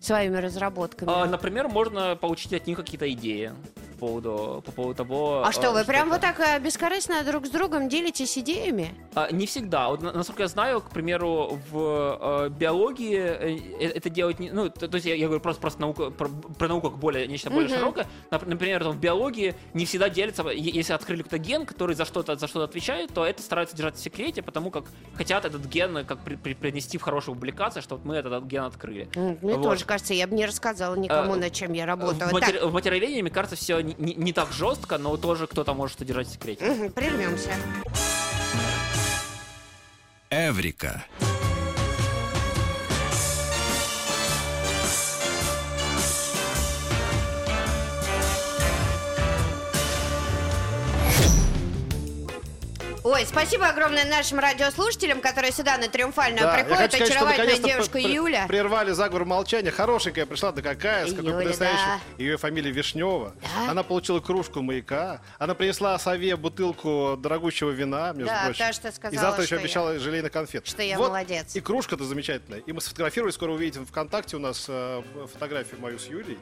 своими 0.00 0.36
разработками? 0.38 1.10
А, 1.12 1.26
например, 1.26 1.68
можно 1.68 2.16
получить 2.16 2.54
от 2.54 2.66
них 2.66 2.78
какие-то 2.78 3.10
идеи 3.12 3.52
поводу, 4.08 4.62
по 4.64 4.72
поводу 4.72 4.94
того... 4.94 5.42
А 5.44 5.52
что, 5.52 5.72
вы 5.72 5.84
прям 5.84 6.08
это. 6.12 6.14
вот 6.14 6.20
так 6.20 6.40
а, 6.40 6.58
бескорыстно 6.58 7.22
друг 7.24 7.46
с 7.46 7.50
другом 7.50 7.88
делитесь 7.88 8.36
идеями? 8.38 8.94
А, 9.14 9.30
не 9.32 9.46
всегда. 9.46 9.88
Вот, 9.88 10.02
на- 10.02 10.12
насколько 10.12 10.42
я 10.42 10.48
знаю, 10.48 10.80
к 10.80 10.90
примеру, 10.90 11.58
в 11.70 12.46
э, 12.46 12.48
биологии 12.50 13.18
э, 13.18 13.58
э, 13.80 13.88
это 13.88 14.10
делать 14.10 14.38
не... 14.38 14.50
Ну, 14.50 14.68
то, 14.68 14.88
то 14.88 14.94
есть 14.96 15.06
я, 15.06 15.14
я 15.14 15.26
говорю 15.26 15.40
просто, 15.40 15.60
просто 15.60 15.80
наука, 15.80 16.10
про, 16.10 16.28
про 16.28 16.68
науку 16.68 16.90
как 16.90 16.98
более, 16.98 17.26
нечто 17.26 17.50
более 17.50 17.68
Мгм. 17.70 17.78
широкое. 17.78 18.06
Нап- 18.30 18.46
Например, 18.46 18.82
там, 18.84 18.92
в 18.92 19.00
биологии 19.00 19.54
не 19.72 19.84
всегда 19.86 20.08
делятся... 20.08 20.46
Если 20.50 20.92
открыли 20.92 21.22
какой-то 21.22 21.42
ген, 21.42 21.66
который 21.66 21.94
за 21.96 22.04
что-то 22.04 22.36
за 22.36 22.46
что-то 22.46 22.64
отвечает, 22.64 23.12
то 23.14 23.24
это 23.24 23.42
стараются 23.42 23.76
держать 23.76 23.96
в 23.96 24.00
секрете, 24.00 24.42
потому 24.42 24.70
как 24.70 24.84
хотят 25.14 25.44
этот 25.44 25.64
ген 25.66 25.96
э, 25.98 26.04
как 26.04 26.18
при- 26.20 26.36
при- 26.36 26.54
принести 26.54 26.98
в 26.98 27.02
хорошую 27.02 27.34
публикацию, 27.36 27.82
что 27.82 27.96
вот 27.96 28.04
мы 28.04 28.16
этот 28.16 28.44
ген 28.44 28.64
открыли. 28.64 29.08
Мне 29.14 29.54
Вот. 29.54 29.62
тоже 29.62 29.84
кажется, 29.84 30.12
я 30.14 30.26
бы 30.26 30.34
не 30.34 30.44
рассказала 30.46 30.94
никому, 30.94 31.32
А, 31.34 31.36
над 31.36 31.52
чем 31.52 31.72
я 31.72 31.84
В, 31.84 31.88
работаю. 31.88 32.30
матери- 32.32 32.58
в 32.58 32.72
материаловедении, 32.72 33.22
мне 33.22 33.30
кажется, 33.30 33.56
все 33.56 33.80
не, 33.98 34.14
не- 34.14 34.32
так 34.32 34.52
жестко, 34.52 34.98
но 34.98 35.16
тоже 35.16 35.46
кто-то 35.46 35.74
может 35.74 35.96
это 35.96 36.04
держать 36.04 36.28
в 36.28 36.32
секрете. 36.32 36.64
мгм, 36.64 36.92
прервемся. 36.92 37.50
Эврика. 40.30 41.04
Ой, 53.04 53.26
спасибо 53.26 53.66
огромное 53.68 54.06
нашим 54.06 54.38
радиослушателям, 54.38 55.20
которые 55.20 55.52
сюда 55.52 55.76
на 55.76 55.88
Триумфальную 55.88 56.40
Да, 56.44 56.56
я 56.56 56.64
приходят. 56.64 56.90
хочу 56.90 57.04
сказать, 57.04 57.10
Очаровательная 57.16 57.58
девушка 57.58 57.98
Юля. 57.98 58.46
Прервали 58.48 58.92
заговор 58.92 59.26
молчания. 59.26 59.70
Хорошенькая 59.70 60.24
пришла, 60.24 60.52
да 60.52 60.62
какая, 60.62 61.06
с 61.06 61.10
какой 61.10 61.26
Юля, 61.32 61.36
потрясающей. 61.44 61.76
да. 61.84 62.00
Ее 62.16 62.38
фамилия 62.38 62.70
Вишнева. 62.70 63.34
Да. 63.42 63.70
Она 63.72 63.82
получила 63.82 64.20
кружку 64.20 64.62
маяка. 64.62 65.20
Она 65.38 65.54
принесла 65.54 65.98
сове 65.98 66.34
бутылку 66.36 67.16
дорогущего 67.18 67.70
вина, 67.72 68.12
между 68.14 68.32
Да, 68.32 68.44
прочим. 68.46 68.66
то, 68.68 68.72
что 68.72 68.90
сказала, 68.90 69.14
И 69.14 69.18
завтра 69.18 69.44
еще 69.44 69.54
я- 69.56 69.60
обещала 69.60 69.98
желейных 69.98 70.32
конфет. 70.32 70.66
что 70.66 70.82
я 70.82 70.96
Вот 70.96 71.08
молодец. 71.08 71.54
И 71.54 71.60
кружка-то 71.60 72.04
замечательная. 72.04 72.60
И 72.60 72.72
мы 72.72 72.80
сфотографировали, 72.80 73.32
скоро 73.32 73.50
увидите 73.52 73.80
в 73.80 73.84
ВКонтакте 73.86 74.36
у 74.36 74.40
нас 74.40 74.64
э, 74.66 75.02
фотографию 75.30 75.78
мою 75.78 75.98
с 75.98 76.06
Юлей. 76.06 76.38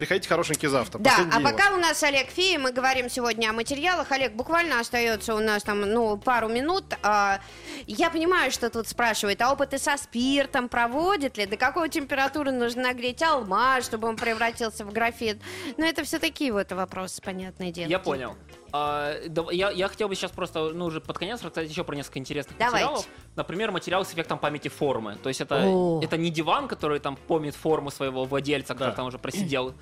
Приходите 0.00 0.28
хорошенький 0.28 0.66
завтра. 0.66 0.98
Да, 0.98 1.16
а 1.32 1.38
пока 1.38 1.72
у 1.72 1.76
нас 1.76 2.02
Олег 2.02 2.28
Фи, 2.30 2.58
мы 2.58 2.72
говорим 2.72 3.08
сегодня 3.08 3.50
о 3.50 3.52
материалах. 3.52 4.10
Олег, 4.10 4.32
буквально 4.32 4.80
остается 4.80 5.36
у 5.36 5.38
нас 5.38 5.62
там, 5.62 5.91
ну, 5.92 6.16
пару 6.16 6.48
минут. 6.48 6.84
А, 7.02 7.40
я 7.86 8.10
понимаю, 8.10 8.50
что 8.50 8.70
тут 8.70 8.88
спрашивают, 8.88 9.40
а 9.42 9.52
опыты 9.52 9.78
со 9.78 9.96
спиртом 9.96 10.68
проводит 10.68 11.36
ли? 11.36 11.46
До 11.46 11.56
какой 11.56 11.88
температуры 11.88 12.50
нужно 12.50 12.82
нагреть 12.82 13.22
алмаз, 13.22 13.84
чтобы 13.84 14.08
он 14.08 14.16
превратился 14.16 14.84
в 14.84 14.92
графит? 14.92 15.40
Ну, 15.76 15.84
это 15.84 16.04
все 16.04 16.18
такие 16.18 16.52
вот 16.52 16.72
вопросы, 16.72 17.20
понятное 17.22 17.70
дело. 17.70 17.88
Я 17.88 17.98
понял. 17.98 18.34
А, 18.74 19.14
да, 19.28 19.44
я, 19.50 19.70
я 19.70 19.88
хотел 19.88 20.08
бы 20.08 20.14
сейчас 20.14 20.30
просто, 20.30 20.70
ну, 20.70 20.86
уже 20.86 21.02
под 21.02 21.18
конец 21.18 21.42
рассказать 21.42 21.68
еще 21.70 21.84
про 21.84 21.94
несколько 21.94 22.18
интересных 22.18 22.56
Давайте. 22.56 22.86
материалов. 22.86 23.06
Например, 23.36 23.70
материал 23.70 24.04
с 24.04 24.12
эффектом 24.14 24.38
памяти 24.38 24.68
формы. 24.68 25.16
То 25.22 25.28
есть 25.28 25.42
это, 25.42 25.62
О. 25.66 26.00
это 26.02 26.16
не 26.16 26.30
диван, 26.30 26.68
который 26.68 26.98
там 26.98 27.16
помнит 27.16 27.54
форму 27.54 27.90
своего 27.90 28.24
владельца, 28.24 28.72
который 28.72 28.90
Да. 28.90 28.96
там 28.96 29.06
уже 29.06 29.18
просидел. 29.18 29.74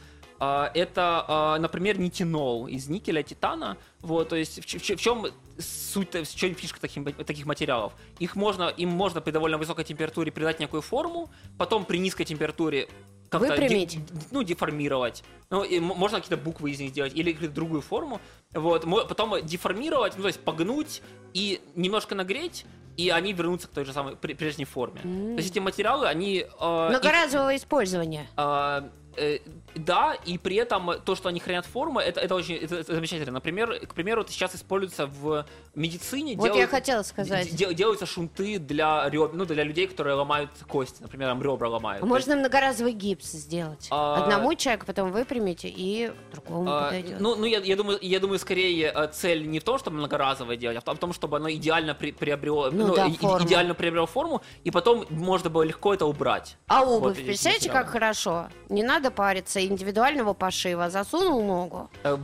А, 0.42 0.70
это, 0.74 1.24
а, 1.29 1.59
например, 1.59 1.98
нитинол 1.98 2.66
из 2.66 2.88
никеля, 2.88 3.22
титана. 3.22 3.76
Вот, 4.00 4.31
то 4.31 4.37
есть 4.37 4.59
в, 4.59 4.79
в 4.79 4.96
в 4.96 5.00
чем 5.00 5.26
суть, 5.59 6.14
в 6.14 6.35
чем 6.35 6.55
фишка 6.55 6.81
таких, 6.81 7.14
таких 7.26 7.44
материалов? 7.46 7.92
Их 8.18 8.35
можно, 8.37 8.68
им 8.68 8.88
можно 8.88 9.20
при 9.20 9.33
довольно 9.33 9.59
высокой 9.59 9.85
температуре 9.85 10.33
придать 10.33 10.59
некую 10.59 10.81
форму, 10.81 11.29
потом 11.59 11.85
при 11.85 11.98
низкой 11.98 12.24
температуре 12.24 12.88
как-то 13.29 13.48
де- 13.48 13.62
Выпрямить. 13.62 13.98
д- 14.07 14.24
ну, 14.31 14.42
деформировать. 14.42 15.22
Ну, 15.50 15.62
и 15.62 15.79
можно 15.79 16.20
какие-то 16.20 16.42
буквы 16.42 16.70
из 16.70 16.81
них 16.81 16.90
сделать 16.90 17.14
или 17.14 17.33
какую-то 17.33 17.55
другую 17.55 17.83
форму. 17.83 18.20
Вот, 18.55 18.87
потом 19.09 19.44
деформировать, 19.46 20.14
ну, 20.16 20.22
то 20.22 20.29
есть 20.29 20.40
погнуть 20.40 21.03
и 21.35 21.61
немножко 21.76 22.14
нагреть, 22.14 22.64
и 22.96 23.11
они 23.11 23.33
вернутся 23.33 23.68
к 23.68 23.70
той 23.70 23.85
же 23.85 23.92
самой 23.92 24.16
пр- 24.16 24.35
прежней 24.35 24.64
форме. 24.64 25.00
То 25.03 25.37
есть 25.37 25.50
эти 25.50 25.59
материалы, 25.59 26.07
они... 26.09 26.38
э, 26.38 26.42
их- 26.42 26.90
Многоразового 26.90 27.55
использования. 27.55 28.26
а, 28.37 28.88
э, 29.16 29.38
да, 29.75 30.14
и 30.27 30.38
при 30.38 30.57
этом 30.57 30.92
то, 31.05 31.14
что 31.14 31.29
они 31.29 31.40
хранят 31.40 31.66
формы, 31.66 32.03
это, 32.03 32.20
это 32.20 32.35
очень 32.35 32.57
это- 32.57 32.77
это 32.77 32.94
замечательно. 32.94 33.33
Например, 33.33 33.87
к 33.87 33.94
примеру, 33.94 34.23
это 34.23 34.33
сейчас 34.33 34.55
используется 34.55 35.07
в 35.07 35.44
медицине. 35.75 36.37
Вот 36.37 36.46
я 36.46 36.53
делают- 36.53 36.70
хотела 36.70 37.03
сказать. 37.03 37.55
де- 37.55 37.73
делаются 37.75 38.07
шунты 38.07 38.59
для 38.59 39.09
реб- 39.09 39.33
ну, 39.33 39.44
для 39.44 39.64
людей, 39.64 39.87
которые 39.87 40.14
ломают 40.14 40.51
кости, 40.68 41.01
например, 41.03 41.29
там 41.29 41.42
ребра 41.42 41.68
ломают. 41.68 42.01
То 42.01 42.07
есть, 42.07 42.11
Можно 42.27 42.37
многоразовый 42.37 42.92
гипс 42.92 43.27
сделать. 43.33 43.88
А, 43.90 44.23
Одному 44.25 44.55
человеку, 44.55 44.87
потом 44.87 45.12
выпрямите, 45.12 45.68
и 45.68 46.11
другому 46.33 46.70
а, 46.70 46.85
подойдет. 46.87 47.20
ну, 47.20 47.37
ну 47.37 47.44
я, 47.46 47.61
я 47.61 47.77
думаю, 47.77 47.99
я 48.03 48.20
думаю, 48.20 48.38
скорее 48.38 48.92
э, 48.94 49.09
цель 49.12 49.46
не 49.49 49.59
в 49.61 49.64
том, 49.64 49.79
чтобы 49.79 49.96
многоразовое 49.99 50.57
делать, 50.57 50.77
а 50.85 50.94
в 50.94 50.99
том- 50.99 51.12
чтобы 51.12 51.37
оно 51.37 51.51
идеально 51.51 51.94
при- 51.94 52.12
приобрело, 52.12 52.70
Ну 52.70 52.94
да, 52.94 53.07
и- 53.07 53.12
форму. 53.16 53.46
идеально 53.46 53.75
приобрело 53.75 54.07
форму, 54.07 54.42
и 54.64 54.70
потом 54.70 55.07
можно 55.11 55.49
было 55.51 55.62
легко 55.62 55.94
это 55.94 56.07
убрать. 56.07 56.57
А 56.66 56.85
Вот 56.85 56.96
обувь, 56.99 57.18
эти 57.18 57.27
представляете, 57.27 57.70
как 57.70 57.88
хорошо? 57.88 58.49
Не 58.68 58.83
надо 58.83 59.00
париться, 59.09 59.65
индивидуального 59.65 60.35
пошива. 60.35 60.91
Засунул 60.91 61.43
ногу. 61.43 61.89
Э, 62.05 62.19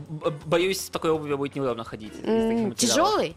Боюсь, 0.44 0.88
в 0.88 0.90
такой 0.90 1.10
обуви 1.10 1.34
будет 1.34 1.56
неудобно 1.56 1.84
ходить. 1.84 2.12
Тяжелый? 2.76 3.36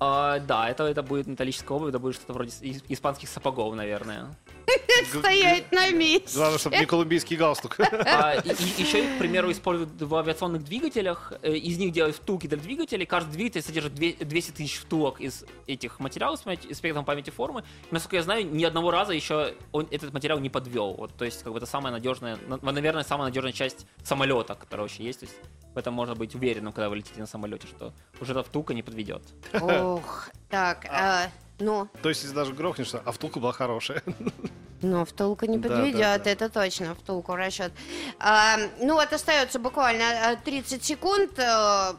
А, 0.00 0.38
да, 0.38 0.68
это, 0.70 0.84
это 0.84 1.02
будет 1.02 1.26
металлическая 1.26 1.76
обувь, 1.76 1.88
это 1.90 1.98
будет 1.98 2.14
что-то 2.14 2.32
вроде 2.32 2.52
испанских 2.88 3.28
сапогов, 3.28 3.74
наверное. 3.74 4.26
Стоять 5.18 5.70
на 5.72 5.90
месте. 5.90 6.36
Главное, 6.36 6.58
чтобы 6.58 6.76
не 6.78 6.86
колумбийский 6.86 7.36
галстук. 7.36 7.76
А, 8.10 8.34
еще 8.44 9.04
их, 9.04 9.16
к 9.16 9.18
примеру, 9.18 9.50
используют 9.50 10.00
в 10.00 10.14
авиационных 10.14 10.64
двигателях. 10.64 11.32
Э, 11.42 11.52
Из 11.54 11.78
них 11.78 11.92
делают 11.92 12.16
втулки 12.16 12.46
для 12.46 12.58
двигателей. 12.58 13.06
Каждый 13.06 13.32
двигатель 13.32 13.62
содержит 13.62 13.94
две- 13.94 14.12
200 14.14 14.50
тысяч 14.52 14.76
втулок 14.78 15.20
из 15.20 15.44
этих 15.66 16.00
материалов 16.00 16.40
с 16.40 16.76
спектром 16.76 17.04
памяти 17.04 17.30
формы. 17.30 17.64
Насколько 17.90 18.16
я 18.16 18.22
знаю, 18.22 18.46
ни 18.50 18.64
одного 18.64 18.90
раза 18.90 19.12
еще 19.12 19.54
он, 19.72 19.88
этот 19.90 20.12
материал 20.12 20.38
не 20.38 20.50
подвел. 20.50 20.94
Вот, 20.94 21.14
то 21.16 21.24
есть, 21.24 21.42
как 21.42 21.52
бы 21.52 21.58
это 21.58 21.66
самая 21.66 21.92
надежная, 21.92 22.38
на- 22.46 22.72
наверное, 22.72 23.04
самая 23.04 23.28
надежная 23.28 23.52
часть 23.52 23.86
самолета, 24.02 24.54
которая 24.54 24.84
вообще 24.86 25.04
есть. 25.04 25.20
То 25.20 25.26
есть, 25.26 25.36
в 25.74 25.78
этом 25.78 25.94
можно 25.94 26.14
быть 26.14 26.34
уверенным, 26.34 26.72
когда 26.72 26.88
вы 26.88 26.96
летите 26.96 27.20
на 27.20 27.26
самолете, 27.26 27.66
что 27.66 27.92
уже 28.20 28.32
эта 28.32 28.42
втулка 28.42 28.74
не 28.74 28.82
подведет. 28.82 29.22
Ох, 29.60 30.28
так, 30.48 30.86
а, 30.90 31.28
ну, 31.58 31.88
То 32.02 32.08
есть, 32.08 32.22
если 32.22 32.34
даже 32.34 32.52
грохнешься, 32.52 33.02
а 33.04 33.12
втулка 33.12 33.40
была 33.40 33.52
хорошая. 33.52 34.02
ну, 34.82 35.04
втулка 35.04 35.46
не 35.46 35.58
Да, 35.58 35.68
подведет, 35.68 36.00
да, 36.00 36.18
да. 36.18 36.30
это 36.30 36.48
точно, 36.48 36.94
втулку 36.94 37.32
в 37.32 37.34
расчет. 37.34 37.72
А, 38.18 38.56
ну, 38.80 38.94
вот 38.94 39.12
остается 39.12 39.58
буквально 39.58 40.04
а, 40.30 40.36
30 40.36 40.84
секунд. 40.84 41.38
А, 41.38 41.96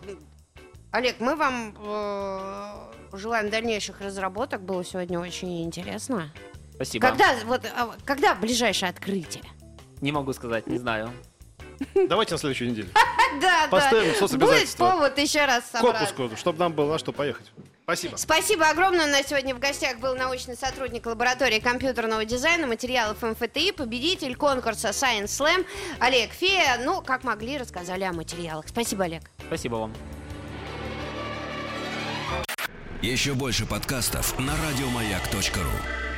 Олег, 0.91 1.19
мы 1.19 1.35
вам 1.35 1.75
э, 1.77 3.17
желаем 3.17 3.49
дальнейших 3.51 4.01
разработок. 4.01 4.61
Было 4.61 4.83
сегодня 4.83 5.19
очень 5.19 5.63
интересно. 5.63 6.31
Спасибо. 6.73 7.07
Когда, 7.07 7.35
вот, 7.45 7.61
а, 7.65 7.91
когда 8.05 8.33
ближайшее 8.33 8.89
открытие? 8.89 9.43
Не 10.01 10.11
могу 10.11 10.33
сказать, 10.33 10.65
не 10.67 10.77
знаю. 10.79 11.11
Давайте 12.07 12.33
на 12.33 12.37
следующую 12.39 12.71
неделю. 12.71 12.89
Да, 13.39 13.67
Поставим 13.69 14.11
да. 14.19 14.37
Будет 14.37 14.75
повод 14.75 15.17
еще 15.19 15.45
раз 15.45 15.63
К 15.65 15.77
собрать. 15.77 16.01
отпуску, 16.01 16.35
чтобы 16.35 16.57
нам 16.57 16.73
было 16.73 16.93
на 16.93 16.97
что 16.97 17.11
поехать. 17.13 17.45
Спасибо. 17.83 18.15
Спасибо 18.17 18.69
огромное. 18.69 19.05
У 19.05 19.09
нас 19.09 19.27
сегодня 19.27 19.53
в 19.53 19.59
гостях 19.59 19.97
был 19.99 20.15
научный 20.15 20.55
сотрудник 20.57 21.05
лаборатории 21.05 21.59
компьютерного 21.59 22.25
дизайна 22.25 22.65
материалов 22.65 23.21
МФТИ, 23.21 23.71
победитель 23.71 24.35
конкурса 24.35 24.89
Science 24.89 25.25
Slam 25.25 25.65
Олег 25.99 26.31
Фея. 26.31 26.79
Ну, 26.83 27.01
как 27.01 27.23
могли, 27.23 27.57
рассказали 27.59 28.03
о 28.03 28.13
материалах. 28.13 28.65
Спасибо, 28.67 29.03
Олег. 29.05 29.23
Спасибо 29.47 29.75
вам. 29.75 29.93
Еще 33.01 33.33
больше 33.33 33.65
подкастов 33.65 34.37
на 34.39 34.53
радиомаяк.ру. 34.67 36.08